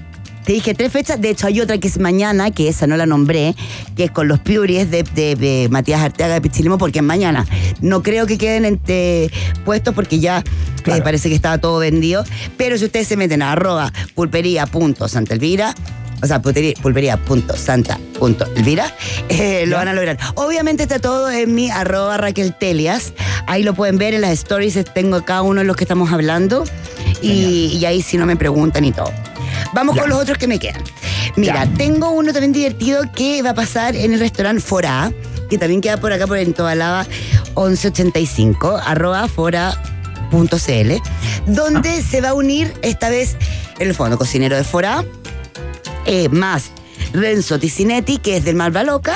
Te 0.47 0.53
dije 0.53 0.73
tres 0.73 0.93
fechas, 0.93 1.19
de 1.19 1.29
hecho 1.31 1.45
hay 1.47 1.59
otra 1.59 1.77
que 1.77 1.89
es 1.89 1.99
mañana, 1.99 2.51
que 2.51 2.69
esa 2.69 2.87
no 2.87 2.95
la 2.95 3.05
nombré, 3.05 3.53
que 3.97 4.05
es 4.05 4.11
con 4.11 4.29
los 4.29 4.39
Puries 4.39 4.89
de, 4.89 5.03
de- 5.03 5.35
de 5.35 5.67
Matías 5.69 5.99
Arteaga 6.01 6.35
de 6.35 6.41
Pichilimo, 6.41 6.77
porque 6.77 6.99
es 6.99 7.05
mañana. 7.05 7.45
No 7.81 8.01
creo 8.01 8.25
que 8.25 8.37
queden 8.37 8.63
entre 8.63 9.29
puestos 9.65 9.93
porque 9.93 10.19
ya 10.19 10.41
eh, 10.85 11.01
parece 11.03 11.27
que 11.27 11.35
estaba 11.35 11.57
todo 11.57 11.79
vendido. 11.79 12.23
Pero 12.55 12.77
si 12.77 12.85
ustedes 12.85 13.09
se 13.09 13.17
meten 13.17 13.41
a 13.41 13.51
arroba 13.51 13.91
pulpería.santelvira, 14.15 15.75
o 16.23 16.25
sea, 16.25 16.41
pulpería- 16.41 16.79
pulpería.santa.elvira, 16.81 18.95
eh, 19.29 19.65
lo 19.67 19.75
van 19.75 19.89
a 19.89 19.93
lograr. 19.93 20.17
Obviamente 20.35 20.83
está 20.83 20.99
todo 20.99 21.29
en 21.29 21.53
mi 21.53 21.69
arroba 21.69 22.15
Raquel 22.17 22.55
Telias. 22.57 23.11
Ahí 23.47 23.63
lo 23.63 23.73
pueden 23.73 23.97
ver 23.97 24.13
en 24.13 24.21
las 24.21 24.31
stories, 24.31 24.79
tengo 24.93 25.25
cada 25.25 25.41
uno 25.41 25.59
de 25.59 25.65
los 25.67 25.75
que 25.75 25.83
estamos 25.83 26.09
hablando. 26.13 26.63
Y, 27.21 27.77
y 27.79 27.85
ahí 27.85 28.01
si 28.01 28.15
no 28.17 28.25
me 28.25 28.37
preguntan 28.37 28.85
y 28.85 28.93
todo. 28.93 29.11
Vamos 29.73 29.95
Ya. 29.95 30.01
con 30.01 30.09
los 30.09 30.19
otros 30.19 30.37
que 30.37 30.47
me 30.47 30.59
quedan. 30.59 30.81
Mira, 31.35 31.67
tengo 31.77 32.11
uno 32.11 32.31
también 32.33 32.53
divertido 32.53 33.03
que 33.15 33.41
va 33.43 33.51
a 33.51 33.55
pasar 33.55 33.95
en 33.95 34.13
el 34.13 34.19
restaurante 34.19 34.61
Fora, 34.61 35.11
que 35.49 35.57
también 35.57 35.81
queda 35.81 35.97
por 35.97 36.11
acá 36.13 36.25
por 36.27 36.37
en 36.37 36.53
Tobalaba 36.53 37.05
1185, 37.55 38.77
arroba 38.83 39.27
fora.cl, 39.27 40.91
donde 41.47 42.01
se 42.01 42.21
va 42.21 42.29
a 42.29 42.33
unir 42.33 42.73
esta 42.81 43.09
vez, 43.09 43.35
en 43.79 43.87
el 43.89 43.93
fondo, 43.95 44.17
cocinero 44.17 44.55
de 44.55 44.63
Fora, 44.63 45.03
eh, 46.05 46.29
más 46.29 46.71
Renzo 47.13 47.59
Ticinetti, 47.59 48.17
que 48.17 48.37
es 48.37 48.45
del 48.45 48.55
Malva 48.55 48.83
Loca, 48.83 49.15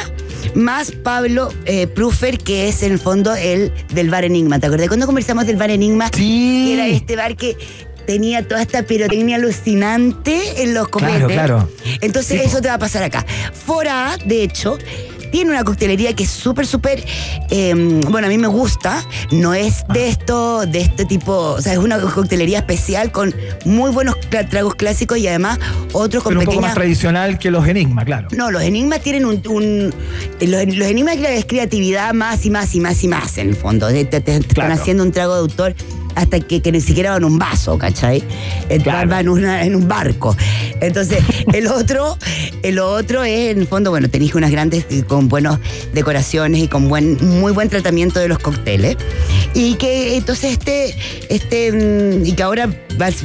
más 0.55 0.91
Pablo 0.91 1.49
eh, 1.65 1.87
Prufer, 1.87 2.37
que 2.37 2.67
es 2.67 2.83
en 2.83 2.93
el 2.93 2.99
fondo 2.99 3.33
el 3.35 3.71
del 3.93 4.09
Bar 4.09 4.25
Enigma. 4.25 4.59
¿Te 4.59 4.67
acuerdas 4.67 4.87
cuando 4.87 5.05
conversamos 5.05 5.45
del 5.45 5.55
Bar 5.57 5.71
Enigma? 5.71 6.09
Sí. 6.13 6.65
Que 6.67 6.73
era 6.73 6.87
este 6.87 7.15
bar 7.15 7.35
que 7.35 7.57
tenía 8.11 8.45
toda 8.45 8.61
esta 8.61 8.83
pirotecnia 8.83 9.37
alucinante 9.37 10.63
en 10.63 10.73
los 10.73 10.89
copetes. 10.89 11.15
Claro, 11.15 11.27
claro. 11.29 11.69
Entonces 12.01 12.41
Sí, 12.41 12.45
eso 12.47 12.61
te 12.61 12.67
va 12.67 12.73
a 12.73 12.79
pasar 12.79 13.03
acá. 13.03 13.25
Fora, 13.53 14.17
de 14.25 14.43
hecho, 14.43 14.77
tiene 15.31 15.51
una 15.51 15.63
coctelería 15.63 16.13
que 16.13 16.23
es 16.23 16.29
súper, 16.29 16.67
súper, 16.67 17.05
eh, 17.51 17.73
bueno, 18.09 18.27
a 18.27 18.29
mí 18.29 18.37
me 18.37 18.47
gusta. 18.49 19.01
No 19.31 19.53
es 19.53 19.85
de 19.93 20.09
esto, 20.09 20.65
de 20.65 20.81
este 20.81 21.05
tipo, 21.05 21.31
o 21.33 21.61
sea, 21.61 21.71
es 21.71 21.79
una 21.79 21.97
coctelería 22.01 22.57
especial 22.59 23.13
con 23.13 23.33
muy 23.63 23.91
buenos 23.91 24.15
tragos 24.49 24.75
clásicos 24.75 25.17
y 25.19 25.27
además 25.29 25.57
otros 25.93 26.21
con 26.21 26.31
Pero 26.33 26.41
un 26.41 26.45
poco 26.47 26.59
más 26.61 26.73
tradicional 26.73 27.39
que 27.39 27.49
los 27.49 27.65
enigmas, 27.65 28.03
claro. 28.03 28.27
no, 28.35 28.51
los 28.51 28.61
enigmas 28.61 28.99
tienen 28.99 29.25
un. 29.25 29.41
un- 29.47 29.93
los, 30.41 30.65
los 30.75 30.87
enigmas 30.87 31.15
es 31.17 31.45
creatividad 31.45 32.13
más 32.13 32.45
y 32.45 32.49
más 32.49 32.75
y 32.75 32.81
más 32.81 33.01
y 33.03 33.07
más, 33.07 33.37
en 33.37 33.47
el 33.49 33.55
fondo. 33.55 33.87
Te, 33.87 34.03
te- 34.03 34.19
te 34.19 34.35
están 34.35 34.71
haciendo 34.73 35.03
un 35.03 35.13
trago 35.13 35.33
de 35.35 35.39
autor 35.39 35.75
hasta 36.15 36.39
que, 36.39 36.61
que 36.61 36.71
ni 36.71 36.81
siquiera 36.81 37.11
va 37.11 37.17
en 37.17 37.25
un 37.25 37.37
vaso, 37.39 37.77
¿cachai? 37.77 38.23
Claro. 38.83 39.09
va 39.09 39.19
en, 39.19 39.29
una- 39.29 39.63
en 39.65 39.75
un 39.75 39.87
barco. 39.87 40.35
Entonces, 40.81 41.19
el 41.53 41.67
otro, 41.67 42.17
el 42.63 42.79
otro 42.79 43.23
es, 43.23 43.51
en 43.51 43.59
el 43.59 43.67
fondo, 43.67 43.89
bueno, 43.91 44.09
tenéis 44.09 44.35
unas 44.35 44.51
grandes 44.51 44.85
eh, 44.89 45.03
con 45.03 45.27
buenas 45.29 45.59
decoraciones 45.93 46.61
y 46.63 46.67
con 46.67 46.87
buen, 46.89 47.17
muy 47.39 47.51
buen 47.51 47.69
tratamiento 47.69 48.19
de 48.19 48.27
los 48.27 48.39
cócteles. 48.39 48.97
Y 49.53 49.75
que 49.75 50.15
entonces 50.17 50.53
este, 50.53 50.95
este, 51.29 51.71
mm, 51.71 52.25
y 52.25 52.31
que 52.33 52.43
ahora 52.43 52.69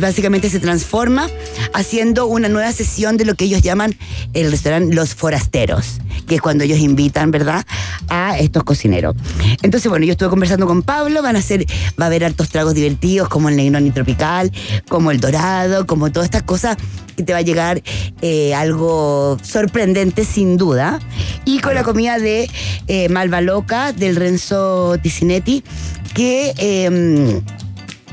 básicamente 0.00 0.48
se 0.50 0.60
transforma 0.60 1.28
haciendo 1.74 2.26
una 2.26 2.48
nueva 2.48 2.72
sesión 2.72 3.16
de 3.16 3.24
lo 3.24 3.34
que 3.34 3.44
ellos 3.46 3.62
llaman 3.62 3.94
el 4.32 4.50
restaurante 4.50 4.94
Los 4.94 5.14
Forasteros, 5.14 5.98
que 6.26 6.36
es 6.36 6.40
cuando 6.40 6.64
ellos 6.64 6.78
invitan, 6.78 7.30
¿verdad?, 7.30 7.66
a 8.08 8.38
estos 8.38 8.64
cocineros. 8.64 9.14
Entonces, 9.62 9.88
bueno, 9.88 10.06
yo 10.06 10.12
estuve 10.12 10.28
conversando 10.28 10.66
con 10.66 10.82
Pablo, 10.82 11.22
van 11.22 11.36
a 11.36 11.40
hacer, 11.40 11.66
va 12.00 12.04
a 12.04 12.06
haber 12.06 12.24
hartos 12.24 12.48
tragos 12.48 12.74
divertidos 12.74 13.28
como 13.28 13.48
el 13.48 13.56
Negroni 13.56 13.90
Tropical, 13.90 14.52
como 14.88 15.10
el 15.10 15.20
Dorado, 15.20 15.86
como 15.86 16.10
todas 16.10 16.26
estas 16.26 16.42
cosas 16.42 16.76
que 17.16 17.22
te 17.22 17.32
va 17.32 17.38
a 17.38 17.42
llegar 17.42 17.82
eh, 18.20 18.54
algo 18.54 19.38
sorprendente 19.42 20.24
sin 20.24 20.56
duda. 20.56 21.00
Y 21.44 21.60
con 21.60 21.74
la 21.74 21.82
comida 21.82 22.18
de 22.18 22.48
eh, 22.86 23.08
Malva 23.08 23.40
Loca, 23.40 23.92
del 23.92 24.16
Renzo 24.16 24.96
Ticinetti, 25.02 25.64
que, 26.14 26.52
eh, 26.58 27.40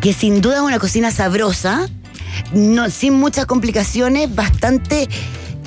que 0.01 0.14
sin 0.14 0.41
duda 0.41 0.58
es 0.58 0.62
una 0.62 0.80
cocina 0.80 1.12
sabrosa, 1.12 1.89
no, 2.54 2.89
sin 2.89 3.14
muchas 3.14 3.45
complicaciones, 3.45 4.34
bastante, 4.34 5.08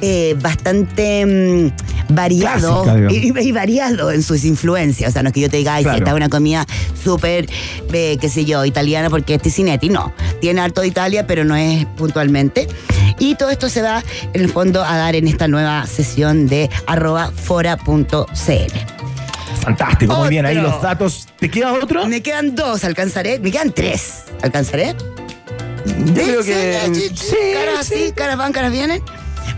eh, 0.01 0.36
bastante 0.40 1.24
mm, 1.26 2.14
variado 2.14 2.82
Clásica, 2.84 3.12
y, 3.12 3.49
y 3.49 3.53
variado 3.53 4.11
en 4.11 4.22
sus 4.22 4.44
influencias. 4.44 5.11
O 5.11 5.12
sea, 5.12 5.22
no 5.22 5.28
es 5.28 5.34
que 5.34 5.40
yo 5.40 5.51
te 5.51 5.57
diga, 5.59 5.74
ay, 5.74 5.82
Claro. 5.84 5.99
esta 5.99 6.11
es 6.11 6.16
una 6.16 6.28
comida 6.28 6.66
súper, 7.03 7.47
eh, 7.92 8.16
qué 8.20 8.28
sé 8.28 8.44
yo, 8.44 8.64
italiana 8.64 9.11
porque 9.11 9.34
es 9.34 9.42
Ticinetti. 9.42 9.88
No, 9.88 10.12
tiene 10.40 10.61
harto 10.61 10.80
de 10.82 10.88
Italia, 10.88 11.26
pero 11.26 11.44
no 11.44 11.57
es 11.57 11.86
puntualmente. 11.97 12.68
Y 13.18 13.34
todo 13.36 13.51
esto 13.51 13.68
se 13.68 13.80
va, 13.82 14.03
en 14.34 14.40
el 14.42 14.51
fondo, 14.51 14.84
a 14.84 14.97
dar 14.97 15.14
en 15.16 15.26
esta 15.26 15.49
nueva 15.49 15.86
sesión 15.86 16.47
de 16.49 16.68
arroba 16.86 17.30
fora.cl. 17.34 18.72
Fantástico, 19.62 20.14
muy 20.16 20.28
bien. 20.28 20.47
Ahí 20.47 20.57
Otro. 20.59 20.70
los 20.70 20.82
datos. 20.82 21.26
¿Te 21.38 21.51
queda 21.51 21.72
otro? 21.72 22.07
Me 22.07 22.20
quedan 22.22 22.55
dos, 22.55 22.84
alcanzaré. 22.84 23.38
Me 23.40 23.51
quedan 23.51 23.72
tres. 23.72 24.24
¿Alcanzaré? 24.42 24.94
Yo 26.07 26.14
creo 26.14 26.44
que. 26.44 26.78
Sí, 26.94 27.11
Sí, 27.14 27.36
caras 27.55 27.86
sí. 27.86 27.94
así, 27.94 28.12
caras 28.12 28.36
van, 28.36 28.53
caras 28.53 28.70
vienen. 28.70 29.03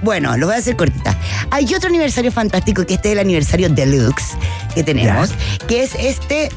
Bueno, 0.02 0.36
lo 0.36 0.46
voy 0.46 0.54
a 0.56 0.58
hacer 0.58 0.76
cortita. 0.76 1.16
Hay 1.50 1.72
otro 1.74 1.88
aniversario 1.88 2.30
fantástico 2.32 2.84
que 2.86 2.94
este 2.94 3.08
es 3.08 3.12
el 3.14 3.18
aniversario 3.20 3.68
deluxe 3.68 4.36
que 4.74 4.84
tenemos, 4.84 5.30
que 5.66 5.82
es 5.82 5.94
este 5.96 6.50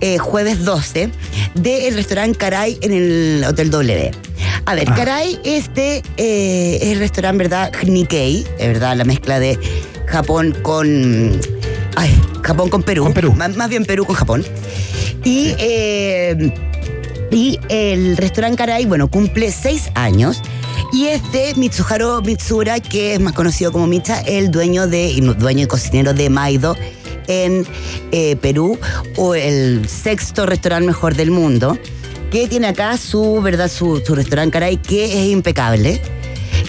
eh, 0.00 0.18
jueves 0.18 0.64
12 0.64 1.10
del 1.54 1.94
restaurante 1.94 2.36
Caray 2.38 2.78
en 2.82 2.92
el 2.92 3.44
Hotel 3.44 3.70
W. 3.70 4.10
A 4.66 4.74
ver, 4.74 4.88
Ah. 4.90 4.94
Caray 4.94 5.38
este 5.44 6.02
eh, 6.16 6.78
es 6.82 6.88
el 6.88 6.98
restaurante, 6.98 7.38
¿verdad? 7.44 7.72
Nikkei, 7.86 8.46
es 8.58 8.68
verdad, 8.68 8.96
la 8.96 9.04
mezcla 9.04 9.38
de 9.40 9.58
Japón 10.06 10.56
con. 10.62 11.40
Ay, 11.96 12.14
Japón 12.42 12.68
con 12.68 12.82
Perú. 12.82 13.04
Con 13.04 13.12
Perú. 13.14 13.32
Más, 13.32 13.56
más 13.56 13.68
bien 13.68 13.84
Perú 13.84 14.04
con 14.04 14.16
Japón. 14.16 14.44
Y. 15.24 15.54
eh, 15.58 16.52
y 17.30 17.58
el 17.70 18.18
restaurante 18.18 18.58
Caray, 18.58 18.84
bueno, 18.84 19.08
cumple 19.08 19.50
seis 19.52 19.90
años 19.94 20.42
y 20.92 21.06
es 21.06 21.22
de 21.32 21.54
Mitsuharu 21.56 22.22
Mitsura, 22.22 22.80
que 22.80 23.14
es 23.14 23.20
más 23.20 23.32
conocido 23.32 23.72
como 23.72 23.86
Micha, 23.86 24.20
el 24.20 24.50
dueño 24.50 24.86
de, 24.86 25.14
dueño 25.38 25.64
y 25.64 25.66
cocinero 25.66 26.12
de 26.14 26.28
Maido 26.30 26.76
en 27.28 27.66
eh, 28.10 28.36
Perú, 28.36 28.78
o 29.16 29.34
el 29.34 29.88
sexto 29.88 30.44
restaurante 30.46 30.86
mejor 30.86 31.14
del 31.14 31.30
mundo, 31.30 31.78
que 32.30 32.48
tiene 32.48 32.66
acá 32.68 32.96
su, 32.98 33.40
¿verdad? 33.42 33.70
Su, 33.70 34.02
su 34.04 34.14
restaurante 34.14 34.52
Caray, 34.52 34.76
que 34.76 35.04
es 35.04 35.30
impecable. 35.30 36.00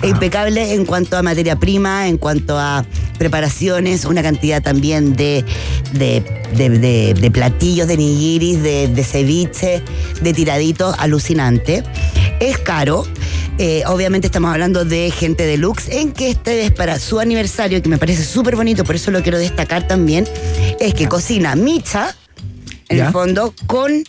Impecable 0.04 0.74
en 0.74 0.86
cuanto 0.86 1.18
a 1.18 1.22
materia 1.24 1.56
prima, 1.58 2.08
en 2.08 2.18
cuanto 2.18 2.58
a 2.60 2.86
preparaciones, 3.18 4.04
una 4.06 4.22
cantidad 4.22 4.62
también 4.62 5.16
de, 5.16 5.46
de, 5.94 6.22
de- 6.58 6.70
de- 6.70 7.14
de 7.14 7.32
platillos, 7.32 7.88
de 7.88 7.96
nigiris, 7.98 8.62
de, 8.62 8.88
de 8.90 9.04
ceviche, 9.04 9.82
de 10.22 10.34
tiraditos, 10.34 10.96
alucinante. 11.00 11.84
Es 12.40 12.58
caro. 12.58 13.06
Eh, 13.58 13.84
obviamente 13.86 14.28
estamos 14.28 14.52
hablando 14.52 14.86
de 14.86 15.12
gente 15.12 15.46
deluxe, 15.46 15.90
en 15.90 16.12
que 16.12 16.30
este 16.30 16.66
es 16.66 16.72
para 16.72 17.00
su 17.00 17.20
aniversario, 17.20 17.82
que 17.82 17.90
me 17.90 17.98
parece 17.98 18.24
súper 18.24 18.56
bonito, 18.56 18.84
por 18.84 18.96
eso 18.96 19.12
lo 19.12 19.22
quiero 19.22 19.38
destacar 19.38 19.88
también, 19.88 20.28
es 20.80 20.94
que 20.94 21.08
cocina 21.08 21.56
Micha, 21.56 22.16
en 22.90 22.98
Ya. 22.98 23.08
el 23.08 23.12
fondo, 23.14 23.54
con 23.68 24.04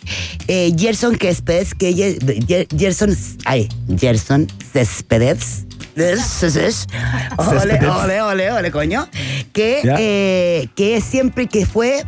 eh, 0.47 0.71
Gerson 0.77 1.17
Céspedes, 1.17 1.73
que 1.73 1.93
Ye- 1.93 2.67
Gerson, 2.77 3.15
ay, 3.45 3.69
Gerson 3.97 4.47
Céspedes. 4.73 5.65
Ole, 7.37 7.79
ole, 7.87 8.21
ole, 8.21 8.51
ole, 8.51 8.71
coño. 8.71 9.07
Que, 9.53 9.81
eh, 9.97 10.67
que 10.75 10.99
siempre 10.99 11.47
que 11.47 11.65
fue, 11.65 12.03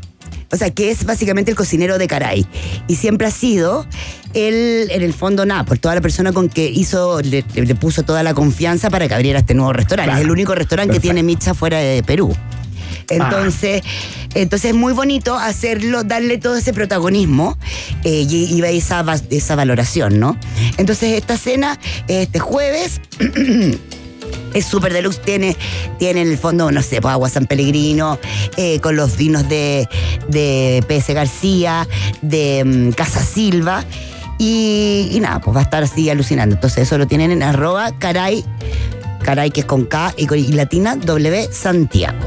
o 0.51 0.57
sea, 0.57 0.69
que 0.71 0.91
es 0.91 1.05
básicamente 1.05 1.51
el 1.51 1.57
cocinero 1.57 1.97
de 1.97 2.05
Caray. 2.07 2.45
Y 2.89 2.95
siempre 2.95 3.27
ha 3.27 3.31
sido 3.31 3.85
él, 4.37 4.87
en 4.91 5.01
el 5.01 5.13
fondo, 5.13 5.45
nada, 5.45 5.63
por 5.65 5.77
toda 5.77 5.95
la 5.95 6.01
persona 6.01 6.31
con 6.31 6.49
que 6.49 6.67
hizo, 6.67 7.21
le, 7.21 7.43
le 7.55 7.75
puso 7.75 8.03
toda 8.03 8.23
la 8.23 8.33
confianza 8.33 8.89
para 8.89 9.07
que 9.07 9.13
abriera 9.13 9.39
este 9.39 9.53
nuevo 9.53 9.73
restaurante. 9.73 10.09
Claro. 10.09 10.19
Es 10.19 10.25
el 10.25 10.31
único 10.31 10.55
restaurante 10.55 10.93
que 10.93 10.99
tiene 10.99 11.23
Micha 11.23 11.53
fuera 11.53 11.79
de 11.79 12.03
Perú. 12.03 12.35
Entonces, 13.09 13.83
entonces 14.33 14.71
es 14.71 14.75
muy 14.75 14.93
bonito 14.93 15.35
hacerlo, 15.35 16.03
darle 16.03 16.37
todo 16.37 16.57
ese 16.57 16.73
protagonismo 16.73 17.57
eh, 18.03 18.25
y, 18.29 18.53
y 18.53 18.61
esa, 18.63 19.05
esa 19.29 19.55
valoración, 19.55 20.19
¿no? 20.19 20.37
Entonces 20.77 21.13
esta 21.13 21.37
cena, 21.37 21.79
este 22.07 22.39
jueves, 22.39 22.99
es 24.53 24.65
súper 24.65 24.93
deluxe, 24.93 25.21
tiene, 25.21 25.55
tiene 25.99 26.21
en 26.21 26.27
el 26.27 26.37
fondo, 26.37 26.71
no 26.71 26.81
sé, 26.81 27.01
pues 27.01 27.13
agua 27.13 27.29
San 27.29 27.45
Pellegrino, 27.45 28.19
eh, 28.57 28.79
con 28.81 28.95
los 28.95 29.15
vinos 29.15 29.47
de, 29.47 29.87
de 30.27 30.83
PS 30.87 31.13
García, 31.13 31.87
de 32.21 32.63
mm, 32.65 32.91
Casa 32.91 33.23
Silva. 33.23 33.85
Y, 34.37 35.09
y 35.11 35.19
nada, 35.19 35.39
pues 35.39 35.55
va 35.55 35.61
a 35.61 35.63
estar 35.63 35.83
así 35.83 36.09
alucinando. 36.09 36.55
Entonces 36.55 36.83
eso 36.83 36.97
lo 36.97 37.07
tienen 37.07 37.31
en 37.31 37.43
arroba 37.43 37.91
caray, 37.97 38.43
caray 39.23 39.51
que 39.51 39.61
es 39.61 39.65
con 39.65 39.85
K 39.85 40.13
y, 40.17 40.27
latina 40.53 40.95
W 40.95 41.49
Santiago. 41.51 42.17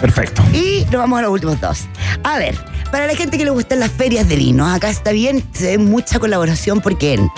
Perfecto. 0.00 0.42
Y 0.52 0.84
nos 0.84 1.00
vamos 1.00 1.18
a 1.18 1.22
los 1.22 1.32
últimos 1.32 1.60
dos. 1.60 1.86
A 2.24 2.38
ver, 2.38 2.56
para 2.90 3.06
la 3.06 3.14
gente 3.14 3.38
que 3.38 3.44
le 3.44 3.50
gustan 3.50 3.80
las 3.80 3.90
ferias 3.90 4.28
de 4.28 4.36
vino, 4.36 4.66
acá 4.66 4.90
está 4.90 5.12
bien, 5.12 5.44
se 5.52 5.76
ve 5.76 5.78
mucha 5.78 6.18
colaboración 6.18 6.80
porque 6.80 7.14
en, 7.14 7.30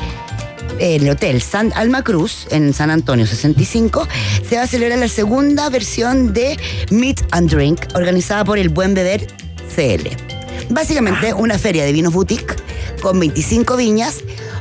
en 0.78 1.02
el 1.02 1.10
hotel 1.10 1.42
San 1.42 1.72
Alma 1.74 2.02
Cruz, 2.02 2.46
en 2.50 2.72
San 2.72 2.90
Antonio 2.90 3.26
65, 3.26 4.08
se 4.48 4.56
va 4.56 4.62
a 4.62 4.66
celebrar 4.66 4.98
la 4.98 5.08
segunda 5.08 5.68
versión 5.68 6.32
de 6.32 6.58
Meet 6.90 7.22
and 7.32 7.50
Drink, 7.50 7.80
organizada 7.94 8.44
por 8.44 8.58
el 8.58 8.70
Buen 8.70 8.94
Beber 8.94 9.26
CL. 9.74 10.33
Básicamente 10.70 11.34
una 11.34 11.58
feria 11.58 11.84
de 11.84 11.92
vinos 11.92 12.12
boutique 12.12 12.54
con 13.02 13.18
25 13.20 13.76
viñas, 13.76 14.20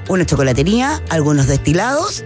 una 0.09 0.25
chocolatería, 0.25 1.01
algunos 1.09 1.47
destilados 1.47 2.23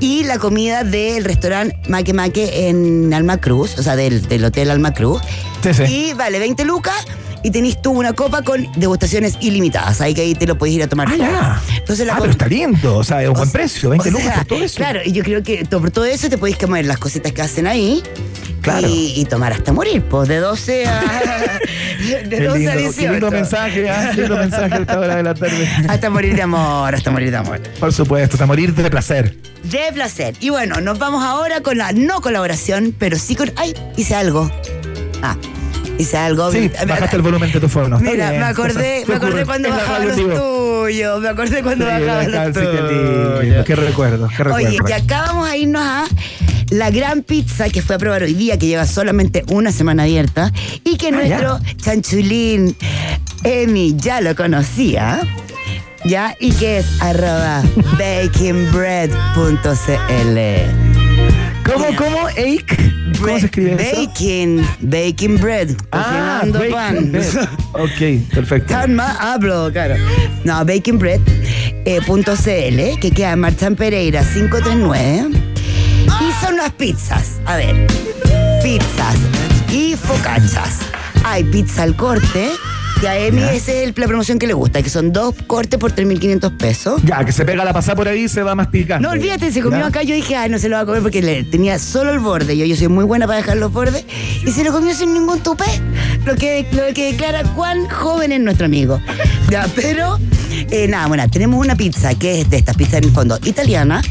y 0.00 0.24
la 0.24 0.38
comida 0.38 0.82
del 0.84 1.24
restaurante 1.24 1.76
Maque 1.88 2.12
Maque 2.12 2.68
en 2.68 3.12
Alma 3.14 3.38
Cruz, 3.40 3.78
o 3.78 3.82
sea, 3.82 3.96
del, 3.96 4.26
del 4.28 4.44
Hotel 4.44 4.70
Alma 4.70 4.92
Cruz. 4.94 5.20
Sí, 5.62 5.74
sí. 5.74 5.82
Y 5.84 6.12
vale 6.14 6.38
20 6.38 6.64
lucas 6.64 6.96
y 7.42 7.50
tenés 7.50 7.80
tú 7.80 7.92
una 7.92 8.12
copa 8.12 8.42
con 8.42 8.66
degustaciones 8.76 9.36
ilimitadas. 9.40 10.00
Ahí 10.00 10.12
que 10.14 10.22
ahí 10.22 10.34
te 10.34 10.46
lo 10.46 10.58
podés 10.58 10.74
ir 10.74 10.82
a 10.82 10.88
tomar. 10.88 11.08
Ah, 11.10 11.16
ya. 11.16 11.62
Entonces 11.78 12.06
la 12.06 12.14
Ah, 12.14 12.18
pero 12.20 12.32
está 12.32 12.46
lindo. 12.48 12.96
O 12.98 13.04
sea, 13.04 13.22
es 13.22 13.28
un 13.28 13.34
buen 13.34 13.46
sea- 13.48 13.52
precio. 13.60 13.90
20 13.90 14.08
o 14.08 14.12
lucas 14.12 14.26
sea, 14.26 14.36
por 14.38 14.46
todo 14.46 14.62
eso. 14.64 14.76
Claro, 14.76 15.00
y 15.04 15.12
yo 15.12 15.22
creo 15.22 15.42
que 15.42 15.64
por 15.66 15.90
todo 15.90 16.04
eso 16.06 16.28
te 16.28 16.36
podéis 16.38 16.58
comer 16.58 16.84
las 16.86 16.98
cositas 16.98 17.32
que 17.32 17.42
hacen 17.42 17.66
ahí. 17.66 18.02
Claro. 18.62 18.88
Y, 18.88 19.14
y 19.16 19.24
tomar 19.24 19.52
hasta 19.52 19.72
morir, 19.72 20.02
pues 20.02 20.28
de 20.28 20.38
12 20.38 20.86
a. 20.86 21.00
de 22.24 22.28
Qué 22.28 22.44
12 22.44 22.58
lindo, 22.58 22.70
a 22.70 22.74
qué 22.74 22.80
18. 22.80 23.12
lindo 23.12 23.30
mensaje, 23.30 23.90
ah, 23.90 24.12
lindo 24.14 24.36
mensaje 24.36 24.74
a 24.74 24.78
esta 24.78 24.98
hora 24.98 25.16
de 25.16 25.22
la 25.22 25.34
tarde. 25.34 25.68
Hasta 25.88 26.10
morir 26.10 26.34
de 26.36 26.42
amor, 26.42 26.94
hasta 26.94 27.10
morir 27.10 27.30
de 27.30 27.36
amor. 27.36 27.60
Por 27.78 27.92
supuesto, 27.92 28.36
hasta 28.36 28.46
morir 28.46 28.74
de 28.74 28.90
placer. 28.90 29.36
De 29.64 29.92
placer. 29.92 30.34
Y 30.40 30.50
bueno, 30.50 30.80
nos 30.80 30.98
vamos 30.98 31.24
ahora 31.24 31.60
con 31.60 31.78
la 31.78 31.92
no 31.92 32.20
colaboración, 32.20 32.94
pero 32.98 33.18
sí 33.18 33.34
con. 33.34 33.52
¡Ay! 33.56 33.74
Hice 33.96 34.14
algo. 34.14 34.50
Ah, 35.22 35.36
hice 36.00 36.16
algo. 36.16 36.50
Sí, 36.50 36.70
bajaste 36.86 37.16
el 37.16 37.22
volumen 37.22 37.52
de 37.52 37.60
tu 37.60 37.68
fono. 37.68 37.98
Mira, 37.98 38.30
bien, 38.30 38.40
me 38.42 38.46
acordé, 38.48 39.04
me 39.06 39.14
acordé 39.14 39.44
cuando 39.44 39.68
bajaba 39.70 40.04
los 40.04 40.16
tuyos. 40.16 41.20
Me 41.20 41.28
acordé 41.28 41.62
cuando 41.62 41.84
Sí, 41.86 41.90
bajaba 41.90 42.24
los 42.24 42.52
tuyos. 42.52 43.64
Qué 43.66 43.76
recuerdo, 43.76 44.28
qué 44.28 44.44
recuerdo. 44.44 44.68
Oye, 44.68 44.78
y 44.88 44.92
acá 44.92 45.22
vamos 45.26 45.48
a 45.48 45.56
irnos 45.56 45.82
a 45.82 46.04
la 46.70 46.90
gran 46.90 47.22
pizza 47.22 47.68
que 47.68 47.82
fue 47.82 47.96
a 47.96 47.98
probar 47.98 48.22
hoy 48.22 48.34
día, 48.34 48.58
que 48.58 48.66
lleva 48.66 48.86
solamente 48.86 49.44
una 49.50 49.72
semana 49.72 50.04
abierta, 50.04 50.52
y 50.84 50.96
que 50.96 51.08
Ah, 51.08 51.12
nuestro 51.12 51.60
chanchulín 51.76 52.76
Emi 53.44 53.94
ya 53.96 54.20
lo 54.20 54.34
conocía. 54.36 55.20
¿Ya? 56.04 56.34
Y 56.40 56.52
que 56.52 56.78
es 56.78 56.86
arroba 57.02 57.62
bakingbread.cl. 57.98 60.89
¿Cómo, 61.72 61.86
cómo? 61.96 62.26
¿Ake? 62.28 62.76
¿Cómo 63.20 63.38
se 63.38 63.46
escribe 63.46 63.76
eso? 63.78 64.00
Baking, 64.06 64.66
baking 64.80 65.38
bread, 65.38 65.68
Ah, 65.92 66.40
cocinando 66.42 66.58
bacon 66.58 66.72
pan. 66.74 67.12
bread. 67.12 67.48
Ok, 67.72 68.00
perfecto. 68.34 68.74
Tan 68.74 68.98
hablo, 69.00 69.70
claro. 69.72 69.94
No, 70.44 70.64
bakingbread.cl, 70.64 72.98
que 73.00 73.10
queda 73.14 73.32
en 73.32 73.40
Marchán 73.40 73.76
Pereira 73.76 74.22
539. 74.22 75.30
Y 76.06 76.32
son 76.44 76.56
las 76.56 76.70
pizzas. 76.72 77.40
A 77.46 77.56
ver, 77.56 77.86
pizzas 78.62 79.16
y 79.72 79.94
focachas. 79.96 80.78
Hay 81.24 81.44
pizza 81.44 81.82
al 81.84 81.94
corte, 81.96 82.50
Y 83.02 83.06
a 83.06 83.18
Emi 83.18 83.40
esa 83.42 83.54
es 83.54 83.68
el- 83.88 83.94
la 83.96 84.06
promoción 84.06 84.38
que 84.38 84.46
le 84.46 84.52
gusta, 84.52 84.82
que 84.82 84.90
son 84.90 85.10
dos 85.12 85.34
cortes 85.46 85.78
por 85.78 85.92
3.500 85.92 86.52
pesos. 86.52 87.00
Ya, 87.04 87.24
que 87.24 87.32
se 87.32 87.44
pega 87.46 87.64
la 87.64 87.72
pasada 87.72 87.96
por 87.96 88.06
ahí 88.08 88.24
y 88.24 88.28
se 88.28 88.42
va 88.42 88.54
masticando. 88.54 89.08
No, 89.08 89.14
olvídate, 89.14 89.50
se 89.52 89.62
comió 89.62 89.86
acá. 89.86 90.02
Yo 90.02 90.14
dije, 90.14 90.36
ay, 90.36 90.50
no 90.50 90.58
se 90.58 90.68
lo 90.68 90.76
va 90.76 90.82
a 90.82 90.86
comer 90.86 91.00
porque 91.00 91.22
le, 91.22 91.44
tenía 91.44 91.78
solo 91.78 92.10
el 92.12 92.18
borde. 92.18 92.56
Yo, 92.58 92.66
yo 92.66 92.76
soy 92.76 92.88
muy 92.88 93.04
buena 93.04 93.26
para 93.26 93.38
dejar 93.38 93.56
los 93.56 93.72
bordes. 93.72 94.04
Y 94.46 94.50
se 94.50 94.64
lo 94.64 94.72
comió 94.72 94.94
sin 94.94 95.14
ningún 95.14 95.40
tupé. 95.40 95.64
Lo 96.26 96.34
que, 96.36 96.66
lo 96.72 96.92
que 96.94 97.12
declara 97.12 97.42
cuán 97.54 97.88
joven 97.88 98.32
es 98.32 98.40
nuestro 98.40 98.66
amigo. 98.66 99.00
Ya, 99.48 99.66
pero, 99.74 100.18
eh, 100.70 100.86
nada, 100.86 101.06
bueno, 101.06 101.26
tenemos 101.30 101.58
una 101.64 101.76
pizza 101.76 102.14
que 102.14 102.42
es 102.42 102.50
de 102.50 102.58
estas 102.58 102.76
pizzas 102.76 102.94
en 102.98 103.04
el 103.04 103.12
fondo 103.12 103.38
italiana, 103.44 104.02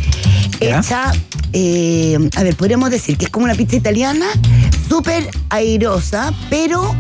hecha, 0.60 1.12
eh, 1.54 2.18
a 2.36 2.44
ver, 2.44 2.56
podríamos 2.56 2.90
decir 2.90 3.18
que 3.18 3.26
es 3.26 3.32
como 3.32 3.46
una 3.46 3.54
pizza 3.56 3.76
italiana, 3.76 4.26
súper 4.90 5.30
airosa, 5.50 6.34
pero 6.50 6.96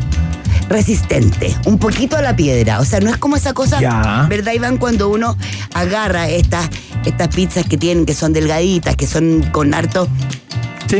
resistente, 0.69 1.55
un 1.65 1.77
poquito 1.79 2.15
a 2.15 2.21
la 2.21 2.35
piedra. 2.35 2.79
O 2.79 2.85
sea, 2.85 2.99
no 2.99 3.09
es 3.09 3.17
como 3.17 3.35
esa 3.35 3.53
cosa, 3.53 3.79
Ya. 3.81 4.25
¿verdad, 4.29 4.53
Iván? 4.53 4.77
Cuando 4.77 5.09
uno 5.09 5.35
agarra 5.73 6.29
estas, 6.29 6.69
estas 7.05 7.27
pizzas 7.29 7.65
que 7.67 7.77
tienen, 7.77 8.05
que 8.05 8.13
son 8.13 8.31
delgaditas, 8.33 8.95
que 8.95 9.07
son 9.07 9.41
con 9.51 9.73
harto 9.73 10.07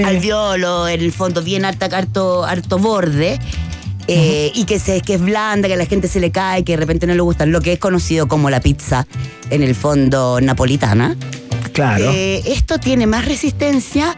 alveolo, 0.05 0.88
en 0.88 1.01
el 1.01 1.11
fondo 1.11 1.41
bien 1.41 1.65
harta, 1.65 1.86
harto, 1.95 2.43
harto 2.45 2.78
borde. 2.80 3.39
eh, 4.11 4.51
y 4.55 4.63
que, 4.65 4.80
se, 4.80 5.01
que 5.01 5.13
es 5.15 5.22
blanda, 5.22 5.67
que 5.67 5.76
a 5.76 5.78
la 5.78 5.86
gente 5.86 6.07
se 6.07 6.20
le 6.20 6.32
cae, 6.32 6.63
que 6.63 6.72
de 6.74 6.78
repente 6.78 7.05
no 7.05 7.13
le 7.13 7.22
gusta, 7.22 7.45
lo 7.45 7.61
que 7.61 7.74
es 7.74 7.80
conocido 7.80 8.28
como 8.28 8.49
la 8.49 8.59
pizza, 8.59 9.05
en 9.51 9.61
el 9.61 9.76
fondo 9.76 10.41
napolitana. 10.41 11.15
Claro. 11.74 12.09
Eh, 12.11 12.41
esto 12.47 12.80
tiene 12.80 13.05
más 13.05 13.26
resistencia, 13.26 14.15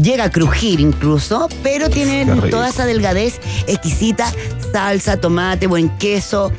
llega 0.00 0.24
a 0.24 0.30
crujir 0.30 0.80
incluso, 0.80 1.48
pero 1.62 1.88
tiene 1.90 2.24
toda 2.50 2.68
esa 2.68 2.86
delgadez 2.86 3.40
exquisita, 3.66 4.32
salsa, 4.72 5.16
tomate, 5.18 5.66
buen 5.66 5.88
queso. 5.98 6.52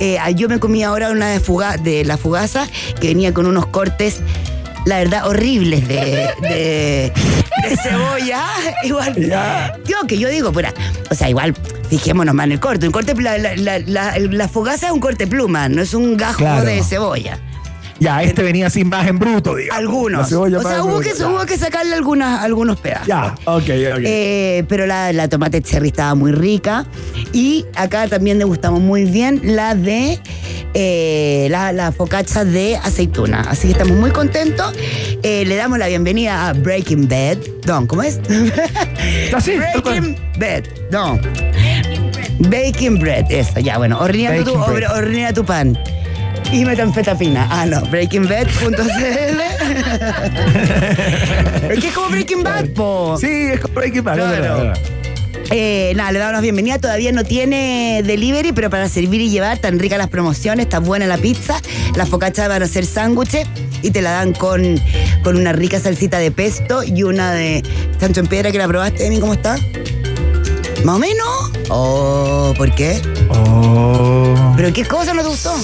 Eh, 0.00 0.18
ah, 0.18 0.30
yo 0.30 0.48
me 0.48 0.58
comí 0.58 0.82
ahora 0.82 1.10
una 1.10 1.28
de, 1.28 1.40
fuga, 1.40 1.76
de 1.76 2.04
la 2.04 2.16
fugaza 2.16 2.66
que 3.00 3.08
venía 3.08 3.32
con 3.34 3.46
unos 3.46 3.66
cortes, 3.66 4.20
la 4.84 4.98
verdad, 4.98 5.26
horribles 5.28 5.86
de, 5.86 6.28
de- 6.42 7.12
de 7.68 7.76
cebolla. 7.82 8.44
Igual, 8.84 9.14
yo 9.86 9.96
que 10.08 10.18
yo 10.18 10.28
digo, 10.28 10.52
pura, 10.52 10.74
o 11.10 11.14
sea, 11.14 11.28
igual, 11.30 11.54
fijémonos 11.88 12.34
más 12.34 12.46
en 12.46 12.52
el 12.52 12.60
corte. 12.60 12.86
Un 12.86 12.92
corte, 12.92 13.14
la, 13.14 13.38
la, 13.38 13.54
la, 13.56 13.78
la- 13.78 14.18
la 14.18 14.48
fugaza 14.48 14.86
es 14.86 14.92
un 14.92 15.00
corte 15.00 15.26
pluma, 15.26 15.68
no 15.68 15.82
es 15.82 15.94
un 15.94 16.16
gajo 16.16 16.38
Claro. 16.38 16.64
de 16.64 16.82
cebolla. 16.82 17.38
Ya, 18.02 18.20
este 18.22 18.42
venía 18.42 18.66
así 18.66 18.84
más 18.84 19.06
en 19.06 19.18
bruto, 19.18 19.54
digamos. 19.54 19.78
Algunos. 19.78 20.32
O 20.32 20.62
sea, 20.62 20.82
hubo 20.82 20.98
que, 21.00 21.12
hubo 21.22 21.46
que 21.46 21.56
sacarle 21.56 21.94
algunas, 21.94 22.42
algunos 22.42 22.80
pedazos. 22.80 23.06
Ya, 23.06 23.34
ok, 23.44 23.62
ok. 23.62 24.00
Eh, 24.04 24.64
pero 24.68 24.86
la, 24.86 25.12
la 25.12 25.28
tomate 25.28 25.62
cherry 25.62 25.88
estaba 25.88 26.16
muy 26.16 26.32
rica. 26.32 26.84
Y 27.32 27.64
acá 27.76 28.08
también 28.08 28.38
degustamos 28.38 28.80
muy 28.80 29.04
bien 29.04 29.40
la 29.44 29.76
de 29.76 30.18
eh, 30.74 31.46
la, 31.48 31.72
la 31.72 31.92
focaccia 31.92 32.44
de 32.44 32.76
aceituna. 32.76 33.42
Así 33.42 33.68
que 33.68 33.72
estamos 33.74 33.96
muy 33.96 34.10
contentos. 34.10 34.74
Eh, 35.22 35.44
le 35.46 35.54
damos 35.54 35.78
la 35.78 35.86
bienvenida 35.86 36.48
a 36.48 36.54
Breaking 36.54 37.06
Bad. 37.06 37.38
No, 37.66 37.86
¿cómo 37.86 38.02
es? 38.02 38.18
Así, 39.32 39.56
Breaking 39.56 40.16
Bad. 40.40 40.64
No. 40.90 41.20
Baking 42.50 42.98
bread, 42.98 43.30
eso, 43.30 43.60
ya, 43.60 43.78
bueno, 43.78 43.98
horneando 44.00 44.52
tu, 44.52 44.58
hornea 44.58 45.32
tu 45.32 45.44
pan. 45.44 45.78
Y 46.50 46.64
metanfetamina. 46.64 47.46
Ah, 47.50 47.66
no, 47.66 47.80
breakingbad.cl. 47.82 49.40
es 51.70 51.78
que 51.80 51.88
es 51.88 51.94
como 51.94 52.08
Breaking 52.08 52.42
Bad, 52.42 52.66
po. 52.70 53.16
Sí, 53.18 53.26
es 53.26 53.60
como 53.60 53.74
Breaking 53.74 54.04
Bad. 54.04 54.14
Claro. 54.16 54.30
verdad, 54.30 54.56
es 54.56 54.62
verdad. 54.62 55.02
Eh, 55.50 55.92
nada, 55.96 56.12
le 56.12 56.18
damos 56.18 56.34
la 56.34 56.40
bienvenida. 56.40 56.78
Todavía 56.78 57.12
no 57.12 57.24
tiene 57.24 58.02
delivery, 58.04 58.52
pero 58.52 58.70
para 58.70 58.88
servir 58.88 59.20
y 59.20 59.30
llevar, 59.30 59.58
tan 59.58 59.78
ricas 59.78 59.98
las 59.98 60.08
promociones, 60.08 60.64
está 60.64 60.78
buena 60.78 61.06
la 61.06 61.18
pizza. 61.18 61.60
Las 61.94 62.08
focachas 62.08 62.48
van 62.48 62.62
a 62.62 62.66
ser 62.66 62.86
sándwiches 62.86 63.46
y 63.82 63.90
te 63.90 64.00
la 64.00 64.12
dan 64.12 64.32
con, 64.32 64.80
con 65.22 65.36
una 65.36 65.52
rica 65.52 65.78
salsita 65.78 66.18
de 66.18 66.30
pesto 66.30 66.82
y 66.82 67.02
una 67.02 67.32
de 67.32 67.62
Sancho 68.00 68.20
en 68.20 68.28
Piedra 68.28 68.50
que 68.50 68.58
la 68.58 68.68
probaste, 68.68 69.06
Emi, 69.06 69.20
¿cómo 69.20 69.34
está? 69.34 69.56
¿Más 70.84 70.96
o 70.96 70.98
menos? 70.98 71.52
Oh, 71.68 72.54
¿por 72.56 72.74
qué? 72.74 73.00
Oh. 73.28 74.54
¿Pero 74.56 74.72
qué 74.72 74.84
cosa 74.84 75.12
no 75.14 75.22
te 75.22 75.28
gustó? 75.28 75.54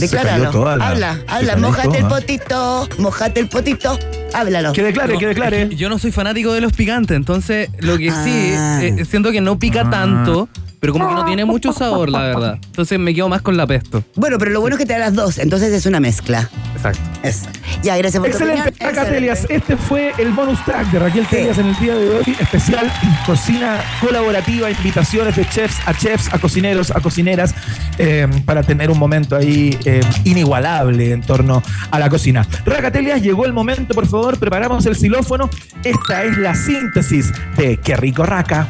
Decláralo. 0.00 0.44
cayó 0.44 0.50
toda 0.58 0.76
la- 0.76 0.88
habla, 0.88 1.14
se 1.14 1.22
habla, 1.34 1.56
mojate 1.56 1.98
el 1.98 2.06
potito, 2.06 2.88
mojate 2.98 3.40
el 3.40 3.48
potito, 3.48 3.98
háblalo. 4.34 4.72
Que 4.72 4.82
declare, 4.82 5.14
No, 5.14 5.18
que 5.18 5.26
declare. 5.26 5.62
es 5.62 5.68
que 5.70 5.76
Yo 5.76 5.88
no 5.88 5.98
soy 5.98 6.12
fanático 6.12 6.52
de 6.52 6.60
los 6.60 6.72
picantes, 6.72 7.16
entonces 7.16 7.68
lo 7.80 7.96
que 7.98 8.10
sí, 8.10 8.52
Ah. 8.56 8.80
eh, 8.82 9.04
siento 9.08 9.30
que 9.32 9.40
no 9.40 9.58
pica 9.58 9.82
Ah. 9.86 9.90
tanto, 9.90 10.48
pero 10.80 10.92
como 10.92 11.08
que 11.08 11.14
no 11.14 11.24
tiene 11.24 11.44
mucho 11.44 11.72
sabor, 11.72 12.08
la 12.08 12.20
verdad. 12.20 12.58
Entonces 12.66 12.98
me 12.98 13.14
quedo 13.14 13.28
más 13.28 13.42
con 13.42 13.56
la 13.56 13.66
pesto. 13.66 14.04
Bueno, 14.14 14.38
pero 14.38 14.50
lo 14.50 14.60
bueno 14.60 14.76
es 14.76 14.80
que 14.80 14.86
te 14.86 14.92
da 14.92 15.00
las 15.00 15.14
dos, 15.14 15.38
entonces 15.38 15.72
es 15.72 15.86
una 15.86 16.00
mezcla. 16.00 16.48
Exacto. 16.74 17.00
Eso. 17.22 17.46
Ya, 17.82 17.96
gracias 17.96 18.20
por 18.20 18.30
tu 18.30 18.36
Excelente, 18.36 18.70
opinión. 18.70 18.88
Raca 18.94 19.02
Excelente. 19.02 19.14
Telias. 19.14 19.46
Este 19.48 19.76
fue 19.76 20.12
el 20.18 20.32
bonus 20.32 20.64
track 20.64 20.90
de 20.90 20.98
Raquel 20.98 21.26
Telias 21.26 21.58
en 21.58 21.66
el 21.66 21.78
día 21.78 21.94
de 21.94 22.10
hoy. 22.10 22.36
Especial 22.38 22.92
cocina 23.26 23.80
colaborativa, 24.00 24.70
invitaciones 24.70 25.36
de 25.36 25.48
chefs 25.48 25.76
a 25.86 25.94
chefs, 25.94 26.32
a 26.32 26.38
cocineros, 26.38 26.90
a 26.90 27.00
cocineras, 27.00 27.54
eh, 27.98 28.28
para 28.44 28.62
tener 28.62 28.90
un 28.90 28.98
momento 28.98 29.36
ahí 29.36 29.78
eh, 29.84 30.00
inigualable 30.24 31.12
en 31.12 31.22
torno 31.22 31.62
a 31.90 31.98
la 31.98 32.08
cocina. 32.08 32.46
Raca 32.64 32.90
Telias, 32.90 33.22
llegó 33.22 33.44
el 33.44 33.52
momento, 33.52 33.94
por 33.94 34.06
favor, 34.06 34.38
preparamos 34.38 34.86
el 34.86 34.96
xilófono. 34.96 35.50
Esta 35.84 36.24
es 36.24 36.38
la 36.38 36.54
síntesis 36.54 37.32
de 37.56 37.78
Qué 37.78 37.96
rico 37.96 38.24
Raca. 38.24 38.68